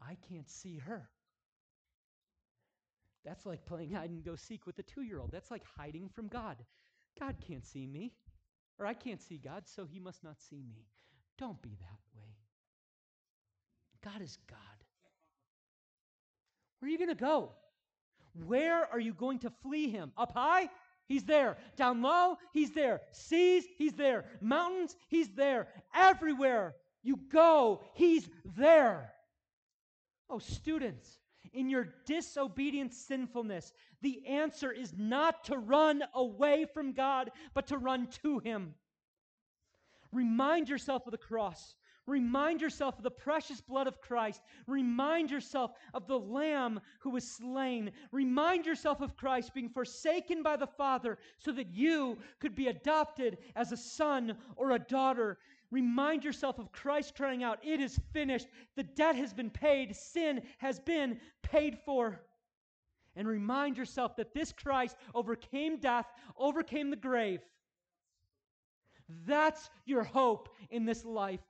I 0.01 0.17
can't 0.29 0.49
see 0.49 0.79
her. 0.79 1.09
That's 3.25 3.45
like 3.45 3.67
playing 3.67 3.93
hide 3.93 4.11
and 4.11 4.25
go 4.25 4.37
seek 4.37 4.67
with 4.67 4.79
a 4.79 4.83
two 4.83 5.03
year 5.03 5.19
old. 5.19 5.33
That's 5.33 5.51
like 5.51 5.63
hiding 5.77 6.09
from 6.09 6.29
God. 6.29 6.57
God 7.19 7.37
can't 7.47 7.65
see 7.65 7.87
me, 7.87 8.13
or 8.79 8.87
I 8.87 8.95
can't 8.95 9.21
see 9.21 9.39
God, 9.39 9.65
so 9.67 9.85
he 9.85 9.99
must 9.99 10.23
not 10.23 10.39
see 10.39 10.63
me. 10.63 10.87
Don't 11.39 11.61
be 11.61 11.77
that 11.81 12.01
way. 12.15 12.37
God 14.05 14.23
is 14.23 14.39
God. 14.49 14.59
Where 16.79 16.89
are 16.89 16.93
you 16.93 16.99
going 16.99 17.09
to 17.09 17.15
go? 17.15 17.51
Where 18.45 18.87
are 18.93 19.01
you 19.01 19.15
going 19.15 19.39
to 19.41 19.51
flee 19.63 19.89
him? 19.89 20.13
Up 20.17 20.33
high? 20.35 20.69
He's 21.07 21.25
there. 21.25 21.57
Down 21.77 22.03
low, 22.03 22.37
he's 22.53 22.73
there. 22.73 23.01
Seas, 23.13 23.65
he's 23.79 23.95
there. 23.95 24.25
Mountains, 24.41 24.97
he's 25.09 25.29
there. 25.31 25.69
Everywhere 25.95 26.75
you 27.03 27.21
go, 27.31 27.85
he's 27.95 28.29
there. 28.57 29.13
Oh, 30.29 30.41
students, 30.41 31.21
in 31.53 31.71
your 31.71 31.95
disobedient 32.05 32.93
sinfulness, 32.93 33.73
the 34.03 34.27
answer 34.27 34.73
is 34.73 34.93
not 34.97 35.45
to 35.45 35.57
run 35.57 36.03
away 36.15 36.67
from 36.75 36.93
God, 36.93 37.31
but 37.55 37.69
to 37.69 37.79
run 37.79 38.09
to 38.23 38.41
him. 38.41 38.75
Remind 40.13 40.69
yourself 40.69 41.07
of 41.07 41.13
the 41.13 41.19
cross. 41.19 41.77
Remind 42.07 42.61
yourself 42.61 42.97
of 42.97 43.03
the 43.03 43.11
precious 43.11 43.61
blood 43.61 43.89
of 43.89 44.01
Christ. 44.01 44.43
Remind 44.67 45.31
yourself 45.31 45.73
of 45.93 46.07
the 46.07 46.19
Lamb 46.19 46.81
who 47.01 47.11
was 47.11 47.29
slain. 47.29 47.91
Remind 48.13 48.65
yourself 48.65 49.01
of 49.01 49.17
Christ 49.17 49.53
being 49.55 49.69
forsaken 49.69 50.43
by 50.43 50.57
the 50.57 50.69
Father 50.69 51.19
so 51.39 51.51
that 51.53 51.73
you 51.73 52.17
could 52.39 52.55
be 52.55 52.69
adopted 52.69 53.39
as 53.57 53.73
a 53.73 53.77
son 53.77 54.37
or 54.55 54.73
a 54.73 54.79
daughter. 54.79 55.39
Remind 55.73 56.25
yourself 56.25 56.61
of 56.61 56.71
Christ 56.71 57.17
crying 57.17 57.43
out, 57.43 57.59
It 57.65 57.81
is 57.81 57.99
finished. 58.13 58.47
The 58.77 58.85
debt 58.85 59.17
has 59.17 59.35
been 59.35 59.51
paid, 59.51 59.97
sin 59.97 60.43
has 60.59 60.79
been 60.79 61.19
paid 61.43 61.77
for. 61.85 62.21
And 63.17 63.27
remind 63.27 63.77
yourself 63.77 64.15
that 64.17 64.33
this 64.33 64.53
Christ 64.53 64.97
overcame 65.15 65.79
death, 65.79 66.07
overcame 66.37 66.91
the 66.91 66.97
grave. 66.97 67.41
That's 69.27 69.71
your 69.87 70.05
hope 70.05 70.51
in 70.71 70.85
this 70.85 71.05
life. 71.05 71.41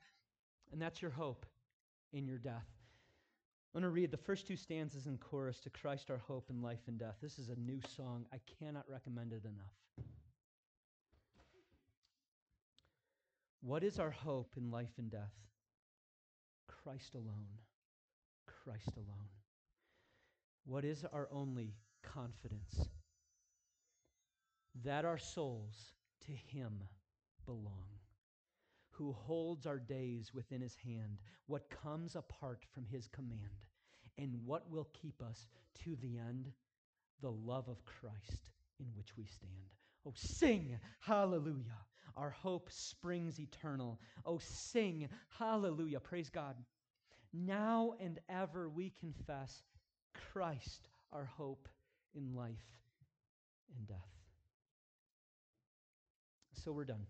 And 0.73 0.81
that's 0.81 1.01
your 1.01 1.11
hope 1.11 1.47
in 2.13 2.27
your 2.27 2.39
death. 2.39 2.67
I'm 3.75 3.83
going 3.83 3.91
to 3.91 3.95
read 3.95 4.11
the 4.11 4.17
first 4.17 4.47
two 4.47 4.57
stanzas 4.57 5.07
in 5.07 5.19
chorus 5.19 5.61
to 5.61 5.71
Christ 5.71 6.11
our 6.11 6.23
hope 6.27 6.49
in 6.49 6.63
life 6.63 6.81
and 6.87 6.99
death. 6.99 7.17
This 7.21 7.39
is 7.39 7.51
a 7.51 7.57
new 7.57 7.79
song. 7.95 8.25
I 8.33 8.39
cannot 8.59 8.85
recommend 8.89 9.33
it 9.33 9.45
enough. 9.45 10.07
What 13.61 13.85
is 13.85 13.99
our 13.99 14.11
hope 14.11 14.55
in 14.57 14.71
life 14.71 14.93
and 14.97 15.11
death? 15.11 15.35
Christ 16.69 17.15
alone. 17.15 17.59
Christ 18.65 18.97
alone. 18.97 19.29
What 20.65 20.85
is 20.85 21.05
our 21.13 21.29
only 21.31 21.75
confidence? 22.03 22.89
That 24.85 25.05
our 25.05 25.19
souls 25.19 25.93
to 26.27 26.33
Him 26.33 26.83
belong 27.45 27.96
who 28.97 29.13
holds 29.13 29.67
our 29.67 29.79
days 29.79 30.33
within 30.35 30.61
his 30.61 30.77
hand, 30.85 31.19
what 31.47 31.71
comes 31.71 32.17
apart 32.17 32.65
from 32.73 32.87
his 32.87 33.09
command, 33.09 33.65
and 34.19 34.35
what 34.45 34.71
will 34.71 34.89
keep 35.01 35.23
us 35.23 35.47
to 35.85 35.97
the 35.97 36.19
end? 36.19 36.51
The 37.23 37.31
love 37.31 37.69
of 37.69 37.85
Christ 37.85 38.51
in 38.81 38.87
which 38.95 39.17
we 39.17 39.25
stand. 39.25 39.53
Oh, 40.07 40.13
sing 40.15 40.79
hallelujah. 41.01 41.79
Our 42.17 42.31
hope 42.31 42.71
springs 42.71 43.39
eternal. 43.39 44.01
Oh, 44.25 44.39
sing 44.39 45.09
hallelujah. 45.39 46.01
Praise 46.01 46.31
God. 46.31 46.57
Now 47.33 47.95
and 48.01 48.19
ever 48.29 48.69
we 48.69 48.93
confess 49.01 49.63
Christ, 50.33 50.89
our 51.13 51.27
hope 51.37 51.69
in 52.15 52.35
life 52.35 52.55
and 53.77 53.87
death. 53.87 53.97
So 56.65 56.73
we're 56.73 56.85
done. 56.85 57.07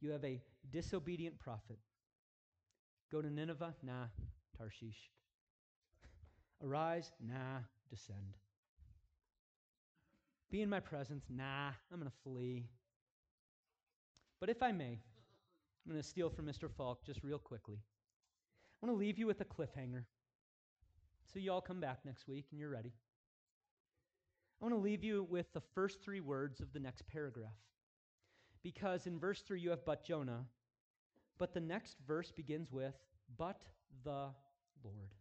You 0.00 0.10
have 0.10 0.24
a 0.24 0.40
disobedient 0.70 1.38
prophet. 1.38 1.78
Go 3.10 3.22
to 3.22 3.30
Nineveh? 3.30 3.74
Nah, 3.82 4.06
Tarshish. 4.56 5.10
Arise? 6.64 7.12
Nah, 7.20 7.60
descend. 7.90 8.36
Be 10.50 10.62
in 10.62 10.70
my 10.70 10.80
presence? 10.80 11.24
Nah, 11.28 11.68
I'm 11.92 11.98
going 11.98 12.10
to 12.10 12.16
flee. 12.22 12.66
But 14.40 14.50
if 14.50 14.62
I 14.62 14.72
may, 14.72 14.98
I'm 15.86 15.92
going 15.92 16.02
to 16.02 16.06
steal 16.06 16.30
from 16.30 16.46
Mr. 16.46 16.70
Falk 16.70 17.04
just 17.04 17.22
real 17.22 17.38
quickly. 17.38 17.78
I 17.78 18.86
want 18.86 18.96
to 18.96 18.98
leave 18.98 19.18
you 19.18 19.26
with 19.26 19.40
a 19.40 19.44
cliffhanger. 19.44 20.04
So 21.32 21.38
you 21.38 21.52
all 21.52 21.60
come 21.60 21.80
back 21.80 22.00
next 22.04 22.28
week 22.28 22.46
and 22.50 22.60
you're 22.60 22.70
ready. 22.70 22.92
I 24.60 24.64
want 24.64 24.74
to 24.74 24.80
leave 24.80 25.04
you 25.04 25.26
with 25.28 25.52
the 25.52 25.62
first 25.74 26.00
three 26.02 26.20
words 26.20 26.60
of 26.60 26.72
the 26.72 26.80
next 26.80 27.06
paragraph 27.08 27.52
because 28.66 29.06
in 29.06 29.16
verse 29.16 29.42
3 29.42 29.60
you 29.60 29.70
have 29.70 29.84
but 29.84 30.04
Jonah, 30.04 30.44
but 31.38 31.54
the 31.54 31.60
next 31.60 31.98
verse 32.04 32.32
begins 32.32 32.72
with 32.72 32.94
but 33.38 33.60
the 34.02 34.26
Lord. 34.82 35.14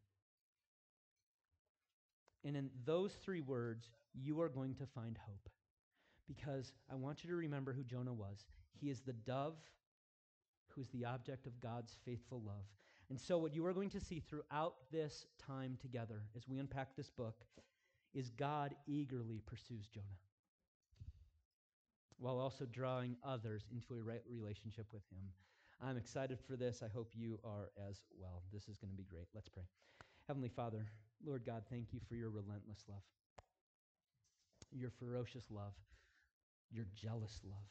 And 2.43 2.57
in 2.57 2.71
those 2.85 3.13
three 3.23 3.41
words, 3.41 3.91
you 4.15 4.41
are 4.41 4.49
going 4.49 4.73
to 4.73 4.87
find 4.87 5.15
hope. 5.27 5.47
Because 6.27 6.73
I 6.91 6.95
want 6.95 7.23
you 7.23 7.29
to 7.29 7.35
remember 7.35 7.71
who 7.71 7.83
Jonah 7.83 8.13
was. 8.13 8.47
He 8.81 8.89
is 8.89 9.01
the 9.01 9.13
dove 9.13 9.57
who 10.69 10.81
is 10.81 10.89
the 10.89 11.05
object 11.05 11.45
of 11.45 11.59
God's 11.59 11.95
faithful 12.03 12.41
love. 12.43 12.65
And 13.11 13.21
so, 13.21 13.37
what 13.37 13.53
you 13.53 13.63
are 13.67 13.73
going 13.73 13.91
to 13.91 13.99
see 13.99 14.21
throughout 14.21 14.73
this 14.91 15.27
time 15.45 15.77
together 15.79 16.23
as 16.35 16.47
we 16.47 16.57
unpack 16.57 16.95
this 16.95 17.11
book 17.11 17.45
is 18.15 18.31
God 18.31 18.73
eagerly 18.87 19.43
pursues 19.45 19.85
Jonah 19.85 20.17
while 22.17 22.39
also 22.39 22.65
drawing 22.65 23.15
others 23.23 23.65
into 23.71 23.93
a 23.93 24.03
right 24.03 24.23
relationship 24.29 24.87
with 24.93 25.03
Him. 25.11 25.29
I'm 25.81 25.97
excited 25.97 26.39
for 26.47 26.55
this. 26.55 26.81
I 26.83 26.87
hope 26.87 27.11
you 27.13 27.39
are 27.43 27.71
as 27.89 28.01
well. 28.17 28.43
This 28.53 28.67
is 28.67 28.77
going 28.77 28.91
to 28.91 28.97
be 28.97 29.07
great. 29.09 29.27
Let's 29.33 29.49
pray. 29.49 29.63
Heavenly 30.27 30.49
Father, 30.49 30.85
Lord 31.25 31.45
God, 31.45 31.63
thank 31.69 31.93
you 31.93 31.99
for 32.07 32.15
your 32.15 32.29
relentless 32.29 32.83
love, 32.87 33.03
your 34.71 34.89
ferocious 34.89 35.45
love, 35.51 35.73
your 36.71 36.85
jealous 36.95 37.41
love 37.43 37.69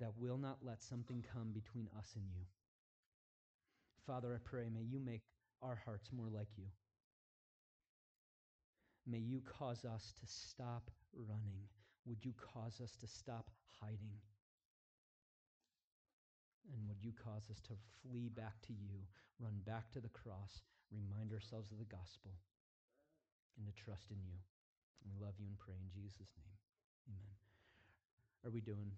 that 0.00 0.16
will 0.16 0.38
not 0.38 0.58
let 0.62 0.82
something 0.82 1.24
come 1.34 1.50
between 1.52 1.88
us 1.98 2.12
and 2.14 2.24
you. 2.30 2.44
Father, 4.06 4.34
I 4.34 4.38
pray, 4.48 4.68
may 4.72 4.82
you 4.82 5.00
make 5.00 5.22
our 5.60 5.80
hearts 5.84 6.10
more 6.12 6.28
like 6.32 6.48
you. 6.56 6.64
May 9.06 9.18
you 9.18 9.42
cause 9.58 9.84
us 9.84 10.12
to 10.20 10.26
stop 10.26 10.90
running. 11.12 11.66
Would 12.08 12.24
you 12.24 12.32
cause 12.40 12.80
us 12.80 12.96
to 13.04 13.06
stop 13.06 13.50
hiding? 13.80 14.16
And 16.72 16.88
would 16.88 17.04
you 17.04 17.12
cause 17.12 17.44
us 17.52 17.60
to 17.68 17.76
flee 18.00 18.32
back 18.32 18.60
to 18.68 18.72
you, 18.72 19.04
run 19.38 19.60
back 19.64 19.92
to 19.92 20.00
the 20.00 20.08
cross, 20.08 20.64
remind 20.88 21.32
ourselves 21.32 21.70
of 21.70 21.78
the 21.78 21.84
gospel, 21.84 22.32
and 23.56 23.68
to 23.68 23.72
trust 23.76 24.10
in 24.10 24.16
you? 24.24 24.40
We 25.04 25.12
love 25.20 25.34
you 25.38 25.46
and 25.46 25.58
pray 25.58 25.76
in 25.76 25.88
Jesus' 25.92 26.32
name. 26.36 26.56
Amen. 27.12 27.36
Are 28.44 28.50
we 28.50 28.60
doing? 28.60 28.92